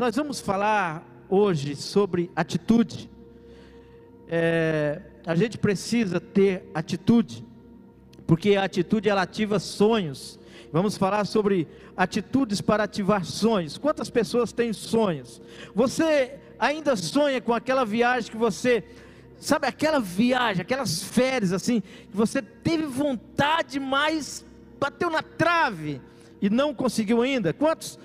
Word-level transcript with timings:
nós 0.00 0.16
vamos 0.16 0.40
falar 0.40 1.06
hoje 1.28 1.76
sobre 1.76 2.30
atitude. 2.34 3.10
É, 4.26 5.02
a 5.26 5.34
gente 5.34 5.58
precisa 5.58 6.18
ter 6.18 6.70
atitude, 6.72 7.46
porque 8.26 8.56
a 8.56 8.64
atitude 8.64 9.10
ela 9.10 9.20
ativa 9.20 9.58
sonhos. 9.58 10.40
Vamos 10.72 10.96
falar 10.96 11.26
sobre 11.26 11.68
atitudes 11.94 12.62
para 12.62 12.84
ativar 12.84 13.26
sonhos. 13.26 13.76
Quantas 13.76 14.08
pessoas 14.08 14.54
têm 14.54 14.72
sonhos? 14.72 15.38
Você 15.74 16.38
ainda 16.58 16.96
sonha 16.96 17.38
com 17.38 17.52
aquela 17.52 17.84
viagem 17.84 18.30
que 18.30 18.38
você, 18.38 18.82
sabe, 19.38 19.66
aquela 19.66 20.00
viagem, 20.00 20.62
aquelas 20.62 21.02
férias 21.02 21.52
assim, 21.52 21.82
que 21.82 22.16
você 22.16 22.40
teve 22.40 22.86
vontade, 22.86 23.78
mas 23.78 24.46
bateu 24.80 25.10
na 25.10 25.22
trave 25.22 26.00
e 26.40 26.48
não 26.48 26.74
conseguiu 26.74 27.20
ainda? 27.20 27.52
Quantos, 27.52 27.98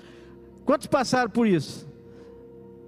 quantos 0.62 0.88
passaram 0.88 1.30
por 1.30 1.46
isso? 1.46 1.85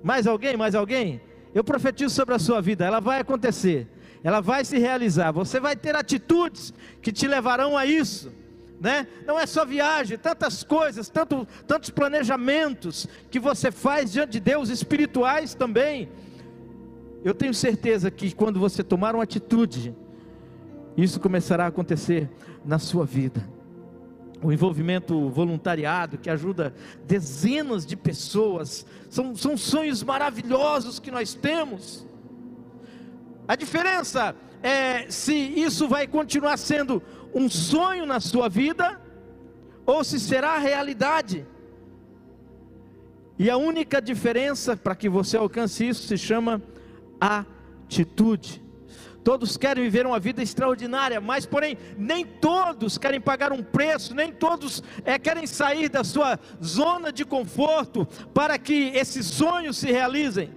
Mais 0.03 0.27
alguém? 0.27 0.57
Mais 0.57 0.75
alguém? 0.75 1.21
Eu 1.55 1.65
profetizo 1.65 2.15
sobre 2.15 2.35
a 2.35 2.39
sua 2.39 2.61
vida, 2.61 2.85
ela 2.85 3.01
vai 3.01 3.21
acontecer, 3.21 3.87
ela 4.23 4.41
vai 4.41 4.65
se 4.65 4.79
realizar. 4.79 5.33
Você 5.33 5.59
vai 5.59 5.75
ter 5.77 5.97
atitudes 5.97 6.73
que 7.03 7.11
te 7.11 7.27
levarão 7.27 7.77
a 7.77 7.87
isso. 7.87 8.33
Né? 8.81 9.09
Não 9.27 9.39
é 9.39 9.45
só 9.45 9.65
viagem, 9.65 10.17
tantas 10.17 10.63
coisas, 10.63 11.09
tanto, 11.09 11.47
tantos 11.67 11.91
planejamentos 11.91 13.09
que 13.29 13.41
você 13.41 13.73
faz 13.73 14.13
diante 14.13 14.33
de 14.33 14.41
Deus, 14.41 14.69
espirituais 14.69 15.55
também. 15.55 16.09
Eu 17.25 17.35
tenho 17.35 17.53
certeza 17.53 18.11
que 18.11 18.33
quando 18.33 18.61
você 18.61 18.85
tomar 18.85 19.17
uma 19.17 19.25
atitude, 19.25 19.93
isso 20.97 21.19
começará 21.19 21.65
a 21.65 21.69
acontecer 21.69 22.31
na 22.65 22.79
sua 22.79 23.05
vida 23.05 23.58
o 24.43 24.53
envolvimento 24.53 25.29
voluntariado 25.31 26.19
que 26.19 26.31
ajuda 26.31 26.75
dezenas 27.07 27.85
de 27.85 27.97
pessoas, 27.97 28.87
são, 29.11 29.35
são 29.35 29.57
sonhos 29.57 30.03
maravilhosos 30.03 30.99
que 30.99 31.11
nós 31.11 31.35
temos. 31.35 32.07
A 33.47 33.57
diferença 33.57 34.35
é 34.63 35.11
se 35.11 35.35
isso 35.35 35.89
vai 35.89 36.07
continuar 36.07 36.57
sendo 36.57 37.03
um 37.35 37.49
sonho 37.49 38.07
na 38.07 38.21
sua 38.21 38.49
vida 38.49 39.01
ou 39.85 40.05
se 40.05 40.21
será 40.21 40.59
realidade. 40.59 41.47
E 43.39 43.49
a 43.49 43.57
única 43.57 44.03
diferença 44.03 44.77
para 44.77 44.95
que 44.95 45.09
você 45.09 45.37
alcance 45.37 45.89
isso 45.89 46.07
se 46.07 46.19
chama 46.19 46.63
atitude. 47.21 48.68
Todos 49.29 49.59
querem 49.59 49.85
viver 49.85 50.07
uma 50.07 50.19
vida 50.19 50.43
extraordinária, 50.43 51.21
mas 51.21 51.45
porém 51.45 51.77
nem 51.99 52.25
todos 52.25 52.97
querem 52.97 53.21
pagar 53.21 53.53
um 53.53 53.63
preço, 53.63 54.15
nem 54.15 54.33
todos 54.33 54.83
é, 55.05 55.19
querem 55.19 55.47
sair 55.47 55.91
da 55.91 56.03
sua 56.03 56.41
zona 56.65 57.13
de 57.13 57.27
conforto 57.27 58.09
para 58.33 58.57
que 58.57 58.91
esses 58.95 59.27
sonhos 59.27 59.77
se 59.77 59.93
realizem. 59.93 60.49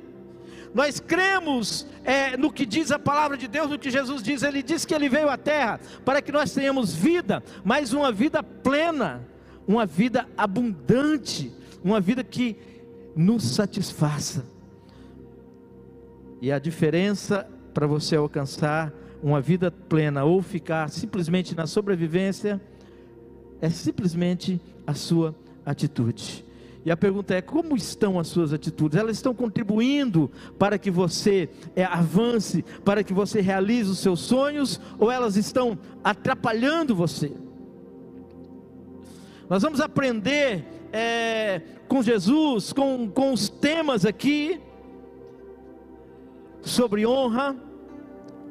Nós 0.73 1.02
cremos 1.02 1.86
é, 2.05 2.38
no 2.38 2.50
que 2.50 2.66
diz 2.66 2.94
a 2.94 2.97
palavra 2.97 3.36
de 3.36 3.45
Deus, 3.45 3.69
no 3.69 3.78
que 3.78 3.91
Jesus 3.91 4.23
diz. 4.23 4.41
Ele 4.41 4.63
diz 4.63 4.85
que 4.85 4.95
Ele 4.95 5.09
veio 5.09 5.28
à 5.28 5.35
terra 5.35 5.81
para 6.06 6.22
que 6.22 6.31
nós 6.31 6.53
tenhamos 6.53 6.95
vida, 6.95 7.44
mas 7.66 7.91
uma 7.91 8.09
vida 8.09 8.41
plena, 8.41 9.28
uma 9.67 9.85
vida 9.85 10.30
abundante, 10.38 11.53
uma 11.83 12.00
vida 12.00 12.23
que 12.23 12.56
nos 13.13 13.44
satisfaça. 13.44 14.45
E 16.41 16.53
a 16.53 16.58
diferença 16.58 17.45
para 17.73 17.88
você 17.88 18.16
alcançar 18.16 18.94
uma 19.22 19.39
vida 19.39 19.72
plena 19.72 20.23
ou 20.23 20.41
ficar 20.41 20.89
simplesmente 20.89 21.55
na 21.55 21.67
sobrevivência, 21.67 22.59
é 23.61 23.69
simplesmente 23.69 24.59
a 24.86 24.94
sua 24.94 25.36
atitude. 25.66 26.44
E 26.83 26.89
a 26.89 26.97
pergunta 26.97 27.36
é: 27.36 27.41
como 27.41 27.75
estão 27.75 28.19
as 28.19 28.28
suas 28.28 28.53
atitudes? 28.53 28.97
Elas 28.97 29.17
estão 29.17 29.33
contribuindo 29.33 30.31
para 30.58 30.80
que 30.80 30.89
você 30.89 31.50
é, 31.75 31.83
avance, 31.83 32.63
para 32.83 33.03
que 33.03 33.13
você 33.13 33.39
realize 33.39 33.89
os 33.89 34.00
seus 34.00 34.19
sonhos, 34.22 34.81
ou 34.97 35.11
elas 35.11 35.35
estão 35.35 35.78
atrapalhando 36.03 36.96
você? 36.96 37.31
Nós 39.47 39.62
vamos 39.62 39.81
aprender 39.81 40.66
é, 40.91 41.62
com 41.88 42.01
Jesus, 42.01 42.73
com, 42.73 43.09
com 43.09 43.34
os 43.34 43.50
temas 43.50 44.06
aqui, 44.06 44.59
sobre 46.61 47.05
honra, 47.05 47.55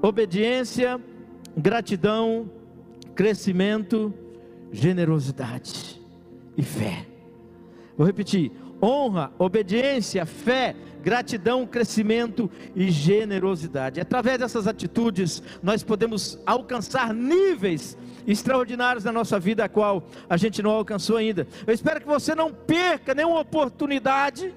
obediência, 0.03 1.00
gratidão, 1.56 2.50
crescimento, 3.15 4.12
generosidade 4.72 6.00
e 6.56 6.62
fé. 6.62 7.06
Vou 7.97 8.06
repetir: 8.06 8.53
honra, 8.82 9.32
obediência, 9.38 10.25
fé, 10.25 10.75
gratidão, 11.03 11.66
crescimento 11.66 12.50
e 12.75 12.91
generosidade. 12.91 14.00
Através 14.00 14.38
dessas 14.38 14.66
atitudes, 14.66 15.42
nós 15.62 15.82
podemos 15.82 16.38
alcançar 16.47 17.12
níveis 17.12 17.97
extraordinários 18.27 19.04
na 19.04 19.12
nossa 19.12 19.38
vida, 19.41 19.65
a 19.65 19.69
qual 19.69 20.06
a 20.28 20.37
gente 20.37 20.62
não 20.62 20.71
alcançou 20.71 21.16
ainda. 21.16 21.47
Eu 21.66 21.75
espero 21.75 22.00
que 22.00 22.06
você 22.06 22.34
não 22.34 22.53
perca 22.53 23.15
nenhuma 23.15 23.41
oportunidade 23.41 24.54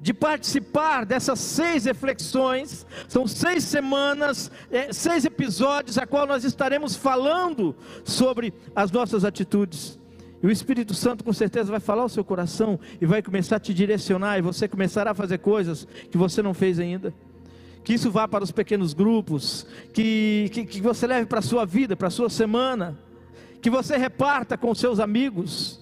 de 0.00 0.12
participar 0.12 1.04
dessas 1.04 1.38
seis 1.38 1.84
reflexões. 1.84 2.86
São 3.08 3.26
seis 3.26 3.64
semanas, 3.64 4.50
é, 4.70 4.92
seis 4.92 5.24
episódios, 5.24 5.98
a 5.98 6.06
qual 6.06 6.26
nós 6.26 6.44
estaremos 6.44 6.94
falando 6.94 7.74
sobre 8.04 8.52
as 8.74 8.90
nossas 8.90 9.24
atitudes. 9.24 9.98
E 10.42 10.46
o 10.46 10.50
Espírito 10.50 10.94
Santo 10.94 11.24
com 11.24 11.32
certeza 11.32 11.70
vai 11.70 11.80
falar 11.80 12.02
ao 12.02 12.08
seu 12.08 12.22
coração 12.24 12.78
e 13.00 13.06
vai 13.06 13.22
começar 13.22 13.56
a 13.56 13.60
te 13.60 13.72
direcionar, 13.72 14.38
e 14.38 14.42
você 14.42 14.68
começará 14.68 15.12
a 15.12 15.14
fazer 15.14 15.38
coisas 15.38 15.88
que 16.10 16.18
você 16.18 16.42
não 16.42 16.52
fez 16.52 16.78
ainda. 16.78 17.12
Que 17.82 17.94
isso 17.94 18.10
vá 18.10 18.28
para 18.28 18.44
os 18.44 18.52
pequenos 18.52 18.92
grupos, 18.92 19.66
que, 19.94 20.50
que, 20.52 20.66
que 20.66 20.80
você 20.80 21.06
leve 21.06 21.26
para 21.26 21.38
a 21.38 21.42
sua 21.42 21.64
vida, 21.64 21.96
para 21.96 22.08
a 22.08 22.10
sua 22.10 22.28
semana, 22.28 22.98
que 23.62 23.70
você 23.70 23.96
reparta 23.96 24.58
com 24.58 24.74
seus 24.74 25.00
amigos, 25.00 25.80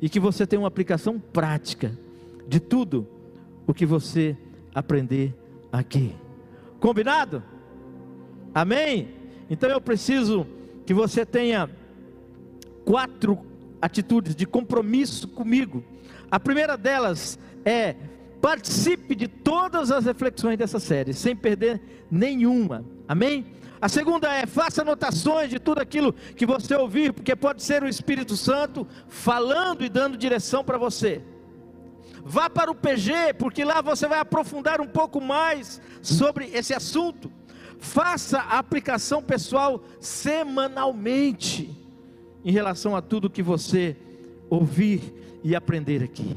e 0.00 0.08
que 0.08 0.18
você 0.18 0.46
tenha 0.46 0.60
uma 0.60 0.68
aplicação 0.68 1.18
prática 1.18 1.96
de 2.50 2.58
tudo 2.58 3.06
o 3.64 3.72
que 3.72 3.86
você 3.86 4.36
aprender 4.74 5.32
aqui. 5.70 6.12
Combinado? 6.80 7.44
Amém? 8.52 9.08
Então 9.48 9.70
eu 9.70 9.80
preciso 9.80 10.44
que 10.84 10.92
você 10.92 11.24
tenha 11.24 11.70
quatro 12.84 13.38
atitudes 13.80 14.34
de 14.34 14.46
compromisso 14.46 15.28
comigo. 15.28 15.84
A 16.28 16.40
primeira 16.40 16.76
delas 16.76 17.38
é 17.64 17.94
participe 18.40 19.14
de 19.14 19.28
todas 19.28 19.92
as 19.92 20.04
reflexões 20.04 20.58
dessa 20.58 20.80
série, 20.80 21.14
sem 21.14 21.36
perder 21.36 21.80
nenhuma. 22.10 22.84
Amém? 23.06 23.46
A 23.80 23.88
segunda 23.88 24.34
é 24.34 24.44
faça 24.44 24.82
anotações 24.82 25.50
de 25.50 25.60
tudo 25.60 25.80
aquilo 25.80 26.12
que 26.12 26.44
você 26.44 26.74
ouvir, 26.74 27.12
porque 27.12 27.36
pode 27.36 27.62
ser 27.62 27.84
o 27.84 27.88
Espírito 27.88 28.36
Santo 28.36 28.84
falando 29.06 29.84
e 29.84 29.88
dando 29.88 30.18
direção 30.18 30.64
para 30.64 30.76
você. 30.76 31.22
Vá 32.30 32.48
para 32.48 32.70
o 32.70 32.76
PG, 32.76 33.34
porque 33.40 33.64
lá 33.64 33.82
você 33.82 34.06
vai 34.06 34.20
aprofundar 34.20 34.80
um 34.80 34.86
pouco 34.86 35.20
mais 35.20 35.82
sobre 36.00 36.46
esse 36.54 36.72
assunto. 36.72 37.28
Faça 37.80 38.38
a 38.38 38.60
aplicação 38.60 39.20
pessoal 39.20 39.82
semanalmente 39.98 41.76
em 42.44 42.52
relação 42.52 42.94
a 42.94 43.02
tudo 43.02 43.28
que 43.28 43.42
você 43.42 43.96
ouvir 44.48 45.40
e 45.42 45.56
aprender 45.56 46.04
aqui. 46.04 46.36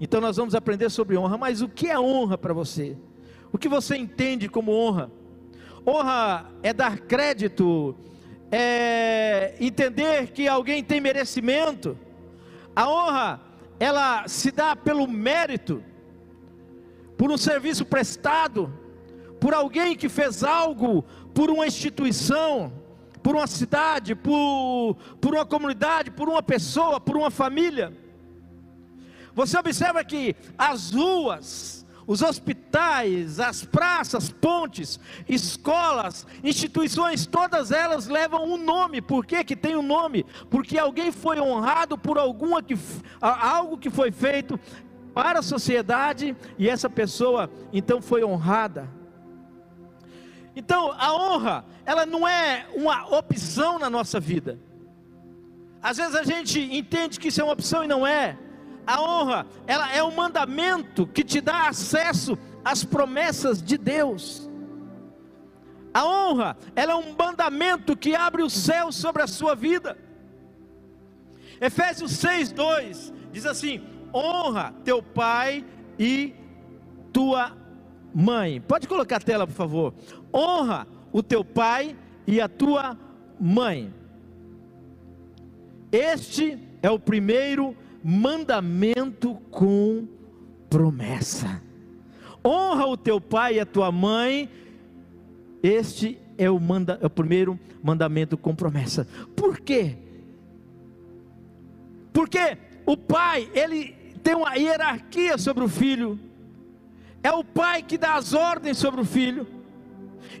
Então 0.00 0.20
nós 0.20 0.36
vamos 0.36 0.52
aprender 0.52 0.90
sobre 0.90 1.16
honra, 1.16 1.38
mas 1.38 1.62
o 1.62 1.68
que 1.68 1.86
é 1.86 1.96
honra 1.96 2.36
para 2.36 2.52
você? 2.52 2.96
O 3.52 3.58
que 3.58 3.68
você 3.68 3.96
entende 3.96 4.48
como 4.48 4.72
honra? 4.72 5.12
Honra 5.86 6.50
é 6.60 6.72
dar 6.72 6.98
crédito, 6.98 7.94
é 8.50 9.54
entender 9.60 10.32
que 10.32 10.48
alguém 10.48 10.82
tem 10.82 11.00
merecimento. 11.00 11.96
A 12.74 12.90
honra 12.90 13.51
ela 13.82 14.28
se 14.28 14.52
dá 14.52 14.76
pelo 14.76 15.08
mérito, 15.08 15.82
por 17.18 17.32
um 17.32 17.36
serviço 17.36 17.84
prestado, 17.84 18.72
por 19.40 19.52
alguém 19.52 19.96
que 19.96 20.08
fez 20.08 20.44
algo, 20.44 21.02
por 21.34 21.50
uma 21.50 21.66
instituição, 21.66 22.72
por 23.24 23.34
uma 23.34 23.48
cidade, 23.48 24.14
por, 24.14 24.96
por 25.20 25.34
uma 25.34 25.44
comunidade, 25.44 26.12
por 26.12 26.28
uma 26.28 26.40
pessoa, 26.40 27.00
por 27.00 27.16
uma 27.16 27.28
família. 27.28 27.92
Você 29.34 29.58
observa 29.58 30.04
que 30.04 30.36
as 30.56 30.92
ruas, 30.92 31.81
os 32.06 32.22
hospitais, 32.22 33.38
as 33.38 33.64
praças, 33.64 34.30
pontes, 34.30 34.98
escolas, 35.28 36.26
instituições, 36.42 37.26
todas 37.26 37.70
elas 37.70 38.06
levam 38.06 38.44
um 38.44 38.56
nome. 38.56 39.00
Por 39.00 39.24
que, 39.24 39.42
que 39.44 39.56
tem 39.56 39.76
um 39.76 39.82
nome? 39.82 40.24
Porque 40.50 40.78
alguém 40.78 41.12
foi 41.12 41.40
honrado 41.40 41.96
por 41.96 42.18
alguma 42.18 42.62
que, 42.62 42.76
algo 43.20 43.78
que 43.78 43.90
foi 43.90 44.10
feito 44.10 44.58
para 45.14 45.40
a 45.40 45.42
sociedade 45.42 46.36
e 46.58 46.68
essa 46.68 46.88
pessoa 46.88 47.50
então 47.72 48.00
foi 48.00 48.24
honrada. 48.24 48.88
Então, 50.54 50.92
a 50.98 51.14
honra, 51.14 51.64
ela 51.84 52.04
não 52.04 52.28
é 52.28 52.66
uma 52.74 53.16
opção 53.16 53.78
na 53.78 53.88
nossa 53.88 54.20
vida. 54.20 54.58
Às 55.82 55.96
vezes 55.96 56.14
a 56.14 56.22
gente 56.22 56.60
entende 56.60 57.18
que 57.18 57.28
isso 57.28 57.40
é 57.40 57.44
uma 57.44 57.54
opção 57.54 57.82
e 57.82 57.88
não 57.88 58.06
é. 58.06 58.38
A 58.86 59.00
honra, 59.00 59.46
ela 59.66 59.92
é 59.94 60.02
um 60.02 60.14
mandamento 60.14 61.06
que 61.06 61.22
te 61.22 61.40
dá 61.40 61.68
acesso 61.68 62.38
às 62.64 62.84
promessas 62.84 63.62
de 63.62 63.78
Deus. 63.78 64.50
A 65.94 66.06
honra, 66.06 66.56
ela 66.74 66.92
é 66.92 66.96
um 66.96 67.14
mandamento 67.16 67.96
que 67.96 68.14
abre 68.14 68.42
o 68.42 68.50
céu 68.50 68.90
sobre 68.90 69.22
a 69.22 69.26
sua 69.26 69.54
vida. 69.54 69.96
Efésios 71.60 72.12
6:2 72.12 73.12
diz 73.30 73.46
assim: 73.46 73.82
honra 74.12 74.74
teu 74.84 75.02
pai 75.02 75.64
e 75.98 76.34
tua 77.12 77.56
mãe. 78.14 78.60
Pode 78.60 78.88
colocar 78.88 79.16
a 79.16 79.20
tela, 79.20 79.46
por 79.46 79.54
favor. 79.54 79.94
Honra 80.32 80.86
o 81.12 81.22
teu 81.22 81.44
pai 81.44 81.96
e 82.26 82.40
a 82.40 82.48
tua 82.48 82.98
mãe. 83.38 83.92
Este 85.90 86.58
é 86.82 86.90
o 86.90 86.98
primeiro 86.98 87.76
mandamento 88.02 89.34
com 89.50 90.06
promessa. 90.68 91.62
Honra 92.44 92.86
o 92.86 92.96
teu 92.96 93.20
pai 93.20 93.56
e 93.56 93.60
a 93.60 93.66
tua 93.66 93.92
mãe. 93.92 94.48
Este 95.62 96.18
é 96.36 96.50
o, 96.50 96.58
manda, 96.58 96.98
é 97.00 97.06
o 97.06 97.10
primeiro 97.10 97.58
mandamento 97.82 98.36
com 98.36 98.54
promessa. 98.54 99.06
Por 99.36 99.60
quê? 99.60 99.96
Porque 102.12 102.58
o 102.84 102.96
pai, 102.96 103.48
ele 103.54 103.94
tem 104.22 104.34
uma 104.34 104.54
hierarquia 104.54 105.38
sobre 105.38 105.64
o 105.64 105.68
filho. 105.68 106.18
É 107.22 107.30
o 107.30 107.44
pai 107.44 107.82
que 107.82 107.96
dá 107.96 108.14
as 108.14 108.34
ordens 108.34 108.78
sobre 108.78 109.00
o 109.00 109.04
filho. 109.04 109.46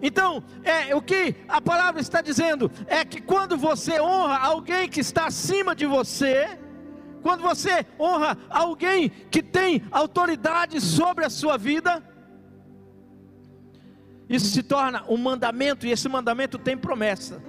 Então, 0.00 0.42
é 0.64 0.94
o 0.94 1.02
que 1.02 1.34
a 1.46 1.60
palavra 1.60 2.00
está 2.00 2.20
dizendo 2.20 2.70
é 2.86 3.04
que 3.04 3.20
quando 3.20 3.56
você 3.56 4.00
honra 4.00 4.38
alguém 4.38 4.88
que 4.88 5.00
está 5.00 5.26
acima 5.26 5.76
de 5.76 5.86
você, 5.86 6.58
quando 7.22 7.42
você 7.42 7.86
honra 7.98 8.36
alguém 8.50 9.08
que 9.08 9.42
tem 9.42 9.82
autoridade 9.90 10.80
sobre 10.80 11.24
a 11.24 11.30
sua 11.30 11.56
vida, 11.56 12.02
isso 14.28 14.46
se 14.46 14.62
torna 14.62 15.04
um 15.08 15.16
mandamento, 15.16 15.86
e 15.86 15.90
esse 15.90 16.08
mandamento 16.08 16.58
tem 16.58 16.76
promessa. 16.76 17.42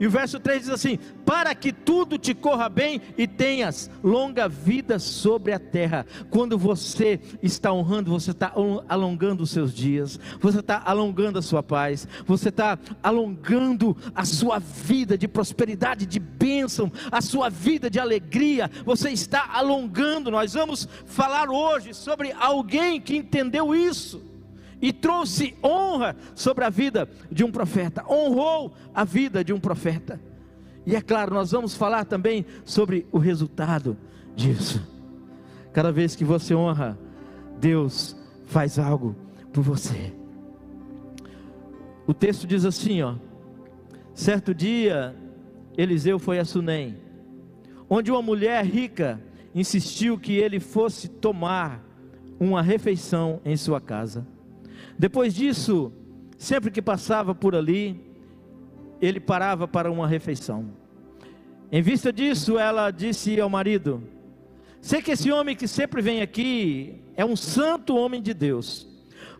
E 0.00 0.06
o 0.06 0.10
verso 0.10 0.38
3 0.38 0.62
diz 0.62 0.70
assim: 0.70 0.98
Para 1.24 1.54
que 1.54 1.72
tudo 1.72 2.18
te 2.18 2.34
corra 2.34 2.68
bem 2.68 3.00
e 3.16 3.26
tenhas 3.26 3.90
longa 4.02 4.48
vida 4.48 4.98
sobre 4.98 5.52
a 5.52 5.58
terra. 5.58 6.06
Quando 6.30 6.56
você 6.56 7.20
está 7.42 7.72
honrando, 7.72 8.10
você 8.10 8.30
está 8.30 8.52
alongando 8.88 9.42
os 9.42 9.50
seus 9.50 9.74
dias, 9.74 10.18
você 10.40 10.60
está 10.60 10.82
alongando 10.84 11.38
a 11.38 11.42
sua 11.42 11.62
paz, 11.62 12.06
você 12.26 12.48
está 12.48 12.78
alongando 13.02 13.96
a 14.14 14.24
sua 14.24 14.58
vida 14.58 15.18
de 15.18 15.26
prosperidade, 15.26 16.06
de 16.06 16.20
bênção, 16.20 16.92
a 17.10 17.20
sua 17.20 17.48
vida 17.48 17.90
de 17.90 17.98
alegria, 17.98 18.70
você 18.84 19.10
está 19.10 19.50
alongando. 19.52 20.30
Nós 20.30 20.54
vamos 20.54 20.88
falar 21.06 21.50
hoje 21.50 21.94
sobre 21.94 22.32
alguém 22.32 23.00
que 23.00 23.16
entendeu 23.16 23.74
isso 23.74 24.27
e 24.80 24.92
trouxe 24.92 25.56
honra 25.62 26.16
sobre 26.34 26.64
a 26.64 26.70
vida 26.70 27.08
de 27.30 27.44
um 27.44 27.50
profeta, 27.50 28.04
honrou 28.08 28.72
a 28.94 29.04
vida 29.04 29.42
de 29.42 29.52
um 29.52 29.60
profeta. 29.60 30.20
E 30.86 30.96
é 30.96 31.00
claro, 31.00 31.34
nós 31.34 31.50
vamos 31.50 31.74
falar 31.74 32.04
também 32.04 32.46
sobre 32.64 33.06
o 33.12 33.18
resultado 33.18 33.96
disso. 34.34 34.80
Cada 35.72 35.92
vez 35.92 36.16
que 36.16 36.24
você 36.24 36.54
honra, 36.54 36.98
Deus 37.60 38.16
faz 38.46 38.78
algo 38.78 39.14
por 39.52 39.62
você. 39.62 40.12
O 42.06 42.14
texto 42.14 42.46
diz 42.46 42.64
assim, 42.64 43.02
ó: 43.02 43.16
Certo 44.14 44.54
dia, 44.54 45.14
Eliseu 45.76 46.18
foi 46.18 46.38
a 46.38 46.44
Sunem, 46.44 46.96
onde 47.88 48.10
uma 48.10 48.22
mulher 48.22 48.64
rica 48.64 49.20
insistiu 49.54 50.18
que 50.18 50.32
ele 50.32 50.58
fosse 50.58 51.08
tomar 51.08 51.84
uma 52.40 52.62
refeição 52.62 53.40
em 53.44 53.56
sua 53.56 53.80
casa. 53.80 54.26
Depois 54.98 55.32
disso, 55.32 55.92
sempre 56.36 56.72
que 56.72 56.82
passava 56.82 57.32
por 57.34 57.54
ali, 57.54 58.04
ele 59.00 59.20
parava 59.20 59.68
para 59.68 59.92
uma 59.92 60.08
refeição. 60.08 60.70
Em 61.70 61.80
vista 61.80 62.12
disso, 62.12 62.58
ela 62.58 62.90
disse 62.90 63.40
ao 63.40 63.48
marido: 63.48 64.02
Sei 64.80 65.00
que 65.00 65.12
esse 65.12 65.30
homem 65.30 65.54
que 65.54 65.68
sempre 65.68 66.02
vem 66.02 66.20
aqui 66.20 67.00
é 67.16 67.24
um 67.24 67.36
santo 67.36 67.94
homem 67.94 68.20
de 68.20 68.34
Deus. 68.34 68.88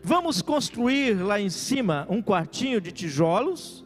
Vamos 0.01 0.41
construir 0.41 1.15
lá 1.15 1.41
em 1.41 1.49
cima 1.49 2.07
um 2.09 2.21
quartinho 2.21 2.79
de 2.79 2.91
tijolos 2.91 3.85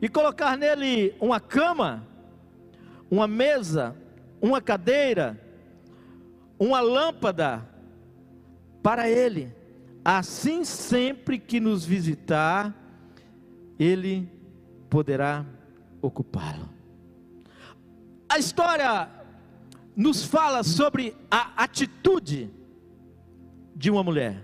e 0.00 0.08
colocar 0.08 0.56
nele 0.56 1.14
uma 1.20 1.38
cama, 1.38 2.06
uma 3.10 3.26
mesa, 3.26 3.94
uma 4.40 4.62
cadeira, 4.62 5.38
uma 6.58 6.80
lâmpada 6.80 7.68
para 8.82 9.10
ele. 9.10 9.59
Assim, 10.04 10.64
sempre 10.64 11.38
que 11.38 11.60
nos 11.60 11.84
visitar, 11.84 12.74
Ele 13.78 14.28
poderá 14.88 15.44
ocupá-lo. 16.00 16.68
A 18.28 18.38
história 18.38 19.08
nos 19.94 20.24
fala 20.24 20.62
sobre 20.62 21.16
a 21.30 21.62
atitude 21.62 22.50
de 23.76 23.90
uma 23.90 24.02
mulher. 24.02 24.42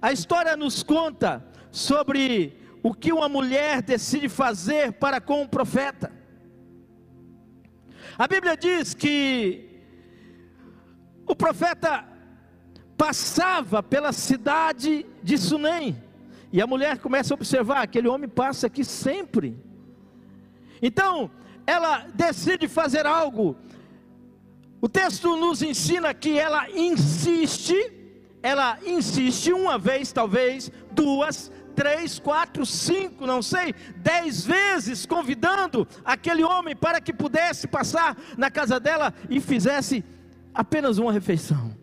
A 0.00 0.12
história 0.12 0.56
nos 0.56 0.82
conta 0.82 1.44
sobre 1.70 2.56
o 2.82 2.94
que 2.94 3.12
uma 3.12 3.28
mulher 3.28 3.82
decide 3.82 4.28
fazer 4.28 4.92
para 4.92 5.20
com 5.20 5.42
o 5.42 5.48
profeta. 5.48 6.12
A 8.18 8.26
Bíblia 8.28 8.56
diz 8.56 8.94
que 8.94 9.68
o 11.26 11.34
profeta 11.34 12.09
passava 13.00 13.82
pela 13.82 14.12
cidade 14.12 15.06
de 15.22 15.38
Sunem. 15.38 15.96
E 16.52 16.60
a 16.60 16.66
mulher 16.66 16.98
começa 16.98 17.32
a 17.32 17.36
observar: 17.36 17.80
aquele 17.80 18.06
homem 18.06 18.28
passa 18.28 18.66
aqui 18.66 18.84
sempre. 18.84 19.56
Então, 20.82 21.30
ela 21.66 22.06
decide 22.14 22.68
fazer 22.68 23.06
algo. 23.06 23.56
O 24.82 24.88
texto 24.88 25.34
nos 25.34 25.62
ensina 25.62 26.12
que 26.12 26.38
ela 26.38 26.68
insiste, 26.70 27.74
ela 28.42 28.78
insiste 28.84 29.50
uma 29.50 29.78
vez, 29.78 30.12
talvez, 30.12 30.70
duas, 30.92 31.50
três, 31.74 32.18
quatro, 32.18 32.66
cinco, 32.66 33.26
não 33.26 33.40
sei, 33.40 33.74
dez 33.96 34.44
vezes, 34.44 35.06
convidando 35.06 35.88
aquele 36.04 36.44
homem 36.44 36.76
para 36.76 37.00
que 37.00 37.14
pudesse 37.14 37.66
passar 37.66 38.14
na 38.36 38.50
casa 38.50 38.78
dela 38.78 39.14
e 39.30 39.40
fizesse 39.40 40.04
apenas 40.52 40.98
uma 40.98 41.12
refeição. 41.12 41.79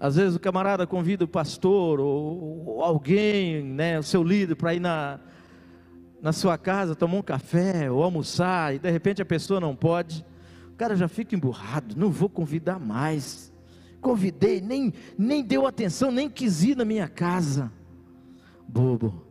Às 0.00 0.16
vezes 0.16 0.36
o 0.36 0.40
camarada 0.40 0.86
convida 0.86 1.24
o 1.24 1.28
pastor 1.28 1.98
ou, 1.98 2.66
ou 2.66 2.82
alguém, 2.82 3.64
né, 3.64 3.98
o 3.98 4.02
seu 4.02 4.22
líder, 4.22 4.54
para 4.54 4.74
ir 4.74 4.80
na, 4.80 5.18
na 6.22 6.32
sua 6.32 6.56
casa 6.56 6.94
tomar 6.94 7.16
um 7.16 7.22
café 7.22 7.90
ou 7.90 8.02
almoçar, 8.02 8.74
e 8.74 8.78
de 8.78 8.90
repente 8.90 9.20
a 9.20 9.26
pessoa 9.26 9.58
não 9.58 9.74
pode. 9.74 10.24
O 10.72 10.76
cara 10.76 10.94
já 10.94 11.08
fica 11.08 11.34
emburrado, 11.34 11.96
não 11.96 12.10
vou 12.10 12.28
convidar 12.28 12.78
mais. 12.78 13.52
Convidei, 14.00 14.60
nem, 14.60 14.92
nem 15.18 15.42
deu 15.42 15.66
atenção, 15.66 16.12
nem 16.12 16.30
quis 16.30 16.62
ir 16.62 16.76
na 16.76 16.84
minha 16.84 17.08
casa. 17.08 17.72
Bobo, 18.68 19.26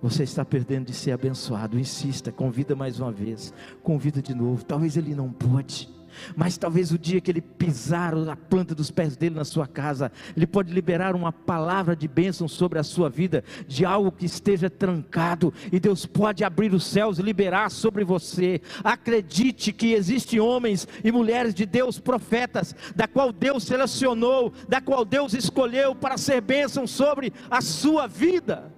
você 0.00 0.22
está 0.22 0.44
perdendo 0.44 0.86
de 0.86 0.94
ser 0.94 1.12
abençoado. 1.12 1.78
Insista, 1.78 2.32
convida 2.32 2.74
mais 2.74 2.98
uma 2.98 3.12
vez, 3.12 3.52
convida 3.82 4.22
de 4.22 4.34
novo. 4.34 4.64
Talvez 4.64 4.96
ele 4.96 5.14
não 5.14 5.30
pode. 5.30 5.92
Mas 6.36 6.56
talvez 6.58 6.92
o 6.92 6.98
dia 6.98 7.20
que 7.20 7.30
ele 7.30 7.40
pisar 7.40 8.14
a 8.28 8.36
planta 8.36 8.74
dos 8.74 8.90
pés 8.90 9.16
dele 9.16 9.34
na 9.34 9.44
sua 9.44 9.66
casa, 9.66 10.10
ele 10.36 10.46
pode 10.46 10.72
liberar 10.72 11.14
uma 11.14 11.32
palavra 11.32 11.96
de 11.96 12.08
bênção 12.08 12.48
sobre 12.48 12.78
a 12.78 12.82
sua 12.82 13.08
vida, 13.08 13.44
de 13.66 13.84
algo 13.84 14.12
que 14.12 14.26
esteja 14.26 14.68
trancado, 14.68 15.52
e 15.72 15.80
Deus 15.80 16.06
pode 16.06 16.44
abrir 16.44 16.72
os 16.74 16.84
céus 16.84 17.18
e 17.18 17.22
liberar 17.22 17.70
sobre 17.70 18.04
você. 18.04 18.60
Acredite 18.82 19.72
que 19.72 19.92
existem 19.92 20.40
homens 20.40 20.86
e 21.02 21.10
mulheres 21.10 21.54
de 21.54 21.66
Deus, 21.66 21.98
profetas, 21.98 22.74
da 22.94 23.06
qual 23.06 23.32
Deus 23.32 23.64
selecionou, 23.64 24.52
da 24.68 24.80
qual 24.80 25.04
Deus 25.04 25.34
escolheu 25.34 25.94
para 25.94 26.16
ser 26.16 26.40
bênção 26.40 26.86
sobre 26.86 27.32
a 27.50 27.60
sua 27.60 28.06
vida. 28.06 28.73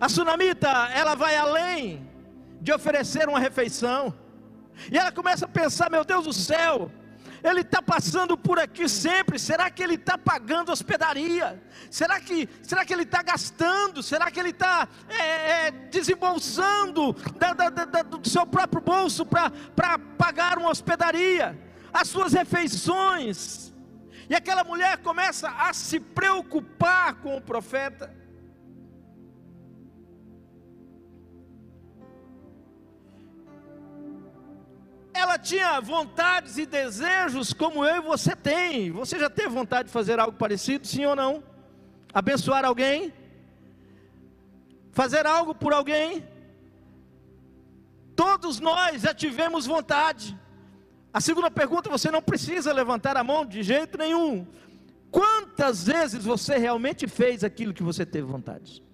A 0.00 0.08
sunamita, 0.08 0.68
ela 0.94 1.14
vai 1.14 1.36
além 1.36 2.08
de 2.60 2.72
oferecer 2.72 3.28
uma 3.28 3.38
refeição. 3.38 4.14
E 4.90 4.98
ela 4.98 5.10
começa 5.10 5.46
a 5.46 5.48
pensar: 5.48 5.90
meu 5.90 6.04
Deus 6.04 6.24
do 6.24 6.32
céu, 6.32 6.90
ele 7.42 7.60
está 7.60 7.80
passando 7.80 8.36
por 8.36 8.58
aqui 8.58 8.88
sempre. 8.88 9.38
Será 9.38 9.70
que 9.70 9.82
ele 9.82 9.94
está 9.94 10.18
pagando 10.18 10.72
hospedaria? 10.72 11.62
Será 11.90 12.20
que, 12.20 12.48
será 12.62 12.84
que 12.84 12.92
ele 12.92 13.04
está 13.04 13.22
gastando? 13.22 14.02
Será 14.02 14.30
que 14.30 14.38
ele 14.38 14.50
está 14.50 14.88
é, 15.08 15.66
é, 15.66 15.70
desembolsando 15.70 17.12
da, 17.38 17.52
da, 17.52 17.70
da, 17.70 18.02
do 18.02 18.28
seu 18.28 18.46
próprio 18.46 18.82
bolso 18.82 19.24
para 19.24 19.98
pagar 20.18 20.58
uma 20.58 20.70
hospedaria? 20.70 21.58
As 21.92 22.08
suas 22.08 22.32
refeições. 22.32 23.72
E 24.28 24.34
aquela 24.34 24.64
mulher 24.64 24.98
começa 24.98 25.48
a 25.48 25.72
se 25.72 26.00
preocupar 26.00 27.14
com 27.14 27.36
o 27.36 27.40
profeta. 27.40 28.25
Ela 35.16 35.38
tinha 35.38 35.80
vontades 35.80 36.58
e 36.58 36.66
desejos 36.66 37.52
como 37.52 37.84
eu 37.84 37.96
e 37.96 38.00
você 38.00 38.36
tem. 38.36 38.90
Você 38.90 39.18
já 39.18 39.28
teve 39.28 39.48
vontade 39.48 39.88
de 39.88 39.92
fazer 39.92 40.18
algo 40.18 40.36
parecido, 40.36 40.86
sim 40.86 41.04
ou 41.04 41.16
não? 41.16 41.42
Abençoar 42.12 42.64
alguém? 42.64 43.12
Fazer 44.92 45.26
algo 45.26 45.54
por 45.54 45.72
alguém? 45.72 46.26
Todos 48.14 48.60
nós 48.60 49.02
já 49.02 49.12
tivemos 49.12 49.66
vontade. 49.66 50.38
A 51.12 51.20
segunda 51.20 51.50
pergunta, 51.50 51.90
você 51.90 52.10
não 52.10 52.22
precisa 52.22 52.72
levantar 52.72 53.16
a 53.16 53.24
mão 53.24 53.44
de 53.44 53.62
jeito 53.62 53.98
nenhum. 53.98 54.46
Quantas 55.10 55.84
vezes 55.84 56.24
você 56.24 56.56
realmente 56.56 57.06
fez 57.06 57.42
aquilo 57.42 57.74
que 57.74 57.82
você 57.82 58.04
teve 58.04 58.26
vontade? 58.26 58.85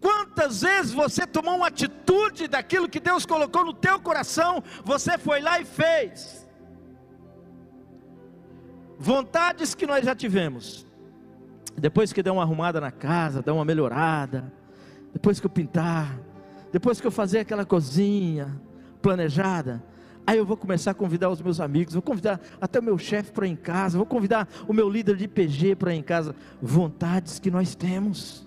Quantas 0.00 0.62
vezes 0.62 0.92
você 0.92 1.26
tomou 1.26 1.56
uma 1.56 1.66
atitude 1.66 2.46
daquilo 2.46 2.88
que 2.88 3.00
Deus 3.00 3.26
colocou 3.26 3.64
no 3.64 3.72
teu 3.72 3.98
coração, 4.00 4.62
você 4.84 5.18
foi 5.18 5.40
lá 5.40 5.60
e 5.60 5.64
fez? 5.64 6.48
Vontades 8.98 9.74
que 9.74 9.86
nós 9.86 10.04
já 10.04 10.14
tivemos. 10.14 10.86
Depois 11.76 12.12
que 12.12 12.22
der 12.22 12.30
uma 12.30 12.42
arrumada 12.42 12.80
na 12.80 12.90
casa, 12.90 13.42
dar 13.42 13.54
uma 13.54 13.64
melhorada, 13.64 14.52
depois 15.12 15.38
que 15.40 15.46
eu 15.46 15.50
pintar, 15.50 16.18
depois 16.72 17.00
que 17.00 17.06
eu 17.06 17.10
fazer 17.10 17.40
aquela 17.40 17.64
cozinha 17.64 18.60
planejada, 19.00 19.82
Aí 20.28 20.36
eu 20.36 20.44
vou 20.44 20.58
começar 20.58 20.90
a 20.90 20.94
convidar 20.94 21.30
os 21.30 21.40
meus 21.40 21.58
amigos, 21.58 21.94
vou 21.94 22.02
convidar 22.02 22.38
até 22.60 22.80
o 22.80 22.82
meu 22.82 22.98
chefe 22.98 23.32
para 23.32 23.46
ir 23.46 23.52
em 23.52 23.56
casa, 23.56 23.96
vou 23.96 24.06
convidar 24.06 24.46
o 24.68 24.74
meu 24.74 24.86
líder 24.86 25.16
de 25.16 25.26
PG 25.26 25.74
para 25.76 25.94
ir 25.94 26.00
em 26.00 26.02
casa. 26.02 26.36
Vontades 26.60 27.38
que 27.38 27.50
nós 27.50 27.74
temos. 27.74 28.46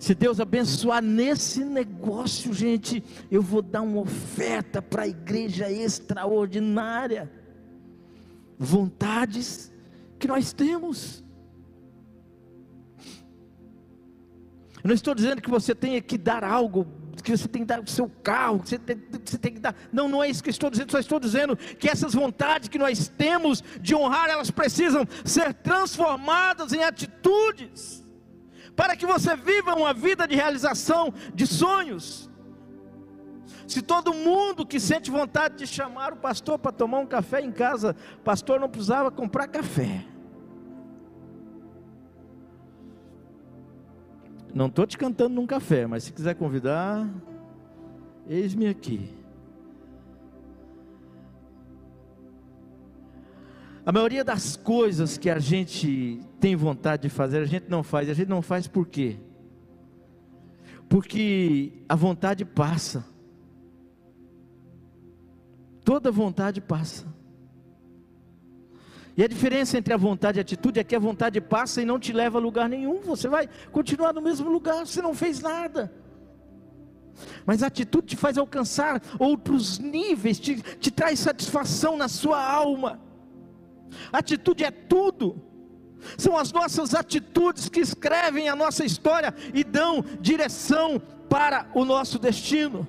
Se 0.00 0.14
Deus 0.14 0.40
abençoar 0.40 1.02
nesse 1.02 1.62
negócio, 1.62 2.54
gente, 2.54 3.04
eu 3.30 3.42
vou 3.42 3.60
dar 3.60 3.82
uma 3.82 4.00
oferta 4.00 4.80
para 4.80 5.02
a 5.02 5.06
igreja 5.06 5.70
extraordinária. 5.70 7.30
Vontades 8.58 9.70
que 10.18 10.26
nós 10.26 10.54
temos. 10.54 11.22
Eu 14.82 14.88
não 14.88 14.94
estou 14.94 15.14
dizendo 15.14 15.42
que 15.42 15.50
você 15.50 15.74
tenha 15.74 16.00
que 16.00 16.16
dar 16.16 16.44
algo, 16.44 16.86
que 17.22 17.36
você 17.36 17.46
tem 17.46 17.60
que 17.60 17.68
dar 17.68 17.80
o 17.80 17.86
seu 17.86 18.10
carro, 18.22 18.60
que 18.60 18.70
você 18.70 18.78
tem, 18.78 18.96
você 19.22 19.36
tem 19.36 19.52
que 19.52 19.60
dar. 19.60 19.76
Não, 19.92 20.08
não 20.08 20.24
é 20.24 20.30
isso 20.30 20.42
que 20.42 20.48
eu 20.48 20.52
estou 20.52 20.70
dizendo, 20.70 20.92
só 20.92 20.98
estou 20.98 21.20
dizendo 21.20 21.54
que 21.54 21.86
essas 21.86 22.14
vontades 22.14 22.70
que 22.70 22.78
nós 22.78 23.06
temos 23.06 23.62
de 23.82 23.94
honrar, 23.94 24.30
elas 24.30 24.50
precisam 24.50 25.06
ser 25.26 25.52
transformadas 25.52 26.72
em 26.72 26.82
atitudes 26.82 27.99
para 28.80 28.96
que 28.96 29.04
você 29.04 29.36
viva 29.36 29.74
uma 29.74 29.92
vida 29.92 30.26
de 30.26 30.34
realização 30.34 31.12
de 31.34 31.46
sonhos. 31.46 32.30
Se 33.68 33.82
todo 33.82 34.14
mundo 34.14 34.64
que 34.64 34.80
sente 34.80 35.10
vontade 35.10 35.58
de 35.58 35.66
chamar 35.66 36.14
o 36.14 36.16
pastor 36.16 36.58
para 36.58 36.72
tomar 36.72 37.00
um 37.00 37.06
café 37.06 37.42
em 37.42 37.52
casa, 37.52 37.94
pastor 38.24 38.58
não 38.58 38.70
precisava 38.70 39.10
comprar 39.10 39.48
café. 39.48 40.06
Não 44.54 44.68
estou 44.68 44.86
te 44.86 44.96
cantando 44.96 45.34
num 45.34 45.46
café, 45.46 45.86
mas 45.86 46.04
se 46.04 46.12
quiser 46.14 46.34
convidar, 46.36 47.06
eis-me 48.26 48.66
aqui. 48.66 49.14
A 53.90 53.92
maioria 53.92 54.22
das 54.22 54.54
coisas 54.54 55.18
que 55.18 55.28
a 55.28 55.40
gente 55.40 56.20
tem 56.38 56.54
vontade 56.54 57.02
de 57.02 57.08
fazer, 57.08 57.38
a 57.38 57.44
gente 57.44 57.68
não 57.68 57.82
faz. 57.82 58.08
A 58.08 58.14
gente 58.14 58.28
não 58.28 58.40
faz 58.40 58.68
por 58.68 58.86
quê? 58.86 59.16
Porque 60.88 61.72
a 61.88 61.96
vontade 61.96 62.44
passa. 62.44 63.04
Toda 65.84 66.12
vontade 66.12 66.60
passa. 66.60 67.04
E 69.16 69.24
a 69.24 69.26
diferença 69.26 69.76
entre 69.76 69.92
a 69.92 69.96
vontade 69.96 70.38
e 70.38 70.40
a 70.40 70.42
atitude 70.42 70.78
é 70.78 70.84
que 70.84 70.94
a 70.94 71.00
vontade 71.00 71.40
passa 71.40 71.82
e 71.82 71.84
não 71.84 71.98
te 71.98 72.12
leva 72.12 72.38
a 72.38 72.40
lugar 72.40 72.68
nenhum. 72.68 73.00
Você 73.00 73.26
vai 73.26 73.48
continuar 73.72 74.12
no 74.12 74.22
mesmo 74.22 74.48
lugar, 74.48 74.86
você 74.86 75.02
não 75.02 75.14
fez 75.14 75.40
nada. 75.40 75.92
Mas 77.44 77.60
a 77.60 77.66
atitude 77.66 78.06
te 78.06 78.16
faz 78.16 78.38
alcançar 78.38 79.02
outros 79.18 79.80
níveis, 79.80 80.38
te, 80.38 80.62
te 80.78 80.92
traz 80.92 81.18
satisfação 81.18 81.96
na 81.96 82.06
sua 82.06 82.40
alma. 82.40 83.09
Atitude 84.12 84.64
é 84.64 84.70
tudo. 84.70 85.40
São 86.16 86.36
as 86.36 86.52
nossas 86.52 86.94
atitudes 86.94 87.68
que 87.68 87.80
escrevem 87.80 88.48
a 88.48 88.56
nossa 88.56 88.84
história 88.84 89.34
e 89.52 89.62
dão 89.62 90.02
direção 90.20 91.00
para 91.28 91.70
o 91.74 91.84
nosso 91.84 92.18
destino. 92.18 92.86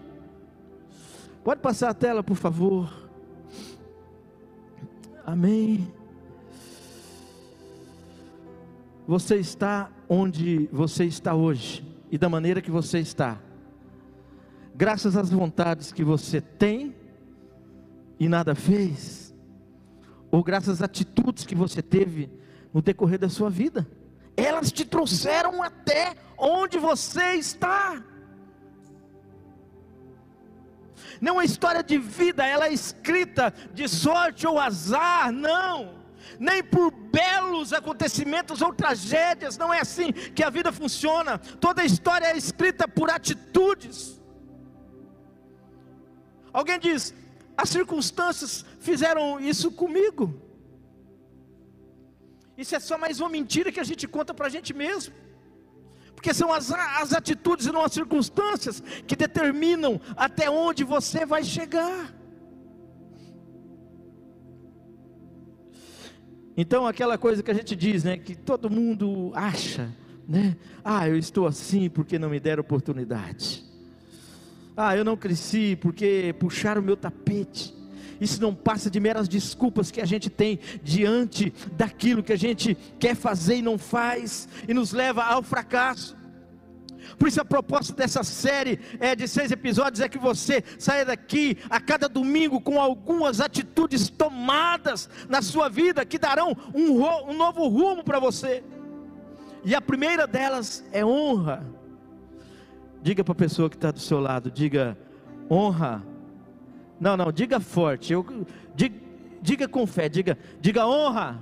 Pode 1.43 1.61
passar 1.61 1.89
a 1.89 1.93
tela, 1.93 2.23
por 2.23 2.35
favor. 2.35 3.09
Amém. 5.25 5.91
Você 9.07 9.35
está 9.37 9.91
onde 10.07 10.69
você 10.71 11.05
está 11.05 11.33
hoje 11.33 11.85
e 12.09 12.17
da 12.17 12.29
maneira 12.29 12.61
que 12.61 12.71
você 12.71 12.99
está, 12.99 13.39
graças 14.75 15.15
às 15.15 15.29
vontades 15.29 15.91
que 15.91 16.03
você 16.03 16.39
tem 16.41 16.95
e 18.19 18.27
nada 18.27 18.53
fez 18.53 19.30
ou 20.31 20.43
graças 20.43 20.75
às 20.75 20.81
atitudes 20.81 21.45
que 21.45 21.53
você 21.53 21.81
teve 21.81 22.31
no 22.73 22.81
decorrer 22.81 23.19
da 23.19 23.29
sua 23.29 23.49
vida. 23.49 23.85
Elas 24.37 24.71
te 24.71 24.85
trouxeram 24.85 25.61
até 25.61 26.15
onde 26.37 26.79
você 26.79 27.33
está. 27.33 28.01
Não 31.19 31.39
é 31.39 31.45
história 31.45 31.83
de 31.83 31.97
vida, 31.97 32.45
ela 32.45 32.67
é 32.67 32.73
escrita 32.73 33.53
de 33.73 33.87
sorte 33.87 34.47
ou 34.47 34.57
azar, 34.57 35.31
não. 35.31 35.99
Nem 36.39 36.63
por 36.63 36.91
belos 36.91 37.73
acontecimentos 37.73 38.61
ou 38.61 38.73
tragédias, 38.73 39.57
não 39.57 39.73
é 39.73 39.81
assim 39.81 40.11
que 40.11 40.43
a 40.43 40.49
vida 40.49 40.71
funciona. 40.71 41.37
Toda 41.37 41.83
história 41.83 42.27
é 42.27 42.37
escrita 42.37 42.87
por 42.87 43.09
atitudes. 43.11 44.19
Alguém 46.53 46.79
diz: 46.79 47.13
as 47.57 47.69
circunstâncias 47.69 48.65
fizeram 48.79 49.39
isso 49.39 49.71
comigo. 49.71 50.33
Isso 52.57 52.75
é 52.75 52.79
só 52.79 52.97
mais 52.97 53.19
uma 53.19 53.29
mentira 53.29 53.71
que 53.71 53.79
a 53.79 53.83
gente 53.83 54.07
conta 54.07 54.33
para 54.33 54.47
a 54.47 54.49
gente 54.49 54.73
mesmo. 54.73 55.13
Porque 56.15 56.33
são 56.33 56.53
as, 56.53 56.71
as 56.71 57.13
atitudes 57.13 57.65
e 57.65 57.71
não 57.71 57.83
as 57.83 57.93
circunstâncias 57.93 58.79
que 59.07 59.15
determinam 59.15 59.99
até 60.15 60.49
onde 60.49 60.83
você 60.83 61.25
vai 61.25 61.43
chegar. 61.43 62.13
Então, 66.55 66.85
aquela 66.85 67.17
coisa 67.17 67.41
que 67.41 67.49
a 67.49 67.53
gente 67.53 67.75
diz, 67.75 68.03
né, 68.03 68.17
que 68.17 68.35
todo 68.35 68.69
mundo 68.69 69.31
acha, 69.33 69.91
né? 70.27 70.57
Ah, 70.83 71.07
eu 71.07 71.17
estou 71.17 71.47
assim 71.47 71.89
porque 71.89 72.19
não 72.19 72.29
me 72.29 72.39
deram 72.39 72.61
oportunidade. 72.61 73.70
Ah, 74.75 74.95
eu 74.95 75.03
não 75.03 75.17
cresci 75.17 75.77
porque 75.79 76.33
puxaram 76.39 76.81
o 76.81 76.85
meu 76.85 76.95
tapete. 76.95 77.75
Isso 78.19 78.39
não 78.39 78.53
passa 78.53 78.89
de 78.89 78.99
meras 78.99 79.27
desculpas 79.27 79.89
que 79.89 79.99
a 79.99 80.05
gente 80.05 80.29
tem 80.29 80.59
diante 80.83 81.51
daquilo 81.71 82.21
que 82.21 82.31
a 82.31 82.37
gente 82.37 82.77
quer 82.99 83.15
fazer 83.15 83.55
e 83.55 83.61
não 83.63 83.79
faz, 83.79 84.47
e 84.67 84.73
nos 84.73 84.93
leva 84.93 85.23
ao 85.23 85.41
fracasso. 85.41 86.15
Por 87.17 87.27
isso 87.27 87.41
a 87.41 87.45
proposta 87.45 87.93
dessa 87.93 88.23
série 88.23 88.79
é 88.99 89.15
de 89.15 89.27
seis 89.27 89.51
episódios 89.51 90.01
é 90.01 90.07
que 90.07 90.19
você 90.19 90.63
saia 90.77 91.03
daqui 91.03 91.57
a 91.67 91.79
cada 91.79 92.07
domingo 92.07 92.61
com 92.61 92.79
algumas 92.79 93.41
atitudes 93.41 94.07
tomadas 94.07 95.09
na 95.27 95.41
sua 95.41 95.67
vida 95.67 96.05
que 96.05 96.19
darão 96.19 96.55
um, 96.73 97.03
um 97.29 97.33
novo 97.33 97.67
rumo 97.67 98.03
para 98.03 98.19
você. 98.19 98.63
E 99.63 99.75
a 99.75 99.81
primeira 99.81 100.27
delas 100.27 100.83
é 100.91 101.03
honra. 101.03 101.80
Diga 103.01 103.23
para 103.23 103.31
a 103.31 103.35
pessoa 103.35 103.69
que 103.69 103.75
está 103.75 103.91
do 103.91 103.99
seu 103.99 104.19
lado, 104.19 104.51
diga 104.51 104.97
honra. 105.49 106.03
Não, 106.99 107.17
não, 107.17 107.31
diga 107.31 107.59
forte. 107.59 108.13
Eu, 108.13 108.25
diga, 108.75 108.95
diga 109.41 109.67
com 109.67 109.87
fé, 109.87 110.07
diga, 110.07 110.37
diga 110.59 110.85
honra. 110.85 111.39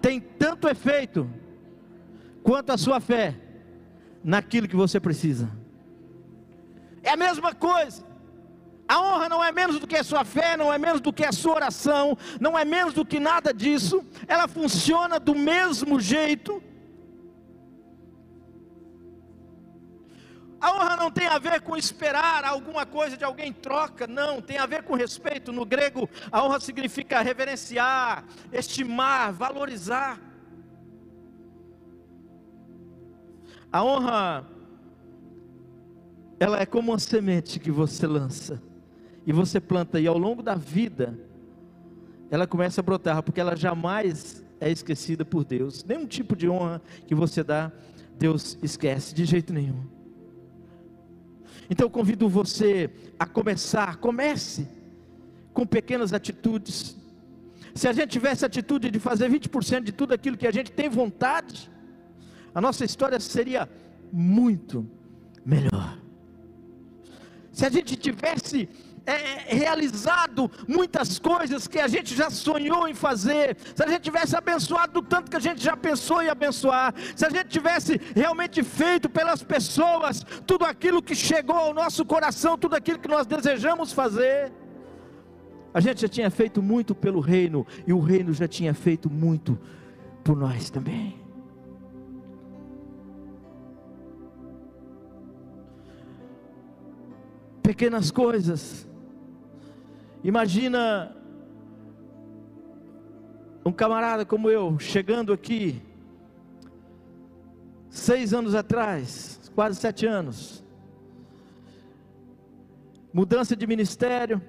Tem 0.00 0.18
tanto 0.20 0.68
efeito 0.68 1.28
quanto 2.42 2.70
a 2.70 2.78
sua 2.78 2.98
fé 2.98 3.34
naquilo 4.22 4.66
que 4.66 4.76
você 4.76 4.98
precisa. 4.98 5.50
É 7.02 7.10
a 7.10 7.16
mesma 7.16 7.54
coisa. 7.54 8.02
A 8.88 9.00
honra 9.00 9.28
não 9.28 9.42
é 9.42 9.52
menos 9.52 9.78
do 9.78 9.86
que 9.86 9.96
a 9.96 10.04
sua 10.04 10.24
fé, 10.24 10.56
não 10.56 10.72
é 10.72 10.78
menos 10.78 11.00
do 11.00 11.12
que 11.12 11.24
a 11.24 11.32
sua 11.32 11.54
oração, 11.54 12.16
não 12.40 12.58
é 12.58 12.64
menos 12.64 12.94
do 12.94 13.04
que 13.04 13.18
nada 13.18 13.52
disso. 13.52 14.04
Ela 14.26 14.48
funciona 14.48 15.18
do 15.20 15.34
mesmo 15.34 16.00
jeito 16.00 16.62
A 20.64 20.72
honra 20.72 20.96
não 20.96 21.10
tem 21.10 21.26
a 21.26 21.38
ver 21.38 21.60
com 21.60 21.76
esperar 21.76 22.42
alguma 22.42 22.86
coisa 22.86 23.18
de 23.18 23.22
alguém 23.22 23.52
troca, 23.52 24.06
não, 24.06 24.40
tem 24.40 24.56
a 24.56 24.64
ver 24.64 24.82
com 24.82 24.94
respeito. 24.94 25.52
No 25.52 25.66
grego, 25.66 26.08
a 26.32 26.42
honra 26.42 26.58
significa 26.58 27.20
reverenciar, 27.20 28.24
estimar, 28.50 29.30
valorizar. 29.30 30.18
A 33.70 33.84
honra 33.84 34.46
ela 36.40 36.58
é 36.58 36.64
como 36.64 36.92
uma 36.92 36.98
semente 36.98 37.60
que 37.60 37.70
você 37.70 38.06
lança 38.06 38.58
e 39.26 39.34
você 39.34 39.60
planta, 39.60 40.00
e 40.00 40.06
ao 40.06 40.16
longo 40.16 40.42
da 40.42 40.54
vida, 40.54 41.18
ela 42.30 42.46
começa 42.46 42.80
a 42.80 42.84
brotar, 42.84 43.22
porque 43.22 43.38
ela 43.38 43.54
jamais 43.54 44.42
é 44.58 44.70
esquecida 44.70 45.26
por 45.26 45.44
Deus. 45.44 45.84
Nenhum 45.84 46.06
tipo 46.06 46.34
de 46.34 46.48
honra 46.48 46.80
que 47.06 47.14
você 47.14 47.44
dá, 47.44 47.70
Deus 48.18 48.56
esquece, 48.62 49.14
de 49.14 49.26
jeito 49.26 49.52
nenhum. 49.52 49.93
Então 51.68 51.86
eu 51.86 51.90
convido 51.90 52.28
você 52.28 52.90
a 53.18 53.26
começar, 53.26 53.96
comece 53.96 54.68
com 55.52 55.66
pequenas 55.66 56.12
atitudes. 56.12 56.96
Se 57.74 57.88
a 57.88 57.92
gente 57.92 58.10
tivesse 58.10 58.44
a 58.44 58.46
atitude 58.46 58.90
de 58.90 58.98
fazer 58.98 59.30
20% 59.30 59.82
de 59.82 59.92
tudo 59.92 60.12
aquilo 60.14 60.36
que 60.36 60.46
a 60.46 60.52
gente 60.52 60.70
tem 60.70 60.88
vontade, 60.88 61.70
a 62.54 62.60
nossa 62.60 62.84
história 62.84 63.18
seria 63.18 63.68
muito 64.12 64.88
melhor. 65.44 65.98
Se 67.52 67.64
a 67.64 67.70
gente 67.70 67.96
tivesse 67.96 68.68
é, 69.06 69.54
realizado 69.54 70.50
muitas 70.66 71.18
coisas 71.18 71.68
que 71.68 71.78
a 71.78 71.88
gente 71.88 72.14
já 72.14 72.30
sonhou 72.30 72.88
em 72.88 72.94
fazer, 72.94 73.56
se 73.74 73.82
a 73.82 73.86
gente 73.86 74.02
tivesse 74.02 74.36
abençoado 74.36 74.94
do 74.94 75.02
tanto 75.02 75.30
que 75.30 75.36
a 75.36 75.40
gente 75.40 75.62
já 75.62 75.76
pensou 75.76 76.22
em 76.22 76.28
abençoar, 76.28 76.94
se 77.14 77.24
a 77.24 77.30
gente 77.30 77.48
tivesse 77.48 78.00
realmente 78.14 78.62
feito 78.62 79.08
pelas 79.08 79.42
pessoas 79.42 80.24
tudo 80.46 80.64
aquilo 80.64 81.02
que 81.02 81.14
chegou 81.14 81.56
ao 81.56 81.74
nosso 81.74 82.04
coração, 82.04 82.56
tudo 82.56 82.74
aquilo 82.74 82.98
que 82.98 83.08
nós 83.08 83.26
desejamos 83.26 83.92
fazer, 83.92 84.52
a 85.72 85.80
gente 85.80 86.00
já 86.00 86.08
tinha 86.08 86.30
feito 86.30 86.62
muito 86.62 86.94
pelo 86.94 87.20
reino 87.20 87.66
e 87.86 87.92
o 87.92 88.00
reino 88.00 88.32
já 88.32 88.48
tinha 88.48 88.72
feito 88.72 89.10
muito 89.10 89.58
por 90.22 90.36
nós 90.36 90.70
também. 90.70 91.22
Pequenas 97.62 98.10
coisas 98.10 98.86
Imagina 100.24 101.14
um 103.62 103.70
camarada 103.70 104.24
como 104.24 104.48
eu, 104.48 104.78
chegando 104.78 105.34
aqui, 105.34 105.82
seis 107.90 108.32
anos 108.32 108.54
atrás, 108.54 109.52
quase 109.54 109.78
sete 109.78 110.06
anos, 110.06 110.64
mudança 113.12 113.54
de 113.54 113.66
ministério, 113.66 114.40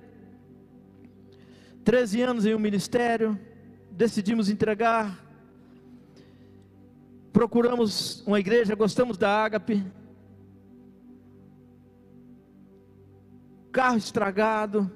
13 1.84 2.22
anos 2.22 2.46
em 2.46 2.56
um 2.56 2.60
ministério, 2.60 3.38
decidimos 3.92 4.50
entregar, 4.50 5.20
procuramos 7.34 8.24
uma 8.26 8.40
igreja, 8.40 8.74
gostamos 8.76 9.18
da 9.18 9.30
Ágape, 9.44 9.86
carro 13.74 13.98
estragado, 13.98 14.90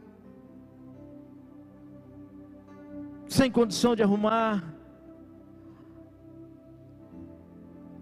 sem 3.29 3.51
condição 3.51 3.95
de 3.95 4.01
arrumar. 4.01 4.63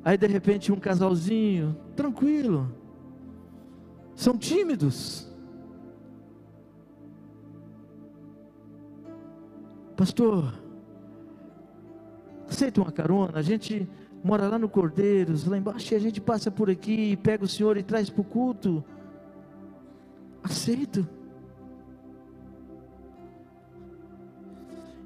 Aí 0.03 0.17
de 0.17 0.25
repente 0.25 0.71
um 0.71 0.79
casalzinho, 0.79 1.77
tranquilo, 1.95 2.73
são 4.15 4.37
tímidos. 4.37 5.27
Pastor, 9.97 10.53
aceita 12.47 12.81
uma 12.81 12.91
carona? 12.91 13.37
A 13.37 13.41
gente 13.41 13.87
mora 14.23 14.47
lá 14.47 14.57
no 14.57 14.69
Cordeiros, 14.69 15.45
lá 15.45 15.57
embaixo, 15.57 15.93
e 15.93 15.97
a 15.97 15.99
gente 15.99 16.21
passa 16.21 16.49
por 16.49 16.69
aqui, 16.69 17.17
pega 17.17 17.43
o 17.43 17.47
senhor 17.47 17.75
e 17.75 17.83
traz 17.83 18.09
para 18.09 18.21
o 18.21 18.23
culto. 18.23 18.83
Aceito. 20.41 21.16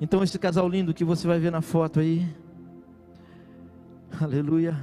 Então, 0.02 0.24
esse 0.24 0.40
casal 0.40 0.68
lindo 0.68 0.96
que 0.96 1.04
você 1.04 1.28
vai 1.28 1.38
ver 1.38 1.52
na 1.52 1.62
foto 1.62 2.00
aí, 2.00 2.28
aleluia. 4.20 4.76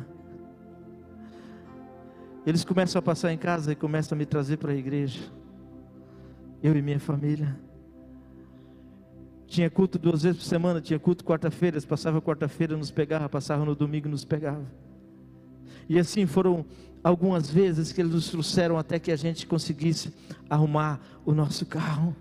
Eles 2.47 2.65
começam 2.65 3.01
a 3.01 3.03
passar 3.03 3.33
em 3.33 3.37
casa 3.37 3.73
e 3.73 3.75
começam 3.75 4.15
a 4.15 4.19
me 4.19 4.25
trazer 4.25 4.59
para 4.59 4.71
a 4.71 4.77
igreja, 4.77 5.19
eu 6.63 6.77
e 6.77 6.81
minha 6.81 7.01
família. 7.01 7.59
Tinha 9.49 9.69
culto 9.69 9.99
duas 9.99 10.23
vezes 10.23 10.39
por 10.39 10.47
semana, 10.47 10.81
tinha 10.81 11.01
culto 11.01 11.25
quarta-feira, 11.25 11.75
eles 11.75 11.85
passavam 11.85 12.21
quarta-feira, 12.21 12.77
nos 12.77 12.93
pegava, 12.93 13.29
passavam 13.29 13.67
no 13.67 13.75
domingo, 13.75 14.09
nos 14.09 14.25
pegava. 14.25 14.71
E 15.89 15.99
assim 15.99 16.27
foram 16.27 16.65
algumas 17.03 17.51
vezes 17.51 17.91
que 17.91 18.01
eles 18.01 18.13
nos 18.13 18.31
trouxeram 18.31 18.79
até 18.79 19.01
que 19.01 19.11
a 19.11 19.17
gente 19.17 19.49
conseguisse 19.49 20.15
arrumar 20.49 21.01
o 21.27 21.35
nosso 21.35 21.67
carro. 21.67 22.15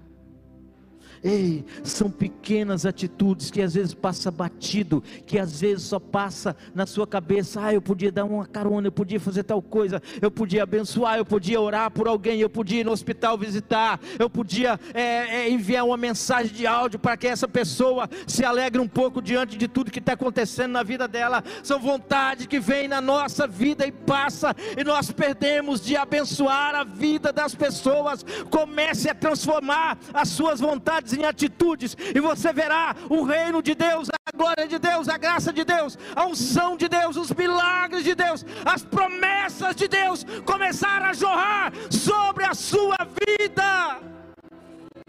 Ei, 1.23 1.65
são 1.83 2.09
pequenas 2.09 2.85
atitudes 2.85 3.49
que 3.49 3.61
às 3.61 3.73
vezes 3.73 3.93
passa 3.93 4.29
batido, 4.29 5.03
que 5.25 5.39
às 5.39 5.61
vezes 5.61 5.85
só 5.85 5.99
passa 5.99 6.55
na 6.73 6.85
sua 6.85 7.07
cabeça. 7.07 7.61
Ah, 7.61 7.73
eu 7.73 7.81
podia 7.81 8.11
dar 8.11 8.25
uma 8.25 8.45
carona, 8.45 8.87
eu 8.87 8.91
podia 8.91 9.19
fazer 9.19 9.43
tal 9.43 9.61
coisa, 9.61 10.01
eu 10.21 10.29
podia 10.29 10.63
abençoar, 10.63 11.17
eu 11.17 11.25
podia 11.25 11.59
orar 11.59 11.91
por 11.91 12.07
alguém, 12.07 12.39
eu 12.39 12.49
podia 12.49 12.81
ir 12.81 12.83
no 12.83 12.91
hospital 12.91 13.37
visitar, 13.37 13.99
eu 14.19 14.29
podia 14.29 14.79
é, 14.93 15.01
é, 15.01 15.49
enviar 15.49 15.85
uma 15.85 15.97
mensagem 15.97 16.53
de 16.53 16.67
áudio 16.67 16.99
para 16.99 17.17
que 17.17 17.27
essa 17.27 17.47
pessoa 17.47 18.09
se 18.25 18.43
alegre 18.43 18.79
um 18.79 18.87
pouco 18.87 19.21
diante 19.21 19.57
de 19.57 19.67
tudo 19.67 19.91
que 19.91 19.99
está 19.99 20.13
acontecendo 20.13 20.71
na 20.71 20.83
vida 20.83 21.07
dela. 21.07 21.43
São 21.63 21.79
vontades 21.79 22.45
que 22.45 22.59
vêm 22.59 22.87
na 22.87 23.01
nossa 23.01 23.47
vida 23.47 23.85
e 23.85 23.91
passa, 23.91 24.55
e 24.77 24.83
nós 24.83 25.11
perdemos 25.11 25.81
de 25.81 25.95
abençoar 25.95 26.75
a 26.75 26.83
vida 26.83 27.31
das 27.31 27.55
pessoas. 27.55 28.25
Comece 28.49 29.09
a 29.09 29.15
transformar 29.15 29.97
as 30.13 30.29
suas 30.29 30.59
vontades 30.59 31.06
em 31.13 31.25
atitudes, 31.25 31.95
e 32.15 32.19
você 32.19 32.51
verá 32.53 32.95
o 33.09 33.23
reino 33.23 33.61
de 33.61 33.75
Deus, 33.75 34.09
a 34.09 34.35
glória 34.35 34.67
de 34.67 34.79
Deus, 34.79 35.07
a 35.07 35.17
graça 35.17 35.51
de 35.51 35.63
Deus, 35.63 35.97
a 36.15 36.25
unção 36.25 36.77
de 36.77 36.87
Deus, 36.87 37.15
os 37.17 37.31
milagres 37.31 38.03
de 38.03 38.15
Deus, 38.15 38.45
as 38.65 38.83
promessas 38.83 39.75
de 39.75 39.87
Deus 39.87 40.25
começar 40.45 41.01
a 41.01 41.13
jorrar 41.13 41.71
sobre 41.89 42.43
a 42.45 42.53
sua 42.53 42.97
vida. 43.25 43.99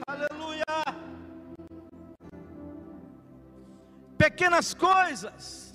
Aleluia! 0.07 0.65
Pequenas 4.17 4.75
coisas. 4.75 5.69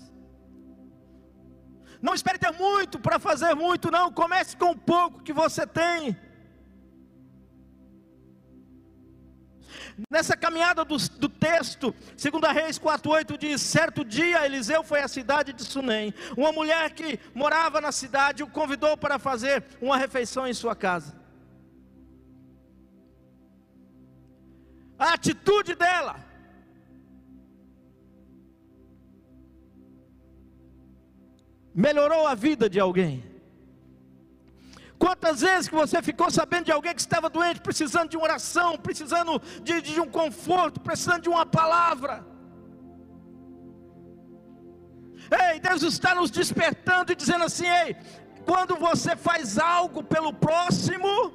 Não 2.01 2.13
espere 2.13 2.37
ter 2.37 2.51
muito 2.51 2.99
para 2.99 3.17
fazer 3.17 3.55
muito, 3.55 3.89
não. 3.89 4.11
Comece 4.11 4.57
com 4.57 4.71
o 4.71 4.77
pouco 4.77 5.23
que 5.23 5.31
você 5.31 5.65
tem. 5.65 6.17
Nessa 10.09 10.35
caminhada 10.35 10.83
do, 10.83 10.97
do 10.97 11.29
texto, 11.29 11.93
2 12.17 12.53
Reis 12.53 12.79
4,8 12.79 13.37
diz: 13.37 13.61
Certo 13.61 14.03
dia 14.03 14.45
Eliseu 14.45 14.83
foi 14.83 15.01
à 15.01 15.07
cidade 15.07 15.53
de 15.53 15.63
Sunem. 15.63 16.13
Uma 16.35 16.51
mulher 16.51 16.91
que 16.91 17.19
morava 17.33 17.79
na 17.79 17.91
cidade 17.91 18.43
o 18.43 18.47
convidou 18.47 18.97
para 18.97 19.19
fazer 19.19 19.63
uma 19.81 19.97
refeição 19.97 20.47
em 20.47 20.53
sua 20.53 20.75
casa. 20.75 21.15
A 24.97 25.13
atitude 25.13 25.75
dela 25.75 26.15
melhorou 31.73 32.27
a 32.27 32.35
vida 32.35 32.69
de 32.69 32.79
alguém. 32.79 33.32
Quantas 35.03 35.41
vezes 35.41 35.67
que 35.67 35.75
você 35.75 36.01
ficou 36.01 36.31
sabendo 36.31 36.63
de 36.63 36.71
alguém 36.71 36.95
que 36.95 37.01
estava 37.01 37.29
doente, 37.29 37.59
precisando 37.59 38.07
de 38.07 38.15
uma 38.15 38.23
oração, 38.23 38.77
precisando 38.77 39.41
de, 39.61 39.81
de 39.81 39.99
um 39.99 40.09
conforto, 40.09 40.79
precisando 40.79 41.23
de 41.23 41.27
uma 41.27 41.45
palavra? 41.45 42.25
Ei, 45.29 45.59
Deus 45.59 45.83
está 45.83 46.15
nos 46.15 46.31
despertando 46.31 47.11
e 47.11 47.15
dizendo 47.15 47.43
assim: 47.43 47.65
ei, 47.67 47.97
quando 48.45 48.77
você 48.77 49.13
faz 49.17 49.59
algo 49.59 50.01
pelo 50.01 50.31
próximo, 50.31 51.33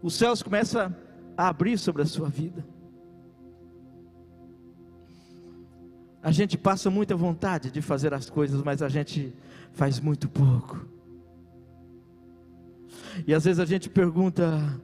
os 0.00 0.14
céus 0.14 0.42
começam 0.42 0.96
a 1.36 1.48
abrir 1.48 1.76
sobre 1.76 2.00
a 2.00 2.06
sua 2.06 2.30
vida. 2.30 2.64
A 6.22 6.30
gente 6.30 6.56
passa 6.56 6.88
muita 6.88 7.14
vontade 7.14 7.70
de 7.70 7.82
fazer 7.82 8.14
as 8.14 8.30
coisas, 8.30 8.62
mas 8.62 8.80
a 8.80 8.88
gente 8.88 9.36
faz 9.74 10.00
muito 10.00 10.26
pouco. 10.26 10.93
E 13.26 13.34
às 13.34 13.44
vezes 13.44 13.60
a 13.60 13.64
gente 13.64 13.88
pergunta: 13.88 14.80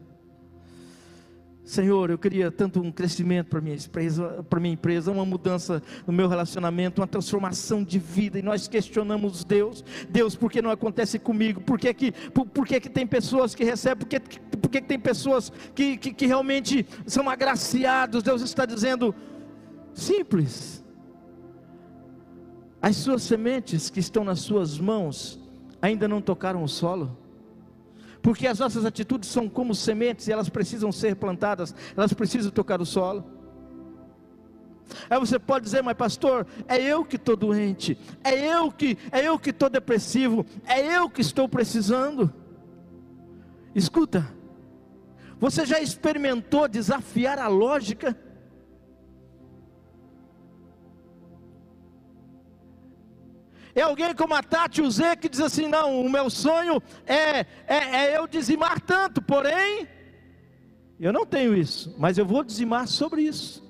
Senhor, 1.71 2.11
eu 2.11 2.19
queria 2.19 2.51
tanto 2.51 2.81
um 2.81 2.91
crescimento 2.91 3.47
para 3.47 3.61
minha 3.61 3.77
empresa, 3.77 4.45
para 4.51 4.59
minha 4.59 4.75
empresa, 4.75 5.13
uma 5.13 5.25
mudança 5.25 5.81
no 6.05 6.13
meu 6.13 6.27
relacionamento, 6.27 7.01
uma 7.01 7.07
transformação 7.07 7.85
de 7.85 7.97
vida. 7.97 8.41
E 8.41 8.43
nós 8.43 8.67
questionamos 8.67 9.45
Deus, 9.45 9.85
Deus, 10.09 10.35
por 10.35 10.51
que 10.51 10.61
não 10.61 10.73
acontece 10.73 11.17
comigo? 11.17 11.61
Por 11.61 11.79
que 11.79 11.95
que, 11.95 12.11
por, 12.11 12.45
por 12.47 12.67
que, 12.67 12.81
que 12.81 12.89
tem 12.89 13.07
pessoas 13.07 13.55
que 13.55 13.63
recebem? 13.63 13.99
Por 13.99 14.09
que, 14.09 14.21
por 14.21 14.69
que, 14.69 14.81
que 14.81 14.89
tem 14.89 14.99
pessoas 14.99 15.53
que, 15.73 15.97
que, 15.97 16.13
que 16.13 16.27
realmente 16.27 16.85
são 17.07 17.31
agraciados? 17.31 18.25
Deus 18.25 18.43
está 18.43 18.67
dizendo 18.67 19.15
simples. 19.95 20.85
As 22.83 22.97
suas 22.97 23.23
sementes 23.23 23.91
que 23.91 24.01
estão 24.01 24.25
nas 24.25 24.41
suas 24.41 24.77
mãos 24.77 25.39
ainda 25.81 26.09
não 26.09 26.21
tocaram 26.21 26.65
o 26.65 26.69
solo. 26.69 27.20
Porque 28.23 28.47
as 28.47 28.59
nossas 28.59 28.85
atitudes 28.85 29.29
são 29.29 29.49
como 29.49 29.75
sementes 29.75 30.29
e 30.29 30.33
elas 30.33 30.49
precisam 30.49 30.93
ser 30.93 31.17
plantadas, 31.17 31.75
elas 31.97 32.13
precisam 32.13 32.51
tocar 32.51 32.81
o 32.81 32.87
solo. 32.87 33.25
Aí 35.09 35.19
você 35.19 35.39
pode 35.39 35.65
dizer, 35.65 35.83
mas 35.83 35.97
pastor, 35.97 36.47
é 36.67 36.81
eu 36.81 37.05
que 37.05 37.17
estou 37.17 37.37
doente, 37.37 37.97
é 38.25 38.55
eu 38.55 38.71
que 38.71 38.99
é 39.13 39.27
eu 39.27 39.39
que 39.39 39.51
estou 39.51 39.71
depressivo, 39.71 40.45
é 40.67 40.97
eu 40.97 41.09
que 41.09 41.21
estou 41.21 41.49
precisando. 41.49 42.33
Escuta, 43.75 44.27
você 45.39 45.65
já 45.65 45.81
experimentou 45.81 46.69
desafiar 46.69 47.39
a 47.39 47.49
lógica? 47.49 48.17
É 53.75 53.83
alguém 53.83 54.15
como 54.15 54.35
a 54.35 54.43
Tati 54.43 54.83
Uzê 54.83 55.17
que 55.17 55.29
diz 55.29 55.41
assim: 55.41 55.67
não, 55.67 56.01
o 56.01 56.11
meu 56.11 56.29
sonho 56.29 56.83
é, 57.07 57.41
é, 57.67 57.77
é 58.07 58.19
eu 58.19 58.27
dizimar 58.27 58.81
tanto, 58.81 59.23
porém, 59.23 59.87
eu 60.99 61.13
não 61.13 61.25
tenho 61.25 61.57
isso, 61.57 61.95
mas 61.99 62.19
eu 62.19 62.27
vou 62.27 62.45
dizimar 62.45 62.87
sobre 62.87 63.23
isso. 63.23 63.69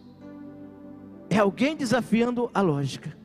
É 1.28 1.38
alguém 1.38 1.76
desafiando 1.76 2.50
a 2.52 2.60
lógica. 2.60 3.16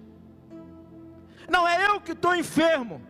Não 1.49 1.67
é 1.67 1.87
eu 1.87 2.01
que 2.01 2.11
estou 2.11 2.35
enfermo 2.35 3.01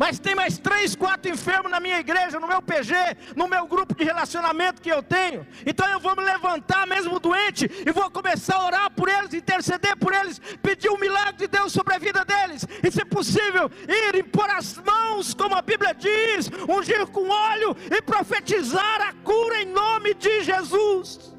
mas 0.00 0.18
tem 0.18 0.34
mais 0.34 0.56
três, 0.56 0.96
quatro 0.96 1.30
enfermos 1.30 1.70
na 1.70 1.78
minha 1.78 1.98
igreja, 1.98 2.40
no 2.40 2.48
meu 2.48 2.62
PG, 2.62 2.94
no 3.36 3.46
meu 3.46 3.66
grupo 3.66 3.94
de 3.94 4.02
relacionamento 4.02 4.80
que 4.80 4.88
eu 4.88 5.02
tenho. 5.02 5.46
Então 5.66 5.86
eu 5.90 6.00
vou 6.00 6.16
me 6.16 6.22
levantar 6.24 6.86
mesmo 6.86 7.20
doente 7.20 7.70
e 7.86 7.92
vou 7.92 8.10
começar 8.10 8.56
a 8.56 8.64
orar 8.64 8.90
por 8.92 9.10
eles, 9.10 9.34
interceder 9.34 9.94
por 9.98 10.14
eles, 10.14 10.40
pedir 10.62 10.88
o 10.88 10.94
um 10.94 10.98
milagre 10.98 11.36
de 11.36 11.48
Deus 11.48 11.70
sobre 11.70 11.96
a 11.96 11.98
vida 11.98 12.24
deles. 12.24 12.66
E 12.82 12.90
se 12.90 13.04
possível, 13.04 13.70
ir 13.86 14.16
impor 14.16 14.48
as 14.48 14.78
mãos, 14.78 15.34
como 15.34 15.54
a 15.54 15.60
Bíblia 15.60 15.92
diz, 15.92 16.50
ungir 16.66 17.06
com 17.08 17.28
óleo 17.28 17.76
e 17.90 18.00
profetizar 18.00 19.02
a 19.02 19.12
cura 19.22 19.60
em 19.60 19.66
nome 19.66 20.14
de 20.14 20.42
Jesus. 20.44 21.36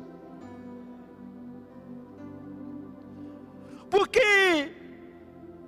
Porque 3.90 4.72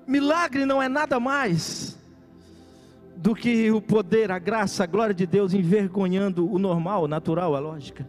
milagre 0.05 0.63
não 0.63 0.79
é 0.79 0.87
nada 0.87 1.19
mais 1.19 2.02
do 3.23 3.33
que 3.33 3.71
o 3.71 3.81
poder, 3.81 4.29
a 4.33 4.37
graça, 4.37 4.83
a 4.83 4.85
glória 4.85 5.15
de 5.15 5.25
Deus 5.25 5.53
envergonhando 5.53 6.45
o 6.45 6.59
normal, 6.59 7.03
o 7.03 7.07
natural, 7.07 7.55
a 7.55 7.59
lógica. 7.59 8.05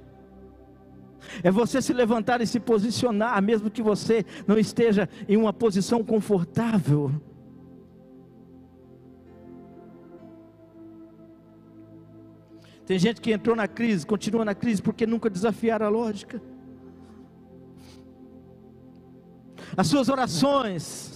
É 1.41 1.53
você 1.53 1.81
se 1.81 1.93
levantar 1.93 2.41
e 2.41 2.47
se 2.49 2.59
posicionar, 2.59 3.41
mesmo 3.41 3.71
que 3.71 3.81
você 3.81 4.27
não 4.45 4.59
esteja 4.59 5.09
em 5.29 5.37
uma 5.37 5.53
posição 5.53 6.03
confortável. 6.03 7.13
Tem 12.85 12.99
gente 12.99 13.21
que 13.21 13.31
entrou 13.31 13.55
na 13.55 13.69
crise, 13.69 14.05
continua 14.05 14.45
na 14.45 14.53
crise 14.53 14.83
porque 14.83 15.07
nunca 15.07 15.31
desafiaram 15.31 15.87
a 15.87 15.91
lógica. 15.91 16.43
As 19.77 19.87
suas 19.87 20.09
orações, 20.09 21.14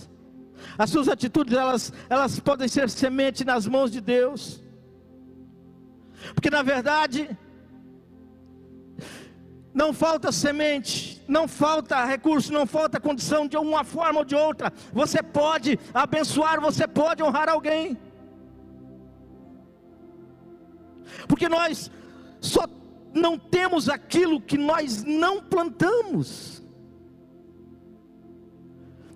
as 0.79 0.91
suas 0.91 1.09
atitudes, 1.09 1.53
elas, 1.55 1.93
elas 2.09 2.39
podem 2.39 2.69
ser 2.69 2.89
semente 2.89 3.45
nas 3.45 3.67
mãos 3.67 3.91
de 3.91 4.01
Deus. 4.01 4.63
Porque 6.35 6.51
na 6.51 6.63
verdade, 6.63 7.37
não 9.75 9.93
falta 9.93 10.31
semente, 10.31 11.23
não 11.27 11.49
falta 11.49 12.05
recurso, 12.05 12.53
não 12.53 12.65
falta 12.65 13.01
condição 13.01 13.47
de 13.49 13.57
uma 13.57 13.83
forma 13.83 14.21
ou 14.21 14.25
de 14.25 14.37
outra. 14.37 14.73
Você 14.93 15.23
pode 15.23 15.79
abençoar, 15.93 16.61
você 16.61 16.87
pode 16.87 17.23
honrar 17.23 17.49
alguém. 17.49 17.99
Porque 21.27 21.49
nós 21.49 21.91
só 22.41 22.67
não 23.13 23.37
temos 23.39 23.89
aquilo 23.89 24.41
que 24.41 24.57
nós 24.57 25.03
não 25.03 25.43
plantamos. 25.43 26.63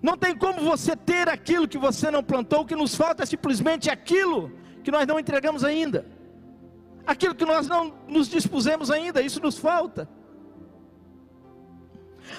Não 0.03 0.17
tem 0.17 0.35
como 0.35 0.61
você 0.61 0.97
ter 0.97 1.29
aquilo 1.29 1.65
que 1.65 1.77
você 1.77 2.11
não 2.11 2.21
plantou, 2.21 2.61
o 2.61 2.65
que 2.65 2.75
nos 2.75 2.93
falta 2.93 3.23
é 3.23 3.25
simplesmente 3.25 3.89
aquilo 3.89 4.51
que 4.83 4.91
nós 4.91 5.07
não 5.07 5.17
entregamos 5.17 5.63
ainda. 5.63 6.05
Aquilo 7.07 7.33
que 7.33 7.45
nós 7.45 7.69
não 7.69 7.93
nos 8.05 8.27
dispusemos 8.27 8.91
ainda, 8.91 9.21
isso 9.21 9.41
nos 9.41 9.57
falta. 9.57 10.09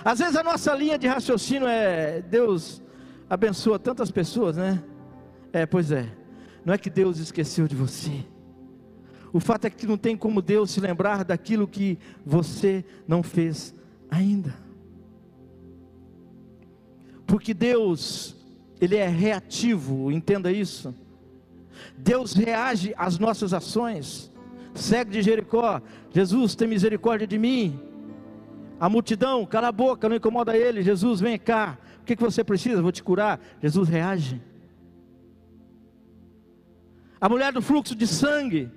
Às 0.05 0.19
vezes 0.19 0.37
a 0.37 0.43
nossa 0.43 0.75
linha 0.75 0.99
de 0.99 1.07
raciocínio 1.07 1.67
é 1.67 2.21
Deus 2.21 2.83
abençoa 3.31 3.79
tantas 3.79 4.11
pessoas, 4.11 4.59
né? 4.59 4.85
É, 5.51 5.65
pois 5.65 5.91
é. 5.91 6.13
Não 6.67 6.75
é 6.75 6.79
que 6.79 6.91
Deus 6.91 7.19
esqueceu 7.19 7.67
de 7.67 7.75
você. 7.75 8.27
O 9.33 9.41
fato 9.41 9.65
é 9.65 9.71
que 9.71 9.87
não 9.87 9.97
tem 9.97 10.19
como 10.19 10.43
Deus 10.43 10.71
se 10.71 10.81
lembrar 10.81 11.25
daquilo 11.25 11.67
que 11.67 11.99
você 12.27 12.85
não 13.09 13.23
fez 13.23 13.75
ainda. 14.11 14.64
Porque 17.27 17.55
Deus, 17.55 18.37
Ele 18.81 18.97
é 18.97 19.09
reativo, 19.09 20.11
entenda 20.11 20.53
isso. 20.53 20.95
Deus 21.97 22.33
reage 22.33 22.95
às 22.97 23.19
nossas 23.19 23.53
ações. 23.53 24.33
Segue 24.75 25.13
de 25.13 25.23
Jericó, 25.23 25.81
Jesus 26.11 26.55
tem 26.55 26.67
misericórdia 26.67 27.27
de 27.27 27.39
mim. 27.39 27.81
A 28.79 28.89
multidão, 28.89 29.47
cala 29.47 29.69
a 29.69 29.73
boca, 29.73 30.09
não 30.09 30.17
incomoda 30.17 30.57
ele. 30.57 30.83
Jesus, 30.83 31.21
vem 31.21 31.39
cá. 31.39 31.79
O 32.01 32.05
que, 32.05 32.17
que 32.17 32.23
você 32.23 32.43
precisa? 32.43 32.83
Vou 32.83 32.93
te 32.93 33.03
curar. 33.03 33.41
Jesus 33.63 33.89
reage. 33.89 34.43
A 37.21 37.29
mulher 37.29 37.53
do 37.53 37.63
fluxo 37.63 37.95
de 37.95 38.07
sangue 38.07 38.71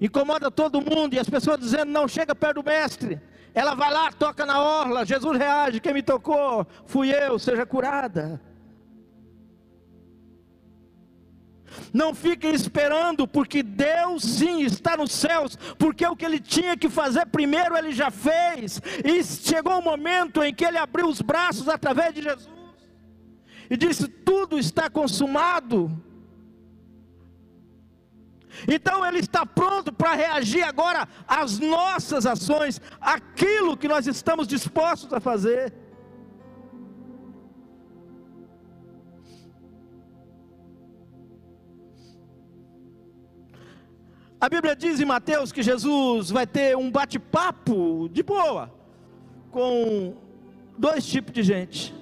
incomoda 0.00 0.50
todo 0.50 0.80
mundo 0.80 1.14
e 1.14 1.18
as 1.18 1.28
pessoas 1.28 1.60
dizendo: 1.60 1.92
não 1.92 2.08
chega 2.08 2.34
perto 2.34 2.62
do 2.62 2.64
mestre. 2.64 3.20
Ela 3.54 3.74
vai 3.74 3.92
lá, 3.92 4.12
toca 4.12 4.44
na 4.46 4.60
orla, 4.60 5.04
Jesus 5.04 5.38
reage, 5.38 5.80
quem 5.80 5.94
me 5.94 6.02
tocou? 6.02 6.66
Fui 6.86 7.10
eu, 7.10 7.38
seja 7.38 7.64
curada. 7.66 8.40
Não 11.92 12.14
fiquem 12.14 12.54
esperando, 12.54 13.26
porque 13.26 13.62
Deus 13.62 14.22
sim 14.22 14.62
está 14.62 14.96
nos 14.96 15.12
céus, 15.12 15.56
porque 15.78 16.06
o 16.06 16.16
que 16.16 16.24
ele 16.24 16.40
tinha 16.40 16.76
que 16.76 16.88
fazer 16.88 17.26
primeiro 17.26 17.76
ele 17.76 17.92
já 17.92 18.10
fez, 18.10 18.80
e 19.04 19.22
chegou 19.22 19.78
o 19.78 19.82
momento 19.82 20.42
em 20.42 20.52
que 20.52 20.64
ele 20.64 20.78
abriu 20.78 21.06
os 21.06 21.20
braços 21.20 21.68
através 21.68 22.14
de 22.14 22.22
Jesus 22.22 22.58
e 23.70 23.76
disse: 23.76 24.08
Tudo 24.08 24.58
está 24.58 24.88
consumado. 24.88 25.90
Então 28.66 29.04
Ele 29.06 29.18
está 29.18 29.44
pronto 29.44 29.92
para 29.92 30.14
reagir 30.14 30.62
agora 30.62 31.06
às 31.26 31.58
nossas 31.58 32.26
ações, 32.26 32.80
aquilo 33.00 33.76
que 33.76 33.86
nós 33.86 34.06
estamos 34.06 34.48
dispostos 34.48 35.12
a 35.12 35.20
fazer. 35.20 35.72
A 44.40 44.48
Bíblia 44.48 44.76
diz 44.76 45.00
em 45.00 45.04
Mateus 45.04 45.50
que 45.50 45.64
Jesus 45.64 46.30
vai 46.30 46.46
ter 46.46 46.76
um 46.76 46.88
bate-papo 46.92 48.08
de 48.08 48.22
boa 48.22 48.72
com 49.50 50.16
dois 50.76 51.04
tipos 51.04 51.32
de 51.32 51.42
gente. 51.42 51.92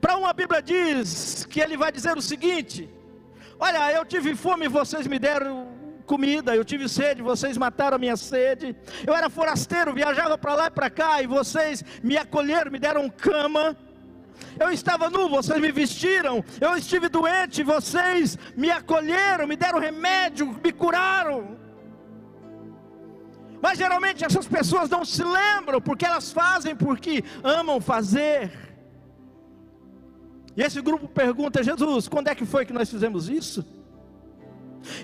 Para 0.00 0.16
uma, 0.16 0.30
a 0.30 0.32
Bíblia 0.32 0.62
diz 0.62 1.44
que 1.46 1.60
ele 1.60 1.76
vai 1.76 1.90
dizer 1.90 2.16
o 2.16 2.22
seguinte: 2.22 2.88
Olha, 3.60 3.92
eu 3.92 4.06
tive 4.06 4.34
fome, 4.34 4.68
vocês 4.68 5.06
me 5.06 5.18
deram 5.18 5.68
comida, 6.06 6.56
eu 6.56 6.64
tive 6.64 6.88
sede, 6.88 7.20
vocês 7.20 7.58
mataram 7.58 7.96
a 7.96 7.98
minha 7.98 8.16
sede. 8.16 8.74
Eu 9.06 9.14
era 9.14 9.28
forasteiro, 9.28 9.92
viajava 9.92 10.38
para 10.38 10.54
lá 10.54 10.66
e 10.68 10.70
para 10.70 10.88
cá, 10.88 11.22
e 11.22 11.26
vocês 11.26 11.84
me 12.02 12.16
acolheram, 12.16 12.70
me 12.70 12.78
deram 12.78 13.08
cama. 13.10 13.76
Eu 14.58 14.72
estava 14.72 15.10
nu, 15.10 15.28
vocês 15.28 15.60
me 15.60 15.70
vestiram. 15.70 16.42
Eu 16.58 16.74
estive 16.74 17.08
doente, 17.10 17.62
vocês 17.62 18.38
me 18.56 18.70
acolheram, 18.70 19.46
me 19.46 19.56
deram 19.56 19.78
remédio, 19.78 20.58
me 20.64 20.72
curaram. 20.72 21.58
Mas 23.62 23.76
geralmente 23.76 24.24
essas 24.24 24.48
pessoas 24.48 24.88
não 24.88 25.04
se 25.04 25.22
lembram, 25.22 25.82
porque 25.82 26.06
elas 26.06 26.32
fazem 26.32 26.74
porque 26.74 27.22
amam 27.44 27.78
fazer. 27.78 28.69
E 30.56 30.62
esse 30.62 30.80
grupo 30.80 31.08
pergunta: 31.08 31.62
Jesus, 31.62 32.08
quando 32.08 32.28
é 32.28 32.34
que 32.34 32.44
foi 32.44 32.64
que 32.64 32.72
nós 32.72 32.90
fizemos 32.90 33.28
isso? 33.28 33.64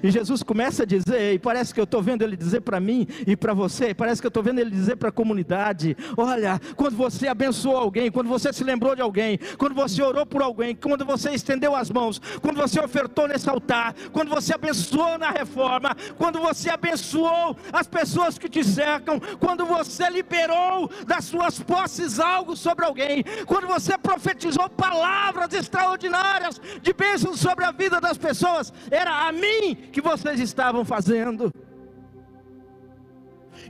E 0.03 0.11
Jesus 0.11 0.43
começa 0.43 0.83
a 0.83 0.87
dizer, 0.87 1.35
e 1.35 1.39
parece 1.39 1.73
que 1.73 1.81
eu 1.81 1.85
estou 1.85 2.03
vendo 2.03 2.23
ele 2.23 2.37
dizer 2.37 2.61
para 2.61 2.81
mim 2.81 3.07
e 3.27 3.37
para 3.37 3.55
você, 3.55 3.95
parece 3.95 4.21
que 4.21 4.27
eu 4.27 4.31
estou 4.31 4.43
vendo 4.43 4.59
ele 4.59 4.71
dizer 4.71 4.97
para 4.97 5.09
a 5.09 5.13
comunidade: 5.13 5.97
olha, 6.17 6.61
quando 6.77 6.97
você 6.97 7.29
abençoou 7.29 7.77
alguém, 7.77 8.11
quando 8.11 8.29
você 8.29 8.53
se 8.53 8.65
lembrou 8.65 8.95
de 8.95 9.03
alguém, 9.03 9.39
quando 9.59 9.75
você 9.75 10.03
orou 10.03 10.27
por 10.27 10.43
alguém, 10.43 10.75
quando 10.75 11.05
você 11.05 11.31
estendeu 11.31 11.75
as 11.75 11.91
mãos, 11.91 12.21
quando 12.41 12.57
você 12.57 12.81
ofertou 12.81 13.29
nesse 13.29 13.49
altar, 13.49 13.95
quando 14.13 14.29
você 14.29 14.55
abençoou 14.55 15.19
na 15.19 15.31
reforma, 15.31 15.97
quando 16.17 16.41
você 16.41 16.71
abençoou 16.71 17.57
as 17.73 17.87
pessoas 17.87 18.39
que 18.39 18.49
te 18.49 18.63
cercam, 18.65 19.21
quando 19.39 19.65
você 19.65 20.09
liberou 20.11 20.91
das 21.07 21.25
suas 21.25 21.59
posses 21.59 22.19
algo 22.21 22.57
sobre 22.57 22.85
alguém, 22.85 23.25
quando 23.47 23.67
você 23.67 23.97
profetizou 23.99 24.69
palavras 24.71 25.53
extraordinárias 25.53 26.61
de 26.81 26.93
bênçãos 26.93 27.41
sobre 27.41 27.65
a 27.65 27.73
vida 27.73 28.01
das 28.01 28.19
pessoas, 28.19 28.73
era 28.91 29.27
a 29.27 29.33
que 29.75 30.01
vocês 30.01 30.41
estavam 30.41 30.85
fazendo. 30.85 31.53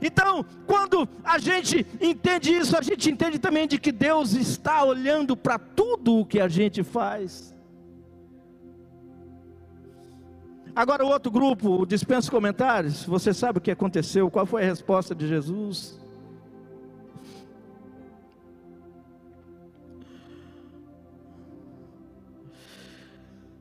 Então, 0.01 0.45
quando 0.65 1.07
a 1.23 1.39
gente 1.39 1.85
entende 1.99 2.51
isso, 2.53 2.77
a 2.77 2.81
gente 2.81 3.09
entende 3.09 3.39
também 3.39 3.67
de 3.67 3.79
que 3.79 3.91
Deus 3.91 4.33
está 4.33 4.83
olhando 4.83 5.35
para 5.35 5.57
tudo 5.57 6.19
o 6.19 6.25
que 6.25 6.39
a 6.39 6.47
gente 6.47 6.83
faz. 6.83 7.55
Agora, 10.75 11.03
o 11.03 11.09
outro 11.09 11.31
grupo, 11.31 11.85
dispensa 11.87 12.29
comentários. 12.29 13.03
Você 13.05 13.33
sabe 13.33 13.57
o 13.57 13.61
que 13.61 13.71
aconteceu? 13.71 14.29
Qual 14.29 14.45
foi 14.45 14.63
a 14.63 14.67
resposta 14.67 15.15
de 15.15 15.27
Jesus? 15.27 15.99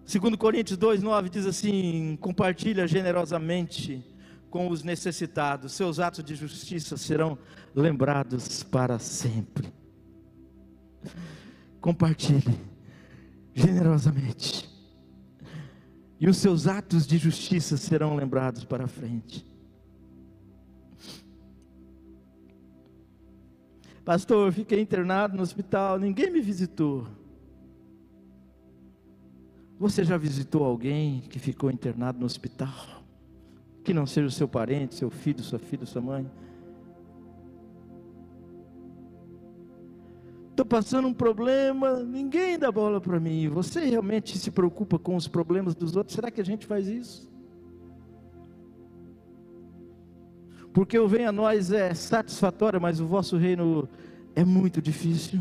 Segundo 0.07 0.39
Coríntios 0.39 0.79
2:9 0.79 1.29
diz 1.29 1.47
assim: 1.47 2.17
compartilha 2.21 2.87
generosamente 2.87 4.07
com 4.49 4.69
os 4.69 4.85
necessitados, 4.85 5.73
seus 5.73 5.99
atos 5.99 6.23
de 6.23 6.37
justiça 6.37 6.97
serão 6.97 7.37
lembrados 7.75 8.63
para 8.63 9.01
sempre. 9.01 9.69
Compartilhe 11.81 12.57
generosamente, 13.53 14.71
e 16.21 16.29
os 16.29 16.37
seus 16.37 16.69
atos 16.69 17.05
de 17.05 17.19
justiça 17.19 17.77
serão 17.77 18.15
lembrados 18.15 18.65
para 18.65 18.87
frente. 18.87 19.45
Pastor, 24.05 24.47
eu 24.47 24.53
fiquei 24.53 24.81
internado 24.81 25.37
no 25.37 25.43
hospital, 25.43 25.99
ninguém 25.99 26.31
me 26.31 26.41
visitou. 26.41 27.09
Você 29.79 30.05
já 30.05 30.17
visitou 30.17 30.65
alguém 30.65 31.21
que 31.21 31.39
ficou 31.39 31.71
internado 31.71 32.19
no 32.19 32.27
hospital? 32.27 32.97
que 33.87 33.95
não 33.95 34.05
seja 34.05 34.27
o 34.27 34.31
seu 34.33 34.49
parente, 34.49 34.97
seu 34.97 35.09
filho, 35.09 35.41
sua 35.45 35.61
filha, 35.61 35.87
sua 35.87 36.03
mãe. 36.03 36.29
Estou 40.51 40.67
passando 40.67 41.07
um 41.07 41.15
problema, 41.15 42.03
ninguém 42.03 42.59
dá 42.59 42.73
bola 42.73 43.01
para 43.01 43.21
mim. 43.21 43.49
Você 43.49 43.85
realmente 43.85 44.37
se 44.37 44.51
preocupa 44.51 44.99
com 44.99 45.15
os 45.15 45.29
problemas 45.29 45.77
dos 45.77 45.95
outros? 45.95 46.17
Será 46.17 46.33
que 46.33 46.41
a 46.41 46.45
gente 46.45 46.67
faz 46.67 46.89
isso? 46.89 47.31
Porque 50.73 50.99
o 50.99 51.07
venho 51.07 51.29
a 51.29 51.33
nós 51.33 51.71
é 51.71 51.95
satisfatório, 51.95 52.81
mas 52.81 52.99
o 53.01 53.07
vosso 53.07 53.37
reino 53.37 53.89
é 54.35 54.45
muito 54.45 54.83
difícil. 54.83 55.41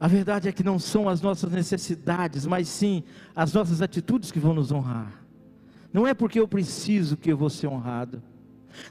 A 0.00 0.08
verdade 0.08 0.48
é 0.48 0.52
que 0.52 0.64
não 0.64 0.78
são 0.78 1.10
as 1.10 1.20
nossas 1.20 1.52
necessidades, 1.52 2.46
mas 2.46 2.66
sim 2.68 3.04
as 3.36 3.52
nossas 3.52 3.82
atitudes 3.82 4.32
que 4.32 4.40
vão 4.40 4.54
nos 4.54 4.72
honrar. 4.72 5.22
Não 5.92 6.06
é 6.06 6.14
porque 6.14 6.40
eu 6.40 6.48
preciso 6.48 7.18
que 7.18 7.30
eu 7.30 7.36
vou 7.36 7.50
ser 7.50 7.66
honrado. 7.66 8.22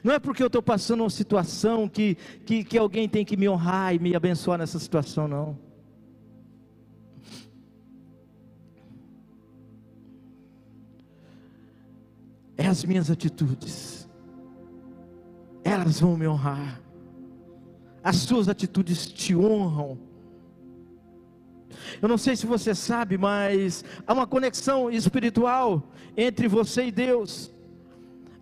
Não 0.04 0.14
é 0.14 0.20
porque 0.20 0.40
eu 0.40 0.46
estou 0.46 0.62
passando 0.62 1.00
uma 1.00 1.10
situação 1.10 1.88
que, 1.88 2.16
que, 2.46 2.62
que 2.62 2.78
alguém 2.78 3.08
tem 3.08 3.24
que 3.24 3.36
me 3.36 3.48
honrar 3.48 3.92
e 3.92 3.98
me 3.98 4.14
abençoar 4.14 4.56
nessa 4.56 4.78
situação, 4.78 5.26
não. 5.26 5.58
É 12.56 12.68
as 12.68 12.84
minhas 12.84 13.10
atitudes, 13.10 14.08
elas 15.64 15.98
vão 15.98 16.16
me 16.16 16.28
honrar. 16.28 16.80
As 18.00 18.16
suas 18.16 18.48
atitudes 18.48 19.06
te 19.06 19.34
honram 19.34 20.09
eu 22.00 22.08
não 22.08 22.18
sei 22.18 22.36
se 22.36 22.46
você 22.46 22.74
sabe, 22.74 23.16
mas 23.16 23.84
há 24.06 24.12
uma 24.12 24.26
conexão 24.26 24.90
espiritual 24.90 25.82
entre 26.16 26.48
você 26.48 26.86
e 26.86 26.92
Deus, 26.92 27.52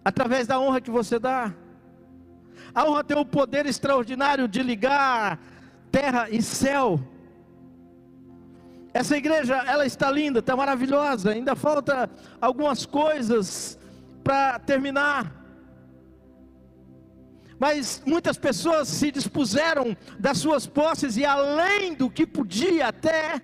através 0.05 0.47
da 0.47 0.59
honra 0.59 0.81
que 0.81 0.91
você 0.91 1.19
dá. 1.19 1.55
A 2.75 2.89
honra 2.89 3.05
tem 3.05 3.17
o 3.17 3.25
poder 3.25 3.67
extraordinário 3.67 4.47
de 4.47 4.63
ligar 4.63 5.41
terra 5.91 6.29
e 6.31 6.43
céu. 6.43 7.01
Essa 8.93 9.17
igreja, 9.17 9.57
ela 9.67 9.87
está 9.87 10.11
linda, 10.11 10.41
está 10.41 10.57
maravilhosa. 10.57 11.31
Ainda 11.31 11.55
falta 11.55 12.11
algumas 12.41 12.85
coisas 12.85 13.79
para 14.25 14.59
terminar. 14.59 15.38
Mas 17.59 18.03
muitas 18.07 18.39
pessoas 18.39 18.89
se 18.89 19.11
dispuseram 19.11 19.97
das 20.19 20.39
suas 20.39 20.67
posses 20.67 21.17
e 21.17 21.25
além 21.25 21.95
do 21.95 22.09
que 22.09 22.27
podia 22.27 22.89
até 22.89 23.43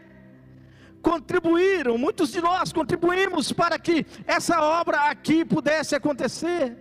contribuíram, 1.02 1.98
muitos 1.98 2.30
de 2.32 2.40
nós 2.40 2.72
contribuímos 2.72 3.52
para 3.52 3.78
que 3.78 4.06
essa 4.26 4.62
obra 4.62 5.10
aqui 5.10 5.44
pudesse 5.44 5.94
acontecer. 5.94 6.76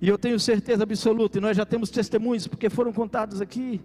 E 0.00 0.08
eu 0.08 0.18
tenho 0.18 0.38
certeza 0.38 0.82
absoluta, 0.82 1.38
e 1.38 1.40
nós 1.40 1.56
já 1.56 1.64
temos 1.64 1.90
testemunhos, 1.90 2.46
porque 2.46 2.68
foram 2.68 2.92
contados 2.92 3.40
aqui, 3.40 3.80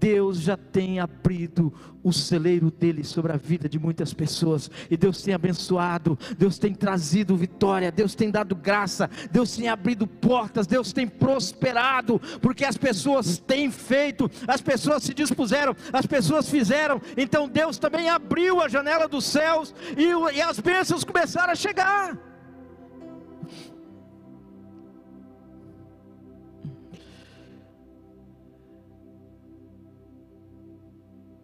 Deus 0.00 0.40
já 0.40 0.56
tem 0.56 0.98
abrido 0.98 1.72
o 2.02 2.10
celeiro 2.10 2.70
dele 2.70 3.04
sobre 3.04 3.32
a 3.32 3.36
vida 3.36 3.68
de 3.68 3.78
muitas 3.78 4.14
pessoas, 4.14 4.70
e 4.90 4.96
Deus 4.96 5.22
tem 5.22 5.34
abençoado, 5.34 6.18
Deus 6.38 6.58
tem 6.58 6.74
trazido 6.74 7.36
vitória, 7.36 7.92
Deus 7.92 8.14
tem 8.14 8.30
dado 8.30 8.56
graça, 8.56 9.10
Deus 9.30 9.54
tem 9.54 9.68
abrido 9.68 10.06
portas, 10.06 10.66
Deus 10.66 10.94
tem 10.94 11.06
prosperado, 11.06 12.18
porque 12.40 12.64
as 12.64 12.78
pessoas 12.78 13.36
têm 13.36 13.70
feito, 13.70 14.30
as 14.48 14.62
pessoas 14.62 15.02
se 15.02 15.12
dispuseram, 15.12 15.76
as 15.92 16.06
pessoas 16.06 16.48
fizeram, 16.48 17.02
então 17.14 17.46
Deus 17.46 17.76
também 17.76 18.08
abriu 18.08 18.62
a 18.62 18.68
janela 18.68 19.06
dos 19.06 19.26
céus 19.26 19.74
e, 19.98 20.36
e 20.36 20.40
as 20.40 20.58
bênçãos 20.58 21.04
começaram 21.04 21.52
a 21.52 21.56
chegar. 21.56 22.29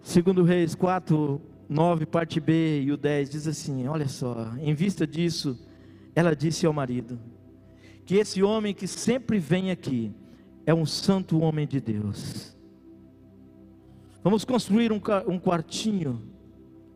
Segundo 0.06 0.44
Reis 0.44 0.76
4, 0.76 1.40
9, 1.68 2.06
parte 2.06 2.38
B 2.38 2.80
e 2.82 2.92
o 2.92 2.96
10 2.96 3.28
diz 3.28 3.48
assim: 3.48 3.88
Olha 3.88 4.06
só, 4.06 4.52
em 4.60 4.72
vista 4.72 5.04
disso, 5.04 5.58
ela 6.14 6.34
disse 6.34 6.64
ao 6.64 6.72
marido: 6.72 7.18
Que 8.04 8.14
esse 8.14 8.40
homem 8.40 8.72
que 8.72 8.86
sempre 8.86 9.40
vem 9.40 9.72
aqui 9.72 10.12
é 10.64 10.72
um 10.72 10.86
santo 10.86 11.40
homem 11.40 11.66
de 11.66 11.80
Deus. 11.80 12.56
Vamos 14.22 14.44
construir 14.44 14.92
um, 14.92 15.00
um 15.26 15.40
quartinho 15.40 16.22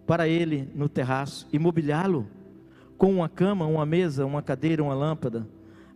para 0.07 0.29
ele 0.29 0.71
no 0.73 0.89
terraço 0.89 1.49
e 1.53 1.59
mobiliá-lo 1.59 2.29
com 2.97 3.13
uma 3.13 3.29
cama, 3.29 3.67
uma 3.67 3.85
mesa, 3.85 4.25
uma 4.25 4.41
cadeira, 4.41 4.85
uma 4.85 4.95
lâmpada. 4.95 5.49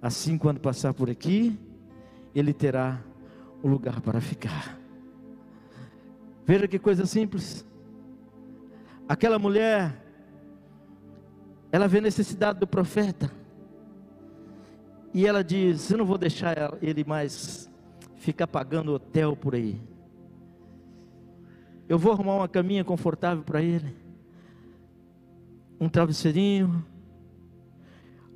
Assim, 0.03 0.37
quando 0.37 0.59
passar 0.59 0.93
por 0.93 1.09
aqui, 1.09 1.57
ele 2.35 2.53
terá 2.53 3.01
um 3.63 3.71
lugar 3.71 4.01
para 4.01 4.21
ficar. 4.21 4.84
Veja 6.47 6.69
que 6.69 6.79
coisa 6.79 7.07
simples. 7.07 7.65
Aquela 9.09 9.39
mulher, 9.39 10.03
ela 11.73 11.89
vê 11.89 12.01
necessidade 12.01 12.61
do 12.61 12.67
profeta. 12.67 13.31
E 15.13 15.27
ela 15.27 15.43
diz: 15.43 15.91
Eu 15.91 15.99
não 15.99 16.05
vou 16.05 16.19
deixar 16.19 16.77
ele 16.83 17.05
mais 17.05 17.71
ficar 18.17 18.47
pagando 18.47 18.93
hotel 18.93 19.35
por 19.35 19.55
aí. 19.55 19.81
Eu 21.89 21.99
vou 21.99 22.13
arrumar 22.13 22.37
uma 22.37 22.49
caminha 22.49 22.85
confortável 22.85 23.43
para 23.43 23.63
ele. 23.63 23.95
Um 25.81 25.89
travesseirinho. 25.89 26.85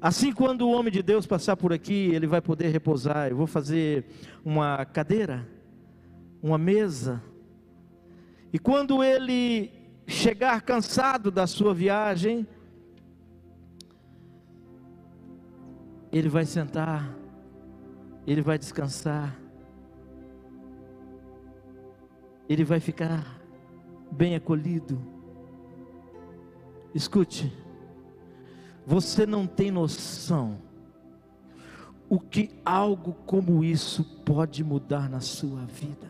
Assim, 0.00 0.32
quando 0.32 0.62
o 0.62 0.70
homem 0.70 0.92
de 0.92 1.02
Deus 1.02 1.26
passar 1.26 1.56
por 1.56 1.72
aqui, 1.72 2.10
ele 2.14 2.26
vai 2.26 2.40
poder 2.40 2.68
repousar. 2.68 3.28
Eu 3.28 3.36
vou 3.36 3.46
fazer 3.46 4.06
uma 4.44 4.84
cadeira, 4.84 5.46
uma 6.42 6.56
mesa 6.56 7.22
e 8.52 8.58
quando 8.58 9.02
ele 9.02 9.70
chegar 10.06 10.60
cansado 10.62 11.30
da 11.30 11.46
sua 11.46 11.74
viagem, 11.74 12.46
ele 16.10 16.28
vai 16.28 16.44
sentar, 16.44 17.14
ele 18.26 18.40
vai 18.40 18.58
descansar. 18.58 19.38
ele 22.48 22.64
vai 22.64 22.80
ficar 22.80 23.38
bem 24.10 24.34
acolhido. 24.34 24.98
Escute, 26.94 27.52
você 28.86 29.26
não 29.26 29.46
tem 29.46 29.70
noção 29.70 30.58
o 32.08 32.18
que 32.18 32.50
algo 32.64 33.12
como 33.26 33.62
isso 33.62 34.02
pode 34.24 34.64
mudar 34.64 35.10
na 35.10 35.20
sua 35.20 35.66
vida. 35.66 36.07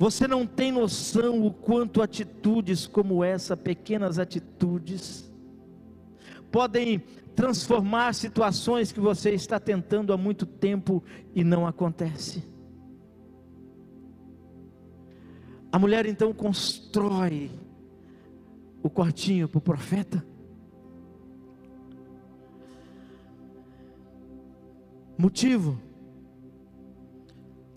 Você 0.00 0.26
não 0.26 0.46
tem 0.46 0.72
noção 0.72 1.46
o 1.46 1.52
quanto 1.52 2.00
atitudes 2.00 2.86
como 2.86 3.22
essa, 3.22 3.54
pequenas 3.54 4.18
atitudes, 4.18 5.30
podem 6.50 7.00
transformar 7.36 8.14
situações 8.14 8.92
que 8.92 8.98
você 8.98 9.32
está 9.32 9.60
tentando 9.60 10.10
há 10.10 10.16
muito 10.16 10.46
tempo 10.46 11.04
e 11.34 11.44
não 11.44 11.66
acontece. 11.66 12.42
A 15.70 15.78
mulher 15.78 16.06
então 16.06 16.32
constrói 16.32 17.50
o 18.82 18.88
quartinho 18.88 19.50
para 19.50 19.58
o 19.58 19.60
profeta. 19.60 20.24
Motivo 25.18 25.78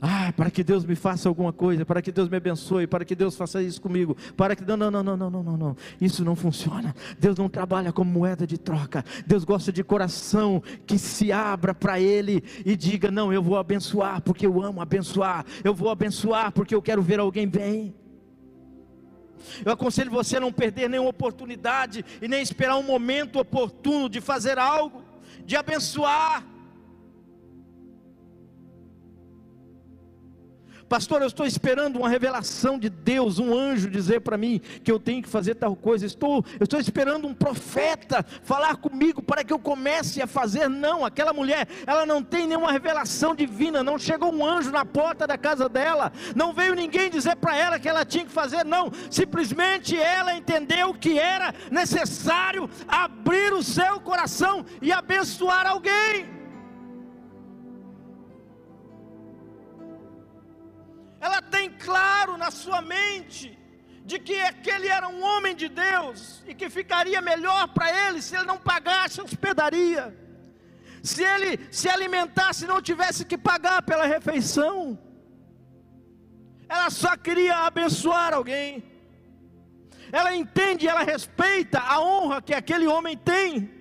ah, 0.06 0.34
para 0.36 0.52
que 0.52 0.66
Deus 0.66 0.84
me 0.84 0.96
faça 0.96 1.30
alguma 1.30 1.54
coisa, 1.54 1.86
para 1.86 2.02
que 2.02 2.12
Deus 2.12 2.28
me 2.28 2.36
abençoe, 2.36 2.86
para 2.86 3.06
que 3.06 3.16
Deus 3.16 3.38
faça 3.38 3.64
isso 3.64 3.82
comigo, 3.82 4.18
para 4.36 4.54
que 4.54 4.62
não, 4.66 4.76
não, 4.76 4.92
não, 4.92 5.02
não, 5.02 5.16
não, 5.16 5.30
não, 5.30 5.58
não, 5.58 5.78
Isso 6.02 6.26
não 6.26 6.36
funciona. 6.36 6.94
Deus 7.18 7.38
não 7.38 7.48
trabalha 7.48 7.94
como 7.94 8.12
moeda 8.12 8.46
de 8.46 8.58
troca. 8.58 9.06
Deus 9.26 9.46
gosta 9.46 9.72
de 9.72 9.82
coração 9.82 10.62
que 10.86 11.00
se 11.00 11.32
abra 11.32 11.74
para 11.74 12.02
Ele 12.02 12.44
e 12.66 12.76
diga: 12.76 13.10
não, 13.10 13.32
eu 13.32 13.42
vou 13.42 13.58
abençoar 13.58 14.22
porque 14.22 14.46
eu 14.46 14.62
amo 14.62 14.82
abençoar. 14.82 15.46
Eu 15.64 15.74
vou 15.74 15.90
abençoar 15.90 16.52
porque 16.52 16.76
eu 16.76 16.82
quero 16.82 17.02
ver 17.02 17.22
alguém 17.22 17.48
bem. 17.48 17.96
Eu 19.64 19.72
aconselho 19.72 20.12
você 20.12 20.36
a 20.36 20.42
não 20.42 20.52
perder 20.52 20.90
nenhuma 20.90 21.12
oportunidade 21.12 22.04
e 22.22 22.28
nem 22.28 22.42
esperar 22.42 22.76
um 22.76 22.84
momento 22.84 23.40
oportuno 23.40 24.10
de 24.10 24.20
fazer 24.20 24.60
algo, 24.60 25.02
de 25.46 25.56
abençoar. 25.56 26.46
Pastor, 30.94 31.24
eu 31.24 31.28
estou 31.28 31.44
esperando 31.44 31.98
uma 31.98 32.08
revelação 32.08 32.78
de 32.78 32.88
Deus, 32.88 33.40
um 33.40 33.52
anjo 33.52 33.90
dizer 33.90 34.22
para 34.22 34.38
mim 34.38 34.62
que 34.84 34.92
eu 34.92 35.00
tenho 35.00 35.24
que 35.24 35.28
fazer 35.28 35.56
tal 35.56 35.76
coisa. 35.76 36.06
Estou, 36.06 36.46
eu 36.60 36.66
estou 36.66 36.80
esperando 36.80 37.28
um 37.28 37.34
profeta 37.34 38.24
falar 38.44 38.76
comigo 38.76 39.20
para 39.20 39.44
que 39.44 39.52
eu 39.52 39.58
comece 39.58 40.22
a 40.22 40.28
fazer. 40.28 40.70
Não, 40.70 41.04
aquela 41.04 41.34
mulher, 41.34 41.68
ela 41.88 42.06
não 42.06 42.22
tem 42.22 42.46
nenhuma 42.46 42.72
revelação 42.72 43.34
divina. 43.34 43.82
Não 43.82 43.98
chegou 43.98 44.32
um 44.32 44.46
anjo 44.46 44.70
na 44.70 44.86
porta 44.86 45.26
da 45.26 45.36
casa 45.36 45.68
dela. 45.68 46.14
Não 46.36 46.54
veio 46.54 46.76
ninguém 46.76 47.10
dizer 47.10 47.38
para 47.38 47.58
ela 47.58 47.80
que 47.80 47.90
ela 47.90 48.06
tinha 48.06 48.26
que 48.26 48.32
fazer. 48.32 48.64
Não, 48.64 48.92
simplesmente 49.10 49.98
ela 49.98 50.36
entendeu 50.36 50.94
que 50.94 51.18
era 51.18 51.56
necessário 51.72 52.70
abrir 52.88 53.52
o 53.52 53.64
seu 53.64 54.00
coração 54.00 54.64
e 54.80 54.92
abençoar 54.92 55.66
alguém. 55.66 56.43
Ela 61.26 61.42
tem 61.42 61.70
claro 61.70 62.36
na 62.36 62.52
sua 62.52 62.82
mente 62.82 63.58
de 64.10 64.20
que 64.20 64.38
aquele 64.42 64.90
era 64.90 65.08
um 65.08 65.22
homem 65.24 65.56
de 65.56 65.70
Deus 65.70 66.44
e 66.46 66.54
que 66.54 66.70
ficaria 66.70 67.22
melhor 67.22 67.70
para 67.70 67.88
ele 68.02 68.22
se 68.22 68.36
ele 68.36 68.46
não 68.52 68.58
pagasse 68.58 69.22
a 69.22 69.24
hospedaria, 69.24 70.04
se 71.02 71.24
ele 71.24 71.52
se 71.72 71.88
alimentasse 71.88 72.66
e 72.66 72.68
não 72.68 72.82
tivesse 72.82 73.24
que 73.24 73.38
pagar 73.38 73.82
pela 73.84 74.06
refeição. 74.06 75.00
Ela 76.68 76.90
só 76.90 77.16
queria 77.16 77.56
abençoar 77.70 78.34
alguém. 78.34 78.84
Ela 80.12 80.36
entende, 80.36 80.90
ela 80.90 81.04
respeita 81.04 81.80
a 81.80 82.02
honra 82.02 82.42
que 82.42 82.54
aquele 82.54 82.86
homem 82.86 83.16
tem. 83.16 83.72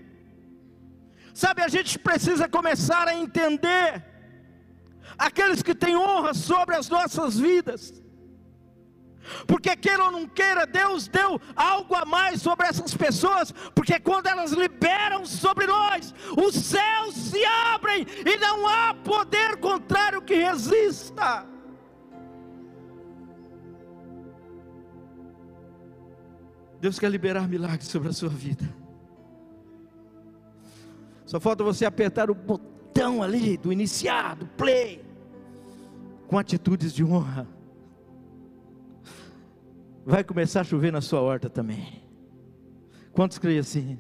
Sabe, 1.34 1.60
a 1.60 1.68
gente 1.76 1.98
precisa 1.98 2.48
começar 2.48 3.08
a 3.08 3.16
entender 3.16 4.11
aqueles 5.18 5.62
que 5.62 5.74
têm 5.74 5.96
honra 5.96 6.34
sobre 6.34 6.76
as 6.76 6.88
nossas 6.88 7.38
vidas. 7.38 8.02
Porque 9.46 9.76
queira 9.76 10.04
ou 10.04 10.10
não 10.10 10.26
queira, 10.26 10.66
Deus 10.66 11.06
deu 11.06 11.40
algo 11.54 11.94
a 11.94 12.04
mais 12.04 12.42
sobre 12.42 12.66
essas 12.66 12.94
pessoas, 12.94 13.52
porque 13.74 13.98
quando 14.00 14.26
elas 14.26 14.52
liberam 14.52 15.24
sobre 15.24 15.66
nós, 15.66 16.12
os 16.36 16.54
céus 16.54 17.14
se 17.14 17.44
abrem 17.44 18.06
e 18.26 18.36
não 18.38 18.66
há 18.66 18.94
poder 18.94 19.56
contrário 19.58 20.22
que 20.22 20.34
resista. 20.34 21.46
Deus 26.80 26.98
quer 26.98 27.10
liberar 27.10 27.48
milagres 27.48 27.86
sobre 27.86 28.08
a 28.08 28.12
sua 28.12 28.28
vida. 28.28 28.68
Só 31.24 31.38
falta 31.38 31.62
você 31.62 31.84
apertar 31.84 32.28
o 32.28 32.34
botão 32.34 32.71
ali 33.22 33.56
do 33.56 33.72
iniciar, 33.72 34.36
do 34.36 34.46
play 34.46 35.02
com 36.28 36.38
atitudes 36.38 36.94
de 36.94 37.04
honra, 37.04 37.46
vai 40.04 40.24
começar 40.24 40.62
a 40.62 40.64
chover 40.64 40.90
na 40.92 41.00
sua 41.00 41.20
horta 41.20 41.50
também. 41.50 42.02
Quantos 43.12 43.38
creem 43.38 43.58
assim? 43.58 43.98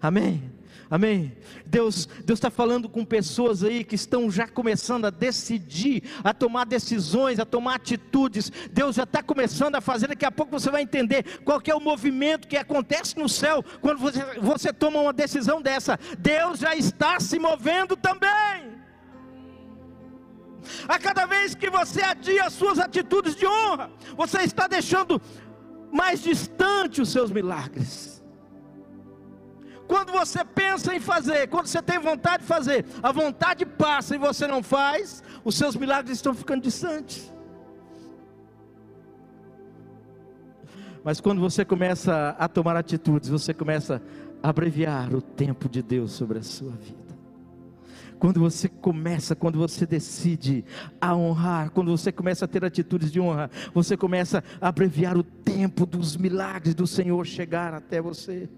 Amém? 0.00 0.50
Amém? 0.90 1.36
Deus 1.66 2.06
Deus 2.24 2.38
está 2.38 2.50
falando 2.50 2.88
com 2.88 3.04
pessoas 3.04 3.62
aí 3.62 3.84
que 3.84 3.94
estão 3.94 4.30
já 4.30 4.46
começando 4.46 5.06
a 5.06 5.10
decidir, 5.10 6.02
a 6.22 6.34
tomar 6.34 6.66
decisões, 6.66 7.38
a 7.38 7.44
tomar 7.44 7.76
atitudes. 7.76 8.50
Deus 8.70 8.96
já 8.96 9.04
está 9.04 9.22
começando 9.22 9.76
a 9.76 9.80
fazer. 9.80 10.08
Daqui 10.08 10.24
a 10.24 10.30
pouco 10.30 10.58
você 10.58 10.70
vai 10.70 10.82
entender 10.82 11.40
qual 11.44 11.60
é 11.64 11.74
o 11.74 11.80
movimento 11.80 12.48
que 12.48 12.56
acontece 12.56 13.18
no 13.18 13.28
céu 13.28 13.64
quando 13.80 13.98
você, 13.98 14.22
você 14.40 14.72
toma 14.72 15.00
uma 15.00 15.12
decisão 15.12 15.60
dessa. 15.60 15.98
Deus 16.18 16.58
já 16.58 16.74
está 16.74 17.18
se 17.20 17.38
movendo 17.38 17.96
também. 17.96 18.74
A 20.88 20.98
cada 20.98 21.26
vez 21.26 21.54
que 21.54 21.70
você 21.70 22.02
adia 22.02 22.48
suas 22.50 22.78
atitudes 22.78 23.34
de 23.36 23.46
honra, 23.46 23.90
você 24.16 24.42
está 24.42 24.66
deixando 24.66 25.20
mais 25.92 26.22
distante 26.22 27.00
os 27.00 27.10
seus 27.10 27.30
milagres. 27.30 28.13
Quando 29.86 30.12
você 30.12 30.44
pensa 30.44 30.94
em 30.94 31.00
fazer, 31.00 31.48
quando 31.48 31.66
você 31.66 31.82
tem 31.82 31.98
vontade 31.98 32.42
de 32.42 32.48
fazer, 32.48 32.86
a 33.02 33.12
vontade 33.12 33.66
passa 33.66 34.14
e 34.14 34.18
você 34.18 34.46
não 34.46 34.62
faz, 34.62 35.22
os 35.44 35.56
seus 35.56 35.76
milagres 35.76 36.16
estão 36.16 36.34
ficando 36.34 36.62
distantes. 36.62 37.32
Mas 41.04 41.20
quando 41.20 41.40
você 41.40 41.66
começa 41.66 42.34
a 42.38 42.48
tomar 42.48 42.76
atitudes, 42.76 43.28
você 43.28 43.52
começa 43.52 44.00
a 44.42 44.48
abreviar 44.48 45.14
o 45.14 45.20
tempo 45.20 45.68
de 45.68 45.82
Deus 45.82 46.12
sobre 46.12 46.38
a 46.38 46.42
sua 46.42 46.72
vida. 46.72 47.04
Quando 48.18 48.40
você 48.40 48.70
começa, 48.70 49.36
quando 49.36 49.58
você 49.58 49.84
decide 49.84 50.64
a 50.98 51.14
honrar, 51.14 51.70
quando 51.72 51.90
você 51.90 52.10
começa 52.10 52.46
a 52.46 52.48
ter 52.48 52.64
atitudes 52.64 53.12
de 53.12 53.20
honra, 53.20 53.50
você 53.74 53.98
começa 53.98 54.42
a 54.58 54.68
abreviar 54.68 55.18
o 55.18 55.22
tempo 55.22 55.84
dos 55.84 56.16
milagres 56.16 56.74
do 56.74 56.86
Senhor 56.86 57.26
chegar 57.26 57.74
até 57.74 58.00
você. 58.00 58.48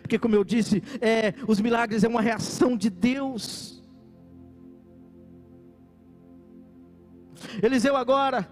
Porque, 0.00 0.18
como 0.18 0.34
eu 0.34 0.44
disse, 0.44 0.82
é, 1.00 1.34
os 1.46 1.60
milagres 1.60 2.04
é 2.04 2.08
uma 2.08 2.20
reação 2.20 2.76
de 2.76 2.90
Deus. 2.90 3.82
Eliseu 7.62 7.96
agora, 7.96 8.48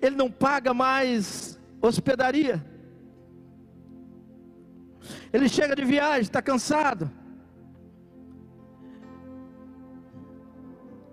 ele 0.00 0.16
não 0.16 0.30
paga 0.30 0.74
mais 0.74 1.58
hospedaria. 1.80 2.64
Ele 5.32 5.48
chega 5.48 5.76
de 5.76 5.84
viagem, 5.84 6.22
está 6.22 6.42
cansado. 6.42 7.10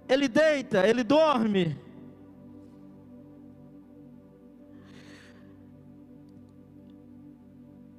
ele 0.08 0.28
deita, 0.28 0.88
ele 0.88 1.04
dorme. 1.04 1.78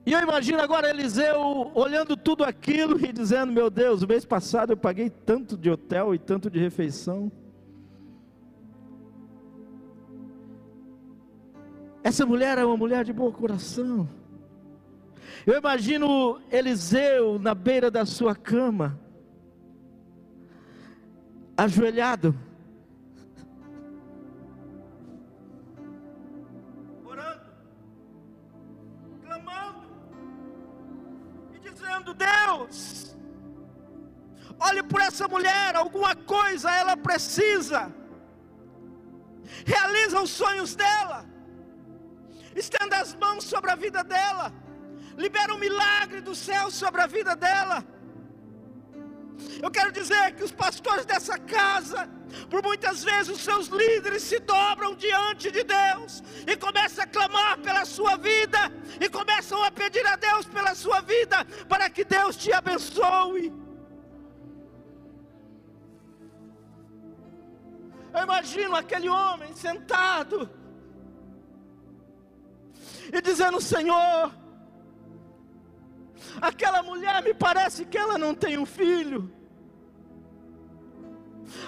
E 0.09 0.13
eu 0.15 0.23
imagino 0.23 0.59
agora 0.59 0.89
Eliseu 0.89 1.71
olhando 1.75 2.17
tudo 2.17 2.43
aquilo 2.43 2.99
e 2.99 3.13
dizendo: 3.13 3.53
Meu 3.53 3.69
Deus, 3.69 4.01
o 4.01 4.09
mês 4.09 4.25
passado 4.25 4.73
eu 4.73 4.77
paguei 4.79 5.11
tanto 5.11 5.55
de 5.55 5.69
hotel 5.69 6.15
e 6.15 6.19
tanto 6.19 6.49
de 6.49 6.59
refeição. 6.59 7.31
Essa 12.03 12.25
mulher 12.25 12.57
é 12.57 12.65
uma 12.65 12.75
mulher 12.75 13.05
de 13.05 13.13
bom 13.13 13.31
coração. 13.31 14.09
Eu 15.47 15.59
imagino 15.59 16.41
Eliseu 16.51 17.39
na 17.39 17.55
beira 17.55 17.91
da 17.91 18.07
sua 18.07 18.35
cama, 18.35 18.99
ajoelhado, 21.55 22.35
olhe 34.67 34.83
por 34.83 35.01
essa 35.01 35.27
mulher, 35.29 35.77
alguma 35.77 36.15
coisa 36.15 36.71
ela 36.71 36.97
precisa. 36.97 37.81
realiza 39.65 40.21
os 40.21 40.31
sonhos 40.31 40.75
dela, 40.75 41.25
estenda 42.55 42.97
as 42.99 43.15
mãos 43.15 43.45
sobre 43.45 43.71
a 43.71 43.77
vida 43.85 44.03
dela, 44.05 44.53
libera 45.17 45.55
um 45.55 45.59
milagre 45.59 46.21
do 46.21 46.35
céu 46.35 46.71
sobre 46.71 47.01
a 47.01 47.07
vida 47.07 47.35
dela. 47.35 47.79
Eu 49.63 49.71
quero 49.71 49.93
dizer 49.93 50.35
que 50.35 50.45
os 50.45 50.53
pastores 50.53 51.05
dessa 51.05 51.39
casa, 51.39 52.09
por 52.51 52.63
muitas 52.63 53.03
vezes 53.03 53.29
os 53.29 53.41
seus 53.41 53.69
líderes 53.69 54.23
se 54.23 54.39
dobram 54.39 54.95
diante 54.95 55.51
de 55.51 55.63
Deus 55.63 56.23
e 56.47 56.57
começam 56.57 57.05
a 57.05 57.07
clamar 57.07 57.59
pela 57.59 57.85
sua 57.85 58.17
vida 58.17 58.59
e 59.01 59.09
começam 59.09 59.63
a 59.63 59.71
pedir 59.71 60.07
a 60.07 60.17
Deus 60.17 60.47
pela 60.47 60.75
sua 60.75 61.01
vida 61.01 61.45
para 61.69 61.89
que 61.91 62.05
Deus 62.05 62.37
te 62.37 62.53
abençoe. 62.53 63.53
Eu 68.15 68.23
imagino 68.25 68.75
aquele 68.75 69.09
homem 69.09 69.55
sentado 69.55 70.51
e 73.13 73.21
dizendo: 73.21 73.61
Senhor, 73.61 74.33
aquela 76.41 76.83
mulher 76.83 77.23
me 77.23 77.35
parece 77.35 77.85
que 77.85 77.99
ela 77.99 78.19
não 78.19 78.35
tem 78.35 78.59
um 78.59 78.67
filho. 78.67 79.33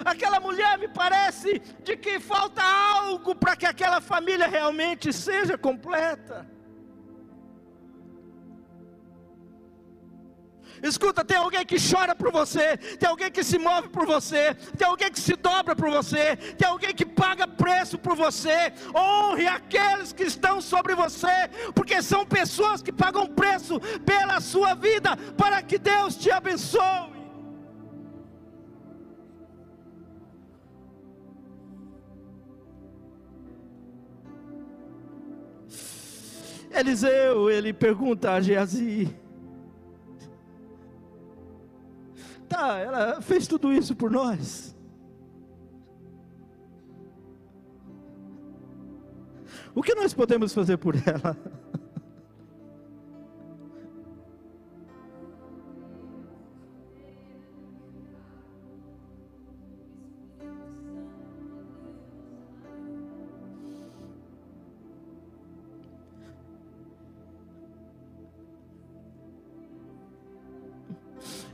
Aquela 0.05 0.39
mulher 0.39 0.77
me 0.77 0.87
parece 0.87 1.59
de 1.83 1.97
que 1.97 2.19
falta 2.19 2.61
algo 2.63 3.35
para 3.35 3.55
que 3.55 3.65
aquela 3.65 3.99
família 3.99 4.47
realmente 4.47 5.11
seja 5.11 5.57
completa. 5.57 6.47
Escuta, 10.83 11.23
tem 11.23 11.37
alguém 11.37 11.63
que 11.63 11.77
chora 11.79 12.15
por 12.15 12.31
você, 12.31 12.75
tem 12.77 13.07
alguém 13.07 13.31
que 13.31 13.43
se 13.43 13.59
move 13.59 13.89
por 13.89 14.05
você, 14.05 14.55
tem 14.77 14.87
alguém 14.87 15.11
que 15.11 15.19
se 15.19 15.35
dobra 15.35 15.75
por 15.75 15.89
você, 15.91 16.35
tem 16.35 16.67
alguém 16.67 16.93
que 16.93 17.05
paga 17.05 17.47
preço 17.47 17.99
por 17.99 18.15
você. 18.15 18.73
Honre 18.95 19.47
aqueles 19.47 20.11
que 20.11 20.23
estão 20.23 20.59
sobre 20.59 20.95
você, 20.95 21.49
porque 21.75 22.01
são 22.01 22.25
pessoas 22.25 22.81
que 22.81 22.91
pagam 22.91 23.27
preço 23.27 23.79
pela 24.05 24.39
sua 24.41 24.73
vida, 24.73 25.15
para 25.37 25.61
que 25.61 25.77
Deus 25.77 26.15
te 26.15 26.31
abençoe. 26.31 27.11
Eliseu, 36.73 37.51
ele 37.51 37.73
pergunta 37.73 38.31
a 38.31 38.41
Geazi: 38.41 39.13
Tá, 42.51 42.79
ela 42.79 43.21
fez 43.21 43.47
tudo 43.47 43.71
isso 43.71 43.95
por 43.95 44.11
nós. 44.11 44.75
O 49.73 49.81
que 49.81 49.95
nós 49.95 50.13
podemos 50.13 50.53
fazer 50.53 50.75
por 50.75 50.95
ela? 50.95 51.37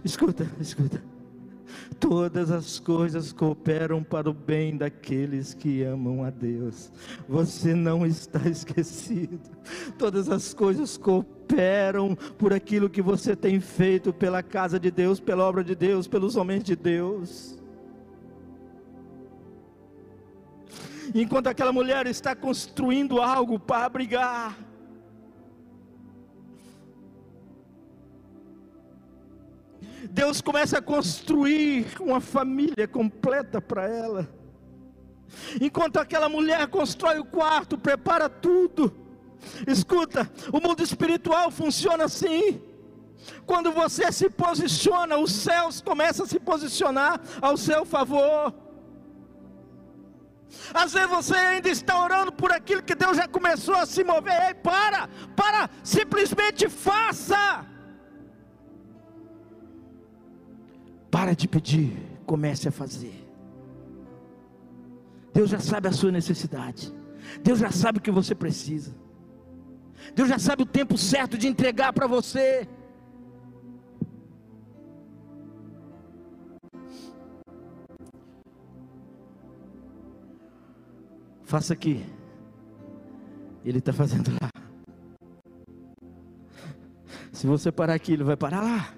Escuta, 0.08 0.49
escuta. 0.58 1.03
Todas 1.99 2.49
as 2.49 2.80
coisas 2.80 3.34
cooperam 3.34 4.01
para 4.01 4.30
o 4.30 4.34
bem 4.34 4.78
daqueles 4.78 5.53
que 5.53 5.84
amam 5.84 6.24
a 6.24 6.30
Deus. 6.30 6.89
Você 7.28 7.74
não 7.74 8.05
está 8.05 8.39
esquecido. 8.47 9.38
Todas 9.97 10.30
as 10.30 10.53
coisas 10.53 10.95
cooperam 10.95 12.16
por 12.38 12.53
aquilo 12.53 12.89
que 12.89 13.01
você 13.01 13.36
tem 13.36 13.60
feito 13.60 14.14
pela 14.14 14.41
casa 14.41 14.80
de 14.80 14.89
Deus, 14.89 15.20
pela 15.20 15.43
obra 15.43 15.62
de 15.62 15.76
Deus, 15.76 16.08
pelos 16.08 16.38
homens 16.38 16.64
de 16.64 16.78
Deus. 16.78 17.60
Enquanto 21.14 21.47
aquela 21.47 21.74
mulher 21.74 22.08
está 22.08 22.34
construindo 22.34 23.22
algo 23.22 23.60
para 23.60 23.86
abrigar, 23.86 24.58
Deus 30.18 30.41
começa 30.41 30.80
a 30.80 30.82
construir 30.82 31.86
uma 31.99 32.20
família 32.20 32.88
completa 32.88 33.61
para 33.61 33.88
ela. 33.88 34.28
Enquanto 35.61 35.97
aquela 35.97 36.28
mulher 36.28 36.65
constrói 36.70 37.20
o 37.20 37.26
quarto, 37.26 37.78
prepara 37.78 38.28
tudo. 38.28 38.91
Escuta, 39.68 40.28
o 40.51 40.59
mundo 40.59 40.82
espiritual 40.82 41.51
funciona 41.51 42.05
assim. 42.05 42.59
Quando 43.45 43.72
você 43.72 44.11
se 44.11 44.28
posiciona, 44.28 45.18
os 45.18 45.32
céus 45.32 45.82
começam 45.82 46.26
a 46.26 46.30
se 46.30 46.39
posicionar 46.39 47.22
ao 47.39 47.55
seu 47.55 47.86
favor. 47.86 48.55
Às 50.74 50.93
vezes 50.93 51.09
você 51.09 51.36
ainda 51.36 51.70
está 51.70 52.03
orando 52.03 52.32
por 52.32 52.51
aquilo 52.51 52.82
que 52.82 52.95
Deus 52.95 53.18
já 53.18 53.28
começou 53.28 53.76
a 53.76 53.86
se 53.86 54.03
mover. 54.03 54.47
Ei, 54.47 54.55
para, 54.55 55.07
para, 55.36 55.70
simplesmente 55.84 56.68
faça. 56.68 57.76
Para 61.18 61.36
de 61.36 61.47
pedir, 61.47 61.97
comece 62.28 62.68
a 62.68 62.72
fazer. 62.72 63.28
Deus 65.34 65.49
já 65.49 65.59
sabe 65.59 65.88
a 65.88 65.91
sua 65.91 66.11
necessidade. 66.11 66.93
Deus 67.41 67.57
já 67.57 67.72
sabe 67.72 67.97
o 67.97 68.01
que 68.01 68.11
você 68.11 68.36
precisa. 68.36 68.95
Deus 70.13 70.30
já 70.30 70.38
sabe 70.38 70.61
o 70.61 70.65
tempo 70.68 70.95
certo 70.95 71.36
de 71.36 71.47
entregar 71.47 71.91
para 71.91 72.05
você. 72.05 72.70
Faça 81.45 81.74
aqui. 81.74 82.05
Ele 83.65 83.80
está 83.80 83.91
fazendo 83.91 84.30
lá. 84.39 84.51
Se 87.32 87.47
você 87.47 87.72
parar 87.72 87.95
aqui, 87.95 88.13
ele 88.13 88.24
vai 88.24 88.38
parar 88.38 88.61
lá. 88.61 88.97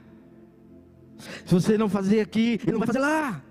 Se 1.19 1.53
você 1.53 1.77
não 1.77 1.89
fazer 1.89 2.21
aqui, 2.21 2.59
ele 2.63 2.71
não 2.71 2.79
vai 2.79 2.87
fazer 2.87 2.99
lá. 2.99 3.43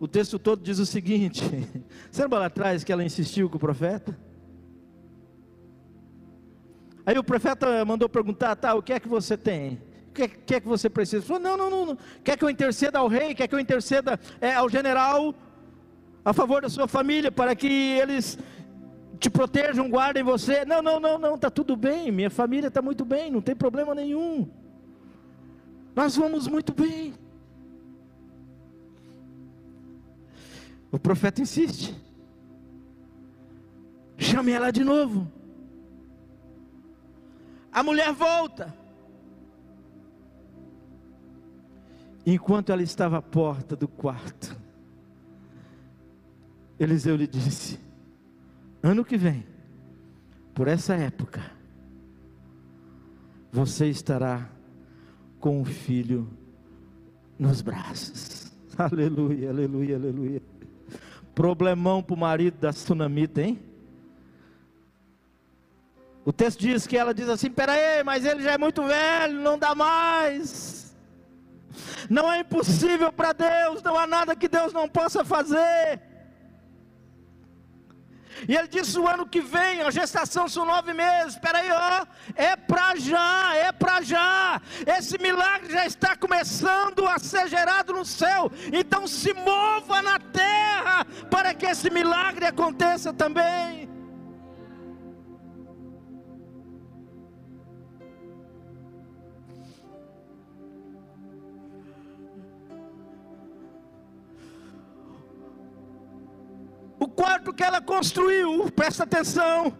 O 0.00 0.06
texto 0.06 0.38
todo 0.38 0.62
diz 0.62 0.78
o 0.78 0.86
seguinte: 0.86 1.42
você 2.10 2.22
lembra 2.22 2.38
lá 2.38 2.46
atrás 2.46 2.84
que 2.84 2.92
ela 2.92 3.04
insistiu 3.04 3.50
com 3.50 3.56
o 3.56 3.60
profeta? 3.60 4.16
Aí 7.04 7.18
o 7.18 7.24
profeta 7.24 7.84
mandou 7.84 8.08
perguntar: 8.08 8.54
tá, 8.54 8.74
o 8.74 8.82
que 8.82 8.92
é 8.92 9.00
que 9.00 9.08
você 9.08 9.36
tem? 9.36 9.80
O 10.10 10.12
que 10.12 10.22
é, 10.22 10.28
que, 10.28 10.54
é 10.54 10.60
que 10.60 10.68
você 10.68 10.88
precisa? 10.88 11.16
Ele 11.16 11.26
falou: 11.26 11.42
não, 11.42 11.56
não, 11.56 11.70
não, 11.70 11.86
não, 11.86 11.98
quer 12.22 12.36
que 12.38 12.44
eu 12.44 12.50
interceda 12.50 13.00
ao 13.00 13.08
rei? 13.08 13.34
Quer 13.34 13.48
que 13.48 13.54
eu 13.54 13.60
interceda 13.60 14.20
é, 14.40 14.54
ao 14.54 14.68
general? 14.68 15.34
A 16.24 16.32
favor 16.32 16.62
da 16.62 16.68
sua 16.68 16.86
família, 16.86 17.30
para 17.30 17.54
que 17.54 17.66
eles 17.66 18.38
te 19.18 19.28
protejam, 19.28 19.88
guardem 19.88 20.22
você. 20.22 20.64
Não, 20.64 20.82
não, 20.82 21.00
não, 21.00 21.18
não, 21.18 21.34
está 21.34 21.50
tudo 21.50 21.76
bem, 21.76 22.10
minha 22.12 22.30
família 22.30 22.68
está 22.68 22.82
muito 22.82 23.04
bem, 23.04 23.30
não 23.30 23.40
tem 23.40 23.54
problema 23.54 23.94
nenhum. 23.94 24.48
Nós 25.94 26.16
vamos 26.16 26.46
muito 26.46 26.72
bem. 26.72 27.14
O 30.90 30.98
profeta 30.98 31.42
insiste. 31.42 31.94
Chame 34.16 34.52
ela 34.52 34.70
de 34.70 34.82
novo. 34.82 35.30
A 37.72 37.82
mulher 37.82 38.12
volta. 38.12 38.74
Enquanto 42.26 42.70
ela 42.72 42.82
estava 42.82 43.18
à 43.18 43.22
porta 43.22 43.76
do 43.76 43.86
quarto, 43.86 44.57
Eliseu 46.78 47.16
lhe 47.16 47.26
disse: 47.26 47.78
Ano 48.82 49.04
que 49.04 49.16
vem, 49.16 49.44
por 50.54 50.68
essa 50.68 50.94
época, 50.94 51.42
você 53.50 53.86
estará 53.86 54.48
com 55.40 55.60
o 55.60 55.64
filho 55.64 56.28
nos 57.38 57.60
braços. 57.60 58.52
Aleluia, 58.78 59.50
aleluia, 59.50 59.96
aleluia. 59.96 60.42
Problemão 61.34 62.00
para 62.00 62.14
o 62.14 62.18
marido 62.18 62.58
da 62.60 62.70
tsunamita, 62.70 63.42
hein? 63.42 63.58
O 66.24 66.32
texto 66.32 66.60
diz 66.60 66.86
que 66.86 66.96
ela 66.96 67.12
diz 67.12 67.28
assim: 67.28 67.50
peraí, 67.50 68.04
mas 68.04 68.24
ele 68.24 68.42
já 68.42 68.52
é 68.52 68.58
muito 68.58 68.82
velho, 68.84 69.40
não 69.40 69.58
dá 69.58 69.74
mais. 69.74 70.94
Não 72.08 72.30
é 72.30 72.40
impossível 72.40 73.12
para 73.12 73.32
Deus, 73.32 73.82
não 73.82 73.98
há 73.98 74.06
nada 74.06 74.36
que 74.36 74.48
Deus 74.48 74.72
não 74.72 74.88
possa 74.88 75.24
fazer. 75.24 76.00
E 78.46 78.54
ele 78.54 78.68
disse: 78.68 78.98
o 78.98 79.08
ano 79.08 79.26
que 79.26 79.40
vem, 79.40 79.80
a 79.80 79.90
gestação 79.90 80.48
são 80.48 80.64
nove 80.64 80.92
meses. 80.92 81.34
Espera 81.34 81.58
aí, 81.58 81.70
ó, 81.70 82.06
é 82.34 82.56
para 82.56 82.96
já, 82.96 83.56
é 83.56 83.72
para 83.72 84.02
já. 84.02 84.60
Esse 84.86 85.18
milagre 85.18 85.72
já 85.72 85.86
está 85.86 86.16
começando 86.16 87.06
a 87.06 87.18
ser 87.18 87.48
gerado 87.48 87.92
no 87.92 88.04
céu. 88.04 88.50
Então 88.72 89.06
se 89.06 89.32
mova 89.32 90.02
na 90.02 90.18
terra 90.18 91.06
para 91.30 91.54
que 91.54 91.66
esse 91.66 91.90
milagre 91.90 92.46
aconteça 92.46 93.12
também. 93.12 93.97
Quarto 107.18 107.52
que 107.52 107.64
ela 107.64 107.80
construiu, 107.80 108.70
presta 108.70 109.02
atenção. 109.02 109.76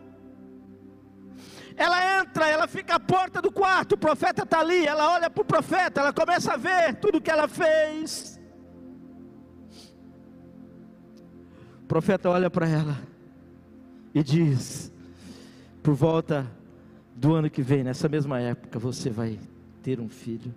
Ela 1.77 2.21
entra, 2.21 2.49
ela 2.49 2.67
fica 2.67 2.97
à 2.97 3.01
porta 3.01 3.41
do 3.41 3.53
quarto, 3.53 3.93
o 3.93 3.99
profeta 3.99 4.43
está 4.43 4.59
ali, 4.59 4.85
ela 4.85 5.15
olha 5.15 5.31
para 5.31 5.43
o 5.43 5.45
profeta, 5.45 6.01
ela 6.01 6.13
começa 6.13 6.55
a 6.55 6.57
ver 6.57 6.97
tudo 6.97 7.21
que 7.21 7.31
ela 7.31 7.47
fez. 7.47 8.41
O 11.85 11.87
profeta 11.87 12.29
olha 12.29 12.51
para 12.51 12.69
ela 12.69 12.99
e 14.13 14.21
diz: 14.21 14.93
por 15.81 15.95
volta 15.95 16.45
do 17.15 17.35
ano 17.35 17.49
que 17.49 17.63
vem, 17.63 17.85
nessa 17.85 18.09
mesma 18.09 18.41
época, 18.41 18.81
você 18.81 19.11
vai 19.11 19.39
ter 19.81 20.01
um 20.01 20.09
filho. 20.09 20.53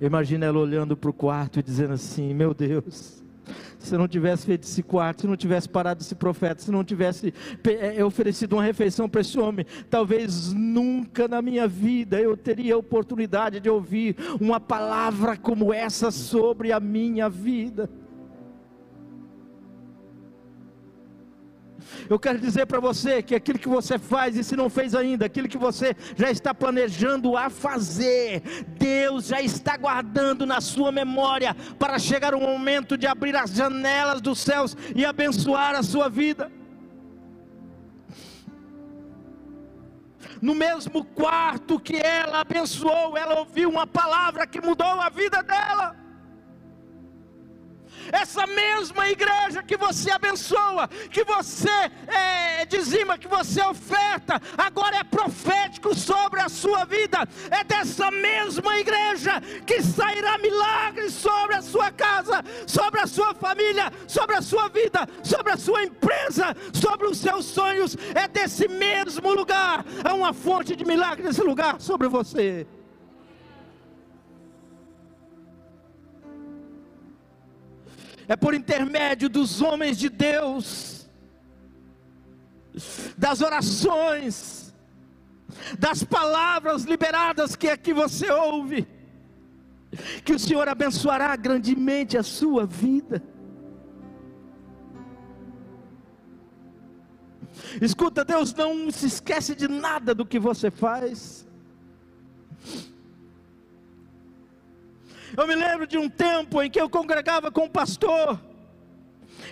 Imagina 0.00 0.46
ela 0.46 0.58
olhando 0.58 0.96
para 0.96 1.08
o 1.08 1.12
quarto 1.12 1.60
e 1.60 1.62
dizendo 1.62 1.94
assim: 1.94 2.34
Meu 2.34 2.52
Deus, 2.52 3.24
se 3.86 3.96
não 3.96 4.08
tivesse 4.08 4.46
feito 4.46 4.64
esse 4.64 4.82
quarto, 4.82 5.22
se 5.22 5.26
não 5.26 5.36
tivesse 5.36 5.68
parado 5.68 6.02
esse 6.02 6.14
profeta, 6.14 6.62
se 6.62 6.70
não 6.70 6.84
tivesse 6.84 7.32
é, 7.64 8.04
oferecido 8.04 8.54
uma 8.54 8.62
refeição 8.62 9.08
para 9.08 9.20
esse 9.20 9.38
homem, 9.38 9.66
talvez 9.88 10.52
nunca 10.52 11.28
na 11.28 11.40
minha 11.40 11.68
vida 11.68 12.20
eu 12.20 12.36
teria 12.36 12.74
a 12.74 12.78
oportunidade 12.78 13.60
de 13.60 13.70
ouvir 13.70 14.16
uma 14.40 14.60
palavra 14.60 15.36
como 15.36 15.72
essa 15.72 16.10
sobre 16.10 16.72
a 16.72 16.80
minha 16.80 17.28
vida. 17.28 17.88
Eu 22.08 22.18
quero 22.18 22.38
dizer 22.38 22.66
para 22.66 22.80
você 22.80 23.22
que 23.22 23.34
aquilo 23.34 23.58
que 23.58 23.68
você 23.68 23.98
faz 23.98 24.36
e 24.36 24.44
se 24.44 24.56
não 24.56 24.70
fez 24.70 24.94
ainda, 24.94 25.26
aquilo 25.26 25.48
que 25.48 25.58
você 25.58 25.96
já 26.16 26.30
está 26.30 26.54
planejando 26.54 27.36
a 27.36 27.50
fazer, 27.50 28.42
Deus 28.78 29.26
já 29.26 29.40
está 29.40 29.76
guardando 29.76 30.46
na 30.46 30.60
sua 30.60 30.92
memória 30.92 31.54
para 31.78 31.98
chegar 31.98 32.34
o 32.34 32.40
momento 32.40 32.96
de 32.96 33.06
abrir 33.06 33.34
as 33.36 33.50
janelas 33.50 34.20
dos 34.20 34.38
céus 34.38 34.76
e 34.94 35.04
abençoar 35.04 35.74
a 35.74 35.82
sua 35.82 36.08
vida. 36.08 36.50
No 40.40 40.54
mesmo 40.54 41.04
quarto 41.04 41.80
que 41.80 41.96
ela 41.96 42.40
abençoou, 42.40 43.16
ela 43.16 43.40
ouviu 43.40 43.70
uma 43.70 43.86
palavra 43.86 44.46
que 44.46 44.60
mudou 44.60 44.86
a 44.86 45.08
vida 45.08 45.42
dela 45.42 46.05
essa 48.12 48.46
mesma 48.46 49.08
igreja 49.08 49.62
que 49.62 49.76
você 49.76 50.10
abençoa, 50.10 50.88
que 51.10 51.24
você 51.24 51.70
é, 52.06 52.64
dizima, 52.66 53.18
que 53.18 53.28
você 53.28 53.62
oferta, 53.62 54.40
agora 54.56 54.96
é 54.96 55.04
profético 55.04 55.94
sobre 55.94 56.40
a 56.40 56.48
sua 56.48 56.84
vida. 56.84 57.26
É 57.50 57.64
dessa 57.64 58.10
mesma 58.10 58.78
igreja 58.78 59.40
que 59.66 59.82
sairá 59.82 60.38
milagres 60.38 61.12
sobre 61.12 61.56
a 61.56 61.62
sua 61.62 61.90
casa, 61.90 62.42
sobre 62.66 63.00
a 63.00 63.06
sua 63.06 63.34
família, 63.34 63.92
sobre 64.06 64.36
a 64.36 64.42
sua 64.42 64.68
vida, 64.68 65.08
sobre 65.22 65.52
a 65.52 65.56
sua 65.56 65.84
empresa, 65.84 66.54
sobre 66.72 67.06
os 67.06 67.18
seus 67.18 67.44
sonhos. 67.44 67.96
É 68.14 68.28
desse 68.28 68.68
mesmo 68.68 69.32
lugar. 69.32 69.84
Há 70.04 70.14
uma 70.14 70.32
fonte 70.32 70.74
de 70.76 70.84
milagre 70.84 71.26
nesse 71.26 71.42
lugar 71.42 71.80
sobre 71.80 72.08
você. 72.08 72.66
É 78.28 78.36
por 78.36 78.54
intermédio 78.54 79.28
dos 79.28 79.60
homens 79.62 79.96
de 79.96 80.08
Deus, 80.08 81.08
das 83.16 83.40
orações, 83.40 84.74
das 85.78 86.02
palavras 86.02 86.84
liberadas 86.84 87.54
que 87.56 87.68
aqui 87.68 87.92
você 87.92 88.30
ouve, 88.30 88.86
que 90.24 90.34
o 90.34 90.38
Senhor 90.38 90.68
abençoará 90.68 91.34
grandemente 91.36 92.18
a 92.18 92.22
sua 92.22 92.66
vida. 92.66 93.22
Escuta, 97.80 98.24
Deus 98.24 98.54
não 98.54 98.90
se 98.90 99.06
esquece 99.06 99.54
de 99.54 99.68
nada 99.68 100.14
do 100.14 100.26
que 100.26 100.38
você 100.38 100.70
faz. 100.70 101.46
Eu 105.34 105.46
me 105.46 105.54
lembro 105.54 105.86
de 105.86 105.96
um 105.96 106.08
tempo 106.08 106.60
em 106.60 106.70
que 106.70 106.80
eu 106.80 106.90
congregava 106.90 107.50
com 107.50 107.64
um 107.64 107.68
pastor. 107.68 108.38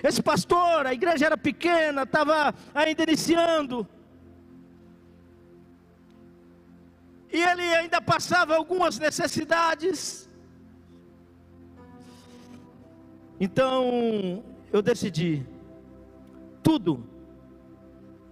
Esse 0.03 0.23
pastor, 0.23 0.87
a 0.87 0.93
igreja 0.93 1.27
era 1.27 1.37
pequena, 1.37 2.03
estava 2.03 2.55
ainda 2.75 3.03
iniciando. 3.05 3.87
E 7.33 7.43
ele 7.43 7.63
ainda 7.63 8.01
passava 8.01 8.55
algumas 8.55 8.99
necessidades. 8.99 10.29
Então, 13.41 14.45
eu 14.73 14.81
decidi 14.81 15.45
tudo 16.63 17.05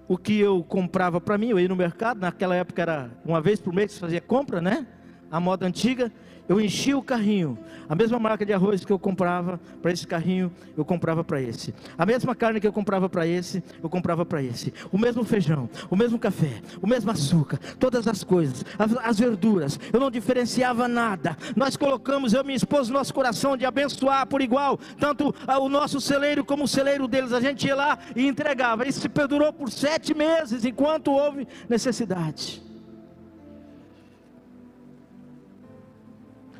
o 0.07 0.16
que 0.16 0.38
eu 0.38 0.62
comprava 0.62 1.20
para 1.20 1.38
mim, 1.38 1.49
eu 1.49 1.59
ia 1.59 1.68
no 1.68 1.76
mercado, 1.76 2.20
naquela 2.20 2.55
época 2.55 2.82
era 2.82 3.11
uma 3.24 3.40
vez 3.40 3.61
por 3.61 3.72
mês 3.72 3.95
que 3.95 4.01
fazia 4.01 4.20
compra, 4.20 4.61
né? 4.61 4.86
A 5.30 5.40
moda 5.40 5.66
antiga 5.66 6.12
eu 6.49 6.61
enchia 6.61 6.97
o 6.97 7.03
carrinho, 7.03 7.59
a 7.88 7.95
mesma 7.95 8.18
marca 8.18 8.45
de 8.45 8.53
arroz 8.53 8.84
que 8.84 8.93
eu 8.93 8.99
comprava 8.99 9.61
para 9.80 9.93
esse 9.93 10.07
carrinho, 10.07 10.53
eu 10.76 10.84
comprava 10.84 11.22
para 11.22 11.40
esse. 11.40 11.74
A 11.97 12.07
mesma 12.07 12.34
carne 12.34 12.61
que 12.61 12.66
eu 12.66 12.72
comprava 12.72 13.09
para 13.09 13.26
esse, 13.26 13.62
eu 13.82 13.88
comprava 13.88 14.24
para 14.24 14.43
esse. 14.43 14.72
O 14.90 14.99
mesmo 14.99 15.24
feijão, 15.24 15.68
o 15.90 15.97
mesmo 15.97 16.18
café, 16.18 16.61
o 16.80 16.86
mesmo 16.86 17.11
açúcar, 17.11 17.59
todas 17.78 18.09
as 18.09 18.24
coisas, 18.24 18.64
as, 18.78 18.97
as 18.97 19.18
verduras, 19.18 19.78
eu 19.93 20.01
não 20.01 20.11
diferenciava 20.11 20.88
nada. 20.88 21.36
Nós 21.55 21.76
colocamos, 21.76 22.32
eu 22.32 22.43
e 22.43 22.45
minha 22.45 22.57
esposa, 22.57 22.90
no 22.90 22.99
nosso 22.99 23.12
coração 23.12 23.57
de 23.57 23.64
abençoar 23.64 24.26
por 24.26 24.40
igual, 24.40 24.78
tanto 24.99 25.34
o 25.61 25.68
nosso 25.68 26.01
celeiro 26.01 26.45
como 26.45 26.64
o 26.64 26.68
celeiro 26.68 27.07
deles. 27.07 27.32
A 27.32 27.40
gente 27.40 27.66
ia 27.66 27.74
lá 27.74 27.99
e 28.16 28.26
entregava. 28.26 28.86
Isso 28.86 29.01
se 29.01 29.09
perdurou 29.09 29.53
por 29.53 29.70
sete 29.70 30.14
meses, 30.14 30.64
enquanto 30.64 31.12
houve 31.12 31.47
necessidade. 31.68 32.72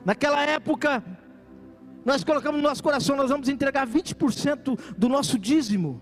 Naquela 0.05 0.45
época, 0.45 1.03
nós 2.05 2.25
colocamos 2.25 2.61
no 2.61 2.69
nosso 2.69 2.83
coração, 2.83 3.17
nós 3.17 3.31
vamos 3.31 3.49
entregar 3.49 3.87
20% 3.87 4.97
do 4.97 5.09
nosso 5.09 5.39
dízimo. 5.39 6.01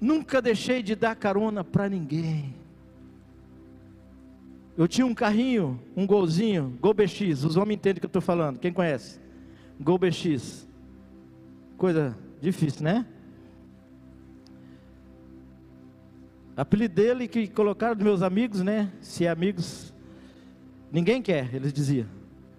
Nunca 0.00 0.40
deixei 0.40 0.82
de 0.82 0.94
dar 0.94 1.16
carona 1.16 1.64
para 1.64 1.88
ninguém. 1.88 2.54
Eu 4.76 4.86
tinha 4.86 5.04
um 5.04 5.12
carrinho, 5.12 5.82
um 5.96 6.06
golzinho, 6.06 6.78
Gol 6.80 6.94
BX, 6.94 7.42
os 7.42 7.56
homens 7.56 7.78
entendem 7.78 7.98
o 7.98 8.00
que 8.00 8.06
eu 8.06 8.08
estou 8.08 8.22
falando, 8.22 8.60
quem 8.60 8.72
conhece? 8.72 9.18
Gol 9.80 9.98
BX. 9.98 10.66
Coisa 11.76 12.16
difícil, 12.40 12.82
né? 12.82 13.06
Apelido 16.56 16.94
dele 16.94 17.28
que 17.28 17.46
colocaram 17.46 17.94
dos 17.94 18.04
meus 18.04 18.20
amigos, 18.20 18.62
né? 18.62 18.90
Se 19.00 19.24
é 19.24 19.30
amigos, 19.30 19.94
ninguém 20.90 21.22
quer, 21.22 21.54
eles 21.54 21.72
diziam. 21.72 22.08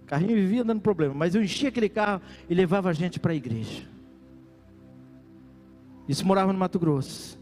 O 0.04 0.06
carrinho 0.06 0.36
vivia 0.36 0.64
dando 0.64 0.80
problema, 0.80 1.14
mas 1.14 1.36
eu 1.36 1.44
enchia 1.44 1.68
aquele 1.68 1.90
carro 1.90 2.22
e 2.50 2.54
levava 2.54 2.90
a 2.90 2.94
gente 2.94 3.20
para 3.20 3.34
a 3.34 3.36
igreja. 3.36 3.86
Isso 6.08 6.26
morava 6.26 6.54
no 6.54 6.58
Mato 6.58 6.80
Grosso. 6.80 7.38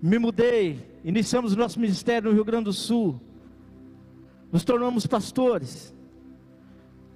Me 0.00 0.18
mudei, 0.18 0.86
iniciamos 1.02 1.54
o 1.54 1.56
nosso 1.56 1.80
ministério 1.80 2.28
no 2.28 2.34
Rio 2.34 2.44
Grande 2.44 2.64
do 2.64 2.72
Sul. 2.74 3.18
Nos 4.52 4.62
tornamos 4.62 5.06
pastores. 5.06 5.95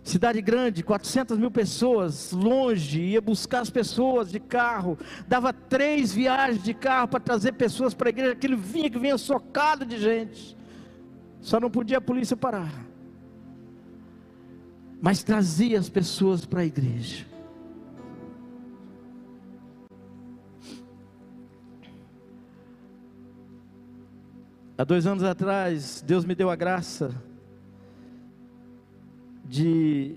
Cidade 0.03 0.41
grande, 0.41 0.83
400 0.83 1.37
mil 1.37 1.51
pessoas, 1.51 2.33
longe, 2.33 3.01
ia 3.01 3.21
buscar 3.21 3.61
as 3.61 3.69
pessoas 3.69 4.31
de 4.31 4.41
carro, 4.41 4.99
dava 5.29 5.53
três 5.53 6.13
viagens 6.13 6.63
de 6.63 6.73
carro 6.73 7.09
para 7.09 7.21
trazer 7.21 7.53
pessoas 7.53 7.93
para 7.93 8.09
a 8.09 8.11
igreja, 8.11 8.33
aquele 8.33 8.57
vinha 8.57 8.89
que 8.89 8.99
vinha 8.99 9.19
socado 9.19 9.85
de 9.85 9.99
gente, 9.99 10.57
só 11.41 11.61
não 11.61 11.71
podia 11.71 11.99
a 11.99 12.01
polícia 12.01 12.35
parar, 12.35 12.73
mas 15.03 15.23
trazia 15.23 15.79
as 15.79 15.91
pessoas 15.91 16.47
para 16.47 16.61
a 16.61 16.65
igreja. 16.65 17.27
Há 24.79 24.85
dois 24.85 25.07
anos 25.07 25.23
atrás, 25.23 26.03
Deus 26.07 26.25
me 26.25 26.35
deu 26.35 26.49
a 26.49 26.57
graça 26.57 27.15
de 29.51 30.15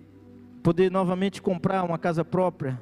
poder 0.62 0.92
novamente 0.92 1.42
comprar 1.42 1.84
uma 1.84 1.98
casa 1.98 2.24
própria. 2.24 2.80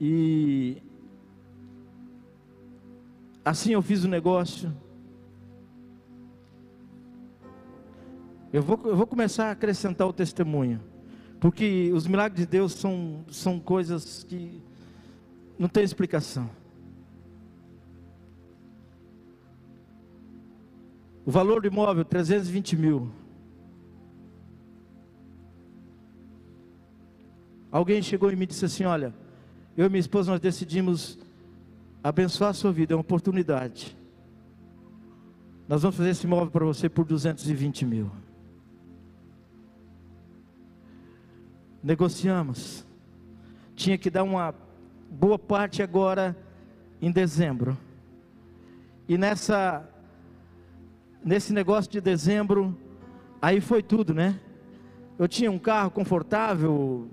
E 0.00 0.82
assim 3.44 3.74
eu 3.74 3.80
fiz 3.80 4.02
o 4.02 4.08
negócio. 4.08 4.74
Eu 8.52 8.60
vou, 8.60 8.80
eu 8.86 8.96
vou 8.96 9.06
começar 9.06 9.46
a 9.46 9.50
acrescentar 9.52 10.08
o 10.08 10.12
testemunho. 10.12 10.82
Porque 11.38 11.92
os 11.94 12.08
milagres 12.08 12.40
de 12.40 12.50
Deus 12.50 12.72
são, 12.72 13.24
são 13.30 13.60
coisas 13.60 14.24
que 14.24 14.60
não 15.56 15.68
tem 15.68 15.84
explicação. 15.84 16.50
O 21.24 21.30
valor 21.30 21.60
do 21.62 21.68
imóvel, 21.68 22.04
320 22.04 22.76
mil. 22.76 23.12
Alguém 27.78 28.02
chegou 28.02 28.28
e 28.32 28.34
me 28.34 28.44
disse 28.44 28.64
assim: 28.64 28.82
Olha, 28.82 29.14
eu 29.76 29.86
e 29.86 29.88
minha 29.88 30.00
esposa 30.00 30.32
nós 30.32 30.40
decidimos 30.40 31.16
abençoar 32.02 32.50
a 32.50 32.52
sua 32.52 32.72
vida, 32.72 32.92
é 32.92 32.96
uma 32.96 33.02
oportunidade. 33.02 33.96
Nós 35.68 35.82
vamos 35.82 35.96
fazer 35.96 36.10
esse 36.10 36.26
imóvel 36.26 36.50
para 36.50 36.64
você 36.64 36.88
por 36.88 37.04
220 37.04 37.86
mil. 37.86 38.10
Negociamos. 41.80 42.84
Tinha 43.76 43.96
que 43.96 44.10
dar 44.10 44.24
uma 44.24 44.52
boa 45.08 45.38
parte 45.38 45.80
agora 45.80 46.36
em 47.00 47.12
dezembro. 47.12 47.78
E 49.08 49.16
nessa 49.16 49.88
nesse 51.24 51.52
negócio 51.52 51.88
de 51.88 52.00
dezembro, 52.00 52.76
aí 53.40 53.60
foi 53.60 53.84
tudo, 53.84 54.12
né? 54.12 54.40
Eu 55.16 55.28
tinha 55.28 55.48
um 55.48 55.60
carro 55.60 55.92
confortável, 55.92 57.08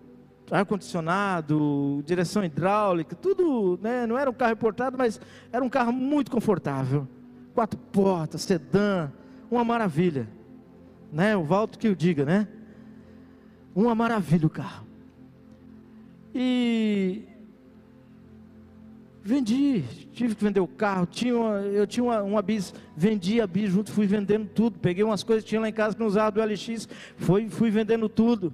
ar-condicionado, 0.52 2.04
direção 2.06 2.44
hidráulica, 2.44 3.16
tudo, 3.16 3.80
né? 3.82 4.06
Não 4.06 4.18
era 4.18 4.30
um 4.30 4.34
carro 4.34 4.54
importado, 4.54 4.98
mas 4.98 5.20
era 5.52 5.64
um 5.64 5.70
carro 5.70 5.92
muito 5.92 6.30
confortável. 6.30 7.08
Quatro 7.54 7.80
portas, 7.80 8.42
sedã, 8.42 9.12
uma 9.50 9.64
maravilha. 9.64 10.28
Né? 11.12 11.36
O 11.36 11.44
Valto 11.44 11.80
que 11.80 11.88
o 11.88 11.96
diga, 11.96 12.26
né? 12.26 12.48
Uma 13.74 13.96
maravilha 13.96 14.46
o 14.48 14.50
carro. 14.50 14.86
E 16.34 17.24
Vendi, 19.28 19.84
tive 20.14 20.36
que 20.36 20.44
vender 20.44 20.60
o 20.60 20.68
carro, 20.68 21.08
tinha 21.08 21.36
uma, 21.36 21.62
eu 21.62 21.88
tinha 21.88 22.04
uma, 22.04 22.22
uma 22.22 22.42
bis, 22.44 22.72
vendi 22.96 23.42
a 23.42 23.48
bis 23.48 23.72
junto, 23.72 23.92
fui 23.92 24.06
vendendo 24.06 24.48
tudo, 24.48 24.78
peguei 24.78 25.04
umas 25.04 25.24
coisas 25.24 25.44
que 25.44 25.50
tinha 25.50 25.60
lá 25.60 25.68
em 25.68 25.74
casa 25.74 25.96
que 25.96 26.00
não 26.00 26.06
usava 26.06 26.30
do 26.30 26.44
LX, 26.44 26.88
fui, 27.18 27.50
fui 27.50 27.72
vendendo 27.72 28.08
tudo. 28.08 28.54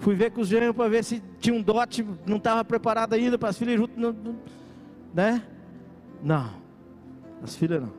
Fui 0.00 0.14
ver 0.14 0.30
com 0.30 0.40
os 0.40 0.48
gêmeos 0.48 0.74
para 0.74 0.88
ver 0.88 1.04
se 1.04 1.22
tinha 1.38 1.54
um 1.54 1.60
dote, 1.60 2.04
não 2.26 2.38
estava 2.38 2.64
preparado 2.64 3.12
ainda 3.12 3.38
para 3.38 3.50
as 3.50 3.58
filhas 3.58 3.78
junto, 3.78 4.00
não, 4.00 4.34
né? 5.12 5.42
Não, 6.22 6.50
as 7.42 7.54
filhas 7.54 7.82
não. 7.82 7.92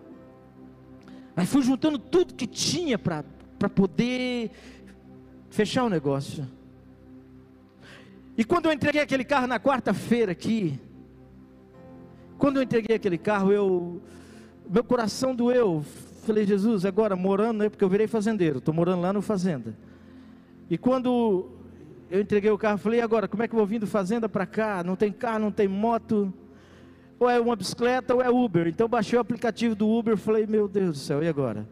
Aí 1.36 1.46
fui 1.46 1.62
juntando 1.62 2.00
tudo 2.00 2.34
que 2.34 2.48
tinha 2.48 2.98
para 2.98 3.24
poder 3.70 4.50
fechar 5.52 5.84
o 5.84 5.90
negócio. 5.90 6.48
E 8.36 8.44
quando 8.44 8.66
eu 8.66 8.72
entreguei 8.72 9.02
aquele 9.02 9.24
carro 9.24 9.46
na 9.46 9.60
quarta-feira 9.60 10.32
aqui, 10.32 10.80
quando 12.40 12.58
eu 12.58 12.64
entreguei 12.64 12.96
aquele 12.96 13.20
carro, 13.20 13.52
eu, 13.52 14.02
meu 14.68 14.84
coração 14.84 15.36
doeu. 15.36 15.86
Falei, 16.24 16.48
Jesus, 16.48 16.84
agora 16.84 17.16
morando, 17.16 17.60
né, 17.60 17.70
porque 17.70 17.84
eu 17.84 17.90
virei 17.90 18.08
fazendeiro, 18.08 18.58
estou 18.58 18.74
morando 18.74 19.02
lá 19.02 19.14
no 19.14 19.22
fazenda. 19.22 19.78
E 20.68 20.80
quando 20.80 21.61
eu 22.12 22.20
entreguei 22.20 22.52
o 22.52 22.58
carro, 22.58 22.78
falei, 22.78 23.00
agora, 23.00 23.26
como 23.26 23.42
é 23.42 23.48
que 23.48 23.54
eu 23.54 23.58
vou 23.58 23.66
vir 23.66 23.80
do 23.80 23.88
fazenda 23.88 24.28
para 24.28 24.46
cá? 24.46 24.84
Não 24.84 24.98
tem 24.98 25.14
carro, 25.14 25.40
não 25.40 25.52
tem 25.52 25.66
moto, 25.66 26.32
ou 27.18 27.30
é 27.30 27.40
uma 27.40 27.56
bicicleta 27.56 28.14
ou 28.14 28.22
é 28.22 28.30
Uber. 28.30 28.68
Então 28.68 28.90
baixei 28.90 29.18
o 29.18 29.22
aplicativo 29.22 29.74
do 29.74 29.88
Uber, 29.88 30.18
falei, 30.18 30.46
meu 30.46 30.68
Deus 30.68 30.98
do 30.98 30.98
céu, 30.98 31.24
e 31.24 31.30
agora? 31.30 31.66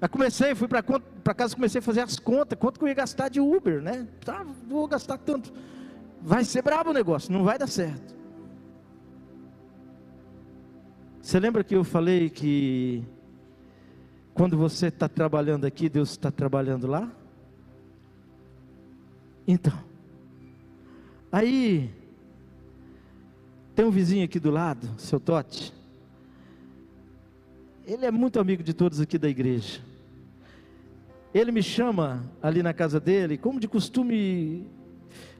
Aí 0.00 0.08
comecei, 0.08 0.54
fui 0.54 0.66
para 0.66 1.34
casa, 1.34 1.54
comecei 1.54 1.80
a 1.80 1.82
fazer 1.82 2.00
as 2.00 2.18
contas, 2.18 2.58
quanto 2.58 2.78
que 2.78 2.84
eu 2.86 2.88
ia 2.88 2.94
gastar 2.94 3.28
de 3.28 3.38
Uber, 3.38 3.82
né? 3.82 4.08
Tá, 4.24 4.46
vou 4.66 4.88
gastar 4.88 5.18
tanto. 5.18 5.52
Vai 6.22 6.42
ser 6.42 6.62
brabo 6.62 6.88
o 6.88 6.94
negócio, 6.94 7.30
não 7.30 7.44
vai 7.44 7.58
dar 7.58 7.66
certo. 7.66 8.16
Você 11.20 11.38
lembra 11.38 11.62
que 11.62 11.76
eu 11.76 11.84
falei 11.84 12.30
que 12.30 13.04
quando 14.32 14.56
você 14.56 14.86
está 14.86 15.06
trabalhando 15.06 15.66
aqui, 15.66 15.86
Deus 15.90 16.12
está 16.12 16.30
trabalhando 16.30 16.86
lá? 16.86 17.12
Então, 19.50 19.72
aí 21.32 21.90
tem 23.74 23.82
um 23.82 23.90
vizinho 23.90 24.26
aqui 24.26 24.38
do 24.38 24.50
lado, 24.50 24.86
seu 24.98 25.18
Tote. 25.18 25.72
Ele 27.86 28.04
é 28.04 28.10
muito 28.10 28.38
amigo 28.38 28.62
de 28.62 28.74
todos 28.74 29.00
aqui 29.00 29.16
da 29.16 29.26
igreja. 29.26 29.80
Ele 31.32 31.50
me 31.50 31.62
chama 31.62 32.30
ali 32.42 32.62
na 32.62 32.74
casa 32.74 33.00
dele, 33.00 33.38
como 33.38 33.58
de 33.58 33.66
costume, 33.66 34.66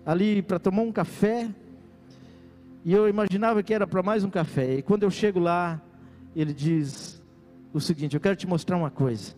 ali 0.07 0.41
para 0.41 0.59
tomar 0.59 0.81
um 0.81 0.93
café. 0.93 1.51
E 2.87 2.95
eu 2.95 3.11
imaginava 3.11 3.63
que 3.63 3.75
era 3.75 3.87
para 3.87 4.03
mais 4.03 4.25
um 4.25 4.31
café. 4.31 4.77
E 4.77 4.83
quando 4.83 5.03
eu 5.03 5.11
chego 5.11 5.39
lá, 5.39 5.83
ele 6.35 6.55
diz 6.55 7.23
o 7.75 7.81
seguinte: 7.81 8.15
Eu 8.15 8.21
quero 8.21 8.37
te 8.37 8.47
mostrar 8.47 8.79
uma 8.79 8.91
coisa. 8.91 9.38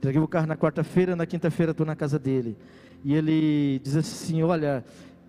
Entreguei 0.00 0.22
o 0.22 0.26
carro 0.26 0.46
na 0.46 0.56
quarta-feira, 0.56 1.14
na 1.14 1.26
quinta-feira 1.26 1.72
estou 1.72 1.84
na 1.84 1.94
casa 1.94 2.18
dele. 2.18 2.56
E 3.04 3.12
ele 3.12 3.78
diz 3.80 3.96
assim: 3.96 4.42
Olha, 4.42 4.82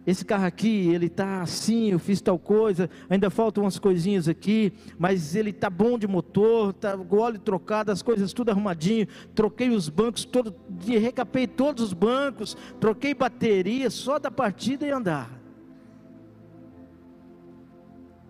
esse 0.07 0.23
carro 0.23 0.45
aqui, 0.45 0.87
ele 0.87 1.07
está 1.07 1.41
assim, 1.41 1.91
eu 1.91 1.99
fiz 1.99 2.21
tal 2.21 2.39
coisa, 2.39 2.89
ainda 3.09 3.29
faltam 3.29 3.65
umas 3.65 3.77
coisinhas 3.77 4.29
aqui, 4.29 4.71
mas 4.97 5.35
ele 5.35 5.49
está 5.49 5.69
bom 5.69 5.99
de 5.99 6.07
motor, 6.07 6.71
tá 6.71 6.95
o 6.95 7.17
óleo 7.17 7.37
trocado, 7.37 7.91
as 7.91 8.01
coisas 8.01 8.31
tudo 8.31 8.49
arrumadinho, 8.49 9.09
troquei 9.35 9.67
os 9.71 9.89
bancos, 9.89 10.23
todo, 10.23 10.55
recapei 10.87 11.45
todos 11.47 11.83
os 11.83 11.93
bancos, 11.93 12.55
troquei 12.79 13.13
bateria, 13.13 13.89
só 13.89 14.17
da 14.17 14.31
partida 14.31 14.87
e 14.87 14.91
andar. 14.91 15.29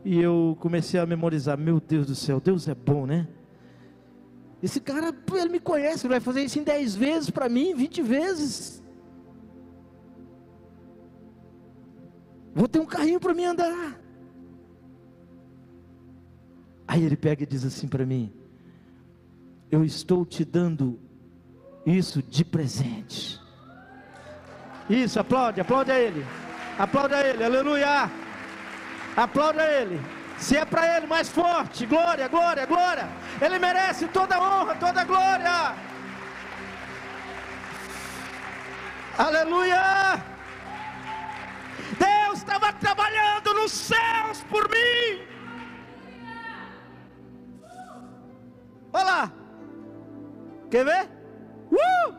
E 0.04 0.20
eu 0.20 0.58
comecei 0.60 1.00
a 1.00 1.06
memorizar, 1.06 1.56
meu 1.56 1.80
Deus 1.80 2.08
do 2.08 2.16
céu, 2.16 2.42
Deus 2.42 2.68
é 2.68 2.74
bom, 2.74 3.06
né? 3.06 3.28
Esse 4.62 4.80
cara, 4.80 5.14
ele 5.34 5.50
me 5.50 5.60
conhece, 5.60 6.06
ele 6.06 6.14
vai 6.14 6.20
fazer 6.20 6.44
isso 6.44 6.60
em 6.60 6.64
10 6.64 6.96
vezes 6.96 7.30
para 7.30 7.50
mim, 7.50 7.74
20 7.74 8.02
vezes. 8.02 8.84
Vou 12.54 12.68
ter 12.68 12.80
um 12.80 12.86
carrinho 12.86 13.20
para 13.20 13.34
mim 13.34 13.46
andar. 13.46 14.00
Aí 16.88 17.04
ele 17.04 17.16
pega 17.16 17.44
e 17.44 17.46
diz 17.46 17.66
assim 17.66 17.88
para 17.88 18.06
mim: 18.06 18.32
Eu 19.72 19.84
estou 19.84 20.26
te 20.26 20.44
dando 20.44 21.00
isso 21.86 22.22
de 22.22 22.44
presente. 22.44 23.40
Isso, 24.90 25.20
aplaude, 25.20 25.62
aplaude 25.62 25.92
a 25.92 26.00
ele. 26.00 26.26
Aplaude 26.78 27.14
a 27.14 27.28
ele, 27.28 27.44
aleluia. 27.44 28.12
Aplauda 29.16 29.64
ele. 29.64 30.00
Se 30.42 30.58
é 30.58 30.66
para 30.66 30.98
ele, 30.98 31.06
mais 31.06 31.30
forte. 31.30 31.86
Glória, 31.86 32.28
glória, 32.28 32.66
glória. 32.66 33.08
Ele 33.40 33.60
merece 33.60 34.08
toda 34.08 34.42
honra, 34.42 34.76
toda 34.76 35.04
glória. 35.04 35.76
Aleluia. 39.20 39.84
Deus 42.00 42.40
estava 42.40 42.74
trabalhando 42.74 43.54
nos 43.54 43.72
céus 43.72 44.44
por 44.50 44.68
mim. 44.68 45.22
Olha 48.94 49.04
lá. 49.04 49.32
Quer 50.72 50.86
ver? 50.86 51.10
Uh! 51.72 52.16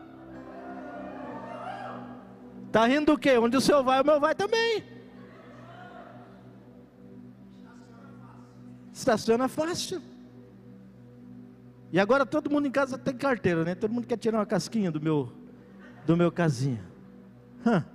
Tá 2.71 2.85
rindo 2.85 3.11
do 3.11 3.17
quê? 3.17 3.37
Onde 3.37 3.57
o 3.57 3.61
seu 3.61 3.83
vai, 3.83 4.01
o 4.01 4.05
meu 4.05 4.19
vai 4.19 4.33
também. 4.33 4.92
Estaciona 8.93 9.47
fácil. 9.47 10.01
E 11.91 11.99
agora 11.99 12.25
todo 12.25 12.49
mundo 12.49 12.67
em 12.67 12.71
casa 12.71 12.97
tem 12.97 13.15
carteira, 13.15 13.63
né? 13.63 13.75
Todo 13.75 13.91
mundo 13.91 14.07
quer 14.07 14.17
tirar 14.17 14.39
uma 14.39 14.45
casquinha 14.45 14.91
do 14.91 15.01
meu, 15.01 15.31
do 16.05 16.15
meu 16.15 16.31
casinha. 16.31 16.83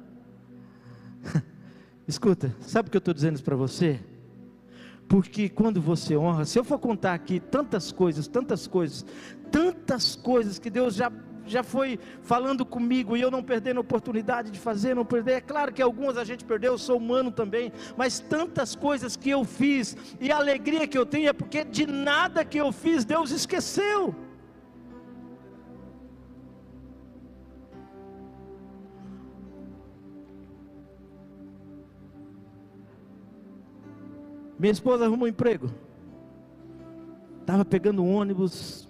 Escuta, 2.07 2.55
sabe 2.61 2.88
o 2.88 2.90
que 2.90 2.96
eu 2.96 3.01
estou 3.01 3.12
dizendo 3.12 3.34
isso 3.34 3.44
para 3.44 3.57
você? 3.57 4.01
Porque 5.09 5.49
quando 5.49 5.80
você 5.80 6.16
honra, 6.16 6.44
se 6.44 6.59
eu 6.59 6.64
for 6.64 6.78
contar 6.78 7.14
aqui 7.14 7.40
tantas 7.40 7.90
coisas, 7.90 8.28
tantas 8.28 8.66
coisas, 8.66 9.05
tantas 9.51 10.14
coisas 10.14 10.59
que 10.59 10.68
Deus 10.68 10.94
já, 10.94 11.11
já 11.51 11.62
foi 11.62 11.99
falando 12.22 12.64
comigo 12.64 13.16
e 13.16 13.20
eu 13.20 13.30
não 13.30 13.42
perdendo 13.42 13.78
a 13.78 13.80
oportunidade 13.80 14.51
de 14.51 14.59
fazer, 14.59 14.94
não 14.94 15.05
perder. 15.05 15.32
É 15.32 15.40
claro 15.40 15.72
que 15.72 15.82
algumas 15.82 16.16
a 16.16 16.24
gente 16.24 16.44
perdeu, 16.44 16.72
eu 16.72 16.78
sou 16.78 16.96
humano 16.96 17.30
também, 17.30 17.72
mas 17.96 18.20
tantas 18.20 18.74
coisas 18.74 19.16
que 19.16 19.30
eu 19.30 19.44
fiz 19.44 19.96
e 20.20 20.30
a 20.30 20.36
alegria 20.36 20.86
que 20.86 20.99
eu 20.99 21.07
tenho 21.07 21.28
é 21.28 21.32
porque 21.32 21.64
de 21.64 21.86
nada 21.86 22.44
que 22.44 22.59
eu 22.59 22.72
fiz 22.72 23.05
Deus 23.05 23.30
esqueceu. 23.30 24.14
Minha 34.59 34.72
esposa 34.72 35.05
arrumou 35.05 35.26
um 35.26 35.30
emprego. 35.30 35.70
Estava 37.40 37.64
pegando 37.64 38.03
um 38.03 38.12
ônibus 38.12 38.88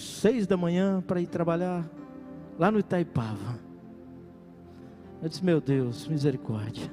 seis 0.00 0.46
da 0.46 0.56
manhã 0.56 1.02
para 1.06 1.20
ir 1.20 1.26
trabalhar 1.26 1.88
lá 2.58 2.70
no 2.70 2.78
Itaipava. 2.78 3.58
Eu 5.22 5.28
disse, 5.28 5.44
meu 5.44 5.60
Deus, 5.60 6.06
misericórdia. 6.06 6.90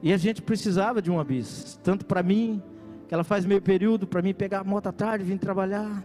E 0.00 0.12
a 0.12 0.16
gente 0.16 0.40
precisava 0.40 1.02
de 1.02 1.10
uma 1.10 1.24
bis, 1.24 1.78
tanto 1.82 2.06
para 2.06 2.22
mim, 2.22 2.62
que 3.08 3.14
ela 3.14 3.24
faz 3.24 3.44
meio 3.44 3.60
período, 3.60 4.06
para 4.06 4.22
mim 4.22 4.32
pegar 4.32 4.60
a 4.60 4.64
moto 4.64 4.86
à 4.86 4.92
tarde, 4.92 5.24
vir 5.24 5.38
trabalhar. 5.38 6.04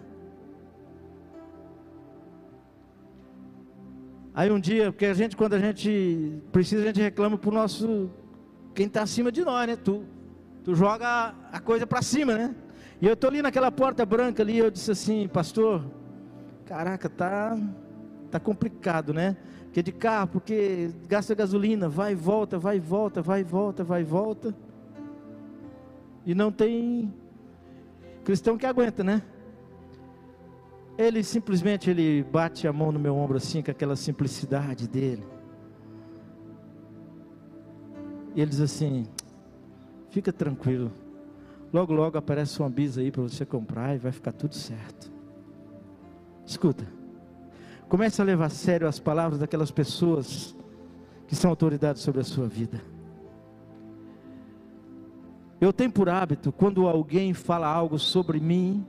Aí 4.34 4.50
um 4.50 4.60
dia, 4.60 4.92
porque 4.92 5.06
a 5.06 5.14
gente, 5.14 5.38
quando 5.38 5.54
a 5.54 5.60
gente 5.60 6.42
precisa, 6.52 6.82
a 6.82 6.86
gente 6.88 7.02
reclama 7.02 7.38
para 7.38 7.50
o 7.52 7.54
nosso, 7.54 8.10
quem 8.74 8.88
está 8.88 9.04
acima 9.04 9.32
de 9.32 9.46
nós, 9.46 9.68
né? 9.68 9.76
Tu, 9.76 10.04
tu 10.64 10.74
joga 10.74 11.36
a 11.52 11.60
coisa 11.60 11.86
para 11.86 12.02
cima, 12.02 12.36
né? 12.36 12.56
E 13.02 13.08
eu 13.08 13.14
estou 13.14 13.30
ali 13.30 13.42
naquela 13.42 13.72
porta 13.72 14.06
branca 14.06 14.42
ali, 14.42 14.58
eu 14.58 14.72
disse 14.72 14.92
assim, 14.92 15.28
pastor, 15.28 15.84
caraca, 16.66 17.10
tá, 17.10 17.58
tá 18.32 18.40
complicado, 18.40 19.14
né? 19.14 19.36
Porque 19.66 19.82
de 19.82 19.92
carro, 19.92 20.28
porque 20.28 20.92
gasta 21.08 21.34
gasolina, 21.34 21.90
vai 21.90 22.12
e 22.12 22.16
volta, 22.16 22.60
vai 22.60 22.78
e 22.78 22.80
volta, 22.80 23.22
vai 23.22 23.42
e 23.42 23.44
volta, 23.44 23.84
vai 23.84 24.02
e 24.02 24.04
volta. 24.04 24.56
E 26.26 26.34
não 26.34 26.52
tem 26.52 27.14
cristão 28.24 28.58
que 28.58 28.66
aguenta, 28.66 29.04
né? 29.04 29.22
Ele 30.98 31.24
simplesmente 31.24 31.90
ele 31.90 32.24
bate 32.24 32.68
a 32.68 32.74
mão 32.74 32.92
no 32.92 33.00
meu 33.00 33.16
ombro 33.16 33.38
assim 33.38 33.64
com 33.64 33.72
aquela 33.72 33.96
simplicidade 33.96 34.88
dele. 34.88 35.26
E 38.36 38.42
ele 38.42 38.50
diz 38.52 38.62
assim: 38.62 39.08
"Fica 40.12 40.32
tranquilo. 40.32 40.92
Logo 41.74 41.92
logo 41.92 42.18
aparece 42.18 42.60
uma 42.60 42.70
bisa 42.70 43.02
aí 43.02 43.12
para 43.12 43.24
você 43.24 43.46
comprar 43.46 43.96
e 43.96 43.98
vai 43.98 44.12
ficar 44.12 44.32
tudo 44.32 44.56
certo." 44.56 45.12
Escuta. 46.46 46.86
Comece 47.90 48.22
a 48.22 48.26
levar 48.26 48.46
a 48.46 48.50
sério 48.50 48.88
as 48.88 49.00
palavras 49.00 49.40
daquelas 49.40 49.72
pessoas 49.72 50.56
que 51.28 51.36
são 51.36 51.50
autoridades 51.50 52.02
sobre 52.02 52.22
a 52.22 52.24
sua 52.24 52.48
vida. 52.48 52.82
Eu 55.60 55.72
tenho 55.72 55.92
por 55.92 56.10
hábito, 56.10 56.52
quando 56.52 56.88
alguém 56.88 57.34
fala 57.34 57.68
algo 57.68 57.98
sobre 57.98 58.40
mim, 58.40 58.86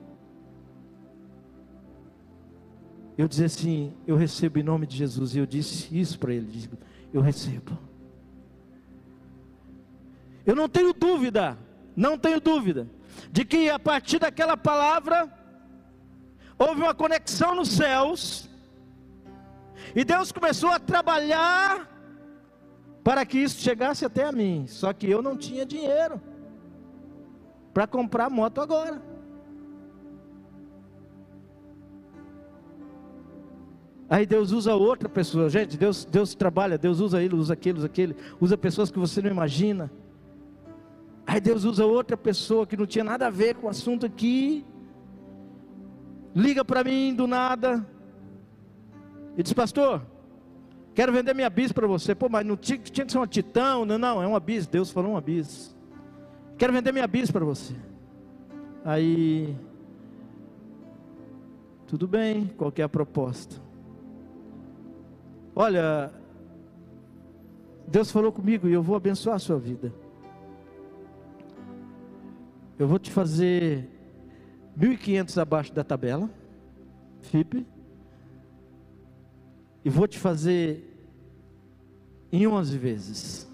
eu 3.16 3.28
dizer 3.28 3.44
assim: 3.44 3.92
Eu 4.06 4.16
recebo 4.16 4.58
em 4.58 4.62
nome 4.62 4.86
de 4.86 4.96
Jesus. 4.96 5.34
E 5.34 5.38
eu 5.38 5.46
disse 5.46 5.96
isso 5.98 6.18
para 6.18 6.34
ele: 6.34 6.46
digo, 6.46 6.76
Eu 7.12 7.20
recebo. 7.20 7.78
Eu 10.44 10.54
não 10.54 10.68
tenho 10.68 10.92
dúvida, 10.92 11.56
não 11.96 12.18
tenho 12.18 12.40
dúvida, 12.40 12.88
de 13.30 13.44
que 13.44 13.70
a 13.70 13.78
partir 13.78 14.18
daquela 14.18 14.56
palavra, 14.56 15.32
houve 16.58 16.82
uma 16.82 16.94
conexão 16.94 17.54
nos 17.54 17.70
céus, 17.70 18.48
e 19.94 20.04
Deus 20.04 20.32
começou 20.32 20.70
a 20.70 20.78
trabalhar 20.78 21.90
para 23.02 23.24
que 23.26 23.38
isso 23.38 23.60
chegasse 23.60 24.04
até 24.04 24.24
a 24.24 24.32
mim. 24.32 24.66
Só 24.66 24.92
que 24.92 25.08
eu 25.08 25.20
não 25.20 25.36
tinha 25.36 25.66
dinheiro 25.66 26.20
para 27.72 27.86
comprar 27.86 28.30
moto 28.30 28.60
agora. 28.60 29.00
Aí 34.08 34.26
Deus 34.26 34.52
usa 34.52 34.74
outra 34.74 35.08
pessoa, 35.08 35.48
gente. 35.48 35.76
Deus, 35.76 36.04
Deus 36.04 36.34
trabalha, 36.34 36.78
Deus 36.78 37.00
usa 37.00 37.22
ele, 37.22 37.34
usa 37.34 37.54
aquele, 37.54 37.78
usa 37.78 37.86
aquele, 37.86 38.16
usa 38.40 38.56
pessoas 38.56 38.90
que 38.90 38.98
você 38.98 39.20
não 39.20 39.30
imagina. 39.30 39.90
Aí 41.26 41.40
Deus 41.40 41.64
usa 41.64 41.86
outra 41.86 42.16
pessoa 42.16 42.66
que 42.66 42.76
não 42.76 42.86
tinha 42.86 43.04
nada 43.04 43.26
a 43.26 43.30
ver 43.30 43.54
com 43.54 43.66
o 43.66 43.70
assunto 43.70 44.04
aqui. 44.04 44.64
Liga 46.34 46.64
para 46.64 46.84
mim 46.84 47.14
do 47.14 47.26
nada. 47.26 47.86
E 49.36 49.42
diz, 49.42 49.52
pastor, 49.52 50.02
quero 50.94 51.12
vender 51.12 51.34
minha 51.34 51.48
bis 51.48 51.72
para 51.72 51.86
você. 51.86 52.14
Pô, 52.14 52.28
mas 52.28 52.44
não 52.44 52.56
tinha, 52.56 52.78
tinha 52.78 53.06
que 53.06 53.12
ser 53.12 53.18
uma 53.18 53.26
titão. 53.26 53.84
Não, 53.84 53.98
não, 53.98 54.22
é 54.22 54.26
uma 54.26 54.40
bis. 54.40 54.66
Deus 54.66 54.90
falou 54.90 55.12
uma 55.12 55.20
bis. 55.20 55.74
Quero 56.58 56.72
vender 56.72 56.92
minha 56.92 57.06
bis 57.06 57.30
para 57.30 57.44
você. 57.44 57.74
Aí, 58.84 59.56
tudo 61.86 62.06
bem, 62.06 62.48
qual 62.56 62.72
é 62.76 62.82
a 62.82 62.88
proposta? 62.88 63.56
Olha, 65.56 66.12
Deus 67.88 68.10
falou 68.10 68.30
comigo 68.30 68.68
e 68.68 68.72
eu 68.72 68.82
vou 68.82 68.96
abençoar 68.96 69.36
a 69.36 69.38
sua 69.38 69.58
vida. 69.58 69.92
Eu 72.78 72.88
vou 72.88 72.98
te 72.98 73.10
fazer 73.10 73.88
1.500 74.78 75.40
abaixo 75.40 75.72
da 75.72 75.84
tabela, 75.84 76.28
FIP, 77.22 77.66
e 79.84 79.90
vou 79.90 80.08
te 80.08 80.18
fazer 80.18 80.90
em 82.32 82.46
11 82.46 82.78
vezes. 82.78 83.50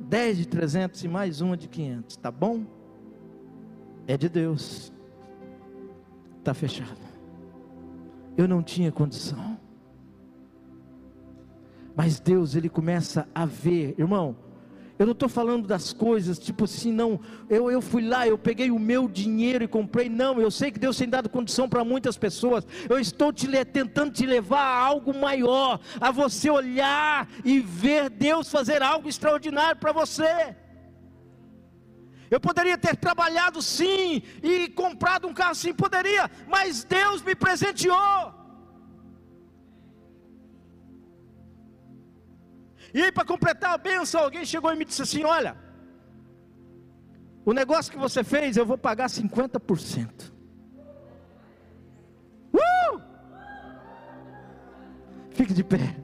10 0.00 0.38
de 0.38 0.48
300 0.48 1.04
e 1.04 1.08
mais 1.08 1.40
uma 1.40 1.56
de 1.56 1.68
500, 1.68 2.16
tá 2.16 2.30
bom? 2.30 2.64
É 4.06 4.16
de 4.16 4.28
Deus. 4.28 4.92
Tá 6.42 6.52
fechado 6.52 7.10
eu 8.40 8.48
não 8.48 8.62
tinha 8.62 8.90
condição. 8.90 9.58
Mas 11.94 12.18
Deus, 12.18 12.54
Ele 12.54 12.68
começa 12.68 13.28
a 13.34 13.44
ver, 13.44 13.94
irmão. 13.98 14.36
Eu 15.00 15.06
não 15.06 15.12
estou 15.14 15.30
falando 15.30 15.66
das 15.66 15.94
coisas, 15.94 16.38
tipo 16.38 16.64
assim, 16.64 16.92
não. 16.92 17.18
Eu, 17.48 17.70
eu 17.70 17.80
fui 17.80 18.06
lá, 18.06 18.28
eu 18.28 18.36
peguei 18.36 18.70
o 18.70 18.78
meu 18.78 19.08
dinheiro 19.08 19.64
e 19.64 19.66
comprei. 19.66 20.10
Não, 20.10 20.38
eu 20.38 20.50
sei 20.50 20.70
que 20.70 20.78
Deus 20.78 20.98
tem 20.98 21.08
dado 21.08 21.30
condição 21.30 21.66
para 21.66 21.82
muitas 21.82 22.18
pessoas. 22.18 22.66
Eu 22.86 22.98
estou 22.98 23.32
te, 23.32 23.48
tentando 23.64 24.12
te 24.12 24.26
levar 24.26 24.60
a 24.60 24.76
algo 24.84 25.18
maior, 25.18 25.80
a 25.98 26.10
você 26.10 26.50
olhar 26.50 27.26
e 27.42 27.60
ver 27.60 28.10
Deus 28.10 28.50
fazer 28.50 28.82
algo 28.82 29.08
extraordinário 29.08 29.80
para 29.80 29.90
você. 29.90 30.54
Eu 32.30 32.38
poderia 32.38 32.76
ter 32.76 32.94
trabalhado 32.94 33.62
sim 33.62 34.22
e 34.42 34.68
comprado 34.68 35.26
um 35.26 35.32
carro 35.32 35.54
sim, 35.54 35.72
poderia, 35.72 36.30
mas 36.46 36.84
Deus 36.84 37.22
me 37.22 37.34
presenteou. 37.34 38.39
E 42.92 43.02
aí, 43.02 43.12
para 43.12 43.24
completar 43.24 43.72
a 43.72 43.78
benção, 43.78 44.22
alguém 44.22 44.44
chegou 44.44 44.72
e 44.72 44.76
me 44.76 44.84
disse 44.84 45.02
assim: 45.02 45.24
Olha, 45.24 45.56
o 47.44 47.52
negócio 47.52 47.90
que 47.92 47.98
você 47.98 48.22
fez, 48.22 48.56
eu 48.56 48.66
vou 48.66 48.78
pagar 48.78 49.08
50%. 49.08 50.32
Uh! 52.52 53.00
Fique 55.30 55.54
de 55.54 55.64
pé. 55.64 55.96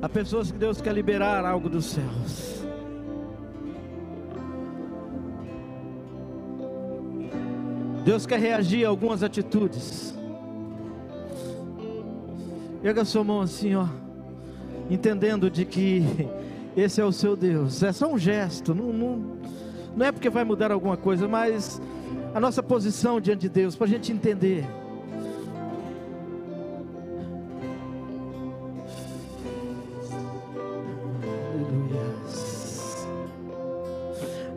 Há 0.00 0.08
pessoas 0.08 0.52
que 0.52 0.58
Deus 0.58 0.80
quer 0.80 0.92
liberar 0.92 1.44
algo 1.44 1.68
dos 1.68 1.86
céus. 1.86 2.64
Deus 8.04 8.24
quer 8.24 8.38
reagir 8.38 8.84
a 8.84 8.88
algumas 8.88 9.22
atitudes. 9.22 10.15
Pega 12.86 13.04
sua 13.04 13.24
mão 13.24 13.40
assim, 13.40 13.74
ó, 13.74 13.84
entendendo 14.88 15.50
de 15.50 15.64
que 15.64 16.04
esse 16.76 17.00
é 17.00 17.04
o 17.04 17.10
seu 17.10 17.34
Deus. 17.34 17.82
É 17.82 17.90
só 17.90 18.06
um 18.06 18.16
gesto, 18.16 18.72
não, 18.76 18.92
não, 18.92 19.38
não 19.96 20.06
é 20.06 20.12
porque 20.12 20.30
vai 20.30 20.44
mudar 20.44 20.70
alguma 20.70 20.96
coisa, 20.96 21.26
mas 21.26 21.82
a 22.32 22.38
nossa 22.38 22.62
posição 22.62 23.20
diante 23.20 23.40
de 23.40 23.48
Deus, 23.48 23.74
para 23.74 23.88
a 23.88 23.90
gente 23.90 24.12
entender. 24.12 24.64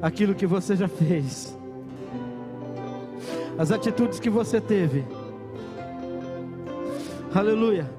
Aquilo 0.03 0.36
que 0.36 0.45
você 0.45 0.75
já 0.75 0.88
fez 0.88 1.57
as 3.57 3.71
atitudes 3.71 4.19
que 4.19 4.30
você 4.30 4.61
teve. 4.61 5.03
Aleluia. 7.34 7.97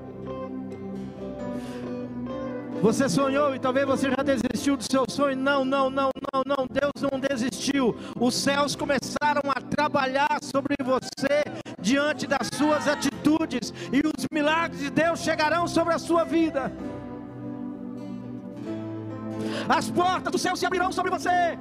Você 2.83 3.09
sonhou 3.09 3.55
e 3.55 3.59
talvez 3.59 3.87
você 3.87 4.11
já 4.11 4.23
desistiu 4.23 4.77
do 4.77 4.83
seu 4.91 5.05
sonho. 5.09 5.37
Não, 5.37 5.65
não, 5.65 5.91
não, 5.91 6.11
não, 6.33 6.43
não. 6.47 6.67
Deus 6.67 7.11
não 7.11 7.21
desistiu. 7.21 7.95
Os 8.19 8.35
céus 8.35 8.75
começaram 8.75 9.43
a 9.55 9.61
trabalhar 9.61 10.39
sobre 10.43 10.75
você 10.83 11.45
diante 11.79 12.27
das 12.27 12.49
suas 12.55 12.87
atitudes, 12.87 13.73
e 13.93 14.01
os 14.07 14.27
milagres 14.33 14.81
de 14.81 14.91
Deus 14.91 15.21
chegarão 15.21 15.67
sobre 15.67 15.95
a 15.95 15.99
sua 15.99 16.25
vida. 16.25 16.73
As 19.69 19.91
portas 19.91 20.33
do 20.33 20.39
céu 20.39 20.57
se 20.57 20.67
abrirão 20.67 20.93
sobre 20.93 21.11
você. 21.11 21.59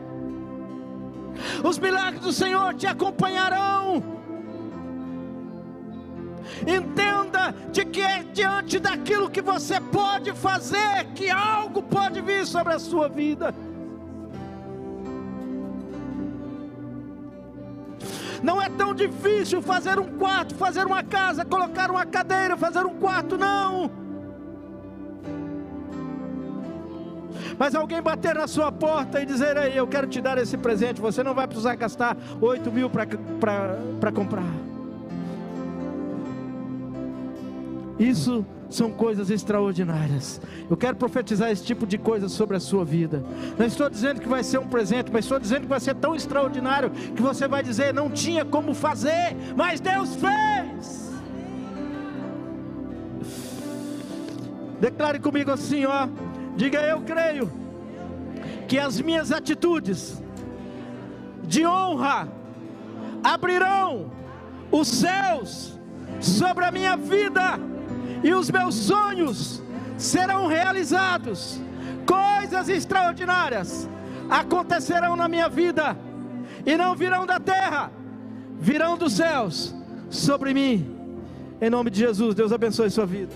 Os 1.63 1.77
milagres 1.79 2.21
do 2.21 2.33
Senhor 2.33 2.73
te 2.75 2.87
acompanharão. 2.87 4.03
Entenda 6.67 7.18
de 7.71 7.85
que 7.85 8.01
é 8.01 8.23
diante 8.23 8.79
daquilo 8.79 9.29
que 9.29 9.41
você 9.41 9.79
pode 9.79 10.31
fazer 10.33 11.05
que 11.15 11.29
algo 11.29 11.81
pode 11.81 12.21
vir 12.21 12.45
sobre 12.45 12.73
a 12.73 12.79
sua 12.79 13.07
vida. 13.07 13.53
Não 18.41 18.61
é 18.61 18.69
tão 18.69 18.93
difícil 18.93 19.61
fazer 19.61 19.99
um 19.99 20.17
quarto, 20.17 20.55
fazer 20.55 20.85
uma 20.85 21.03
casa, 21.03 21.43
colocar 21.43 21.91
uma 21.91 22.05
cadeira, 22.05 22.55
fazer 22.55 22.85
um 22.85 22.95
quarto, 22.95 23.37
não. 23.37 23.91
Mas 27.57 27.75
alguém 27.75 28.01
bater 28.01 28.35
na 28.35 28.47
sua 28.47 28.71
porta 28.71 29.21
e 29.21 29.25
dizer 29.25 29.57
aí, 29.57 29.75
eu 29.75 29.85
quero 29.85 30.07
te 30.07 30.21
dar 30.21 30.37
esse 30.37 30.57
presente, 30.57 31.01
você 31.01 31.21
não 31.21 31.33
vai 31.33 31.45
precisar 31.45 31.75
gastar 31.75 32.15
8 32.39 32.71
mil 32.71 32.89
para 32.89 34.11
comprar. 34.13 34.45
Isso 37.99 38.45
são 38.69 38.91
coisas 38.91 39.29
extraordinárias. 39.29 40.39
Eu 40.69 40.77
quero 40.77 40.95
profetizar 40.95 41.51
esse 41.51 41.65
tipo 41.65 41.85
de 41.85 41.97
coisa 41.97 42.29
sobre 42.29 42.55
a 42.55 42.59
sua 42.59 42.85
vida. 42.85 43.23
Não 43.57 43.65
estou 43.65 43.89
dizendo 43.89 44.21
que 44.21 44.27
vai 44.27 44.41
ser 44.41 44.57
um 44.57 44.67
presente, 44.67 45.11
mas 45.11 45.25
estou 45.25 45.37
dizendo 45.37 45.63
que 45.63 45.67
vai 45.67 45.81
ser 45.81 45.95
tão 45.95 46.15
extraordinário 46.15 46.89
que 46.89 47.21
você 47.21 47.47
vai 47.47 47.61
dizer: 47.61 47.93
não 47.93 48.09
tinha 48.09 48.45
como 48.45 48.73
fazer, 48.73 49.35
mas 49.55 49.81
Deus 49.81 50.15
fez. 50.15 51.09
Declare 54.79 55.19
comigo 55.19 55.51
assim, 55.51 55.85
ó. 55.85 56.07
Diga 56.55 56.81
eu 56.81 57.01
creio 57.01 57.51
que 58.67 58.79
as 58.79 59.01
minhas 59.01 59.31
atitudes 59.31 60.21
de 61.43 61.65
honra 61.65 62.29
abrirão 63.23 64.11
os 64.71 64.87
céus 64.87 65.77
sobre 66.21 66.65
a 66.65 66.71
minha 66.71 66.95
vida 66.95 67.59
e 68.23 68.33
os 68.33 68.49
meus 68.49 68.75
sonhos 68.75 69.61
serão 69.97 70.47
realizados, 70.47 71.61
coisas 72.05 72.69
extraordinárias 72.69 73.89
acontecerão 74.29 75.15
na 75.15 75.27
minha 75.27 75.49
vida, 75.49 75.97
e 76.65 76.77
não 76.77 76.95
virão 76.95 77.25
da 77.25 77.39
terra, 77.39 77.91
virão 78.59 78.97
dos 78.97 79.13
céus 79.13 79.73
sobre 80.09 80.53
mim. 80.53 80.95
Em 81.61 81.69
nome 81.69 81.89
de 81.89 81.99
Jesus, 81.99 82.35
Deus 82.35 82.51
abençoe 82.51 82.89
sua 82.89 83.05
vida. 83.05 83.33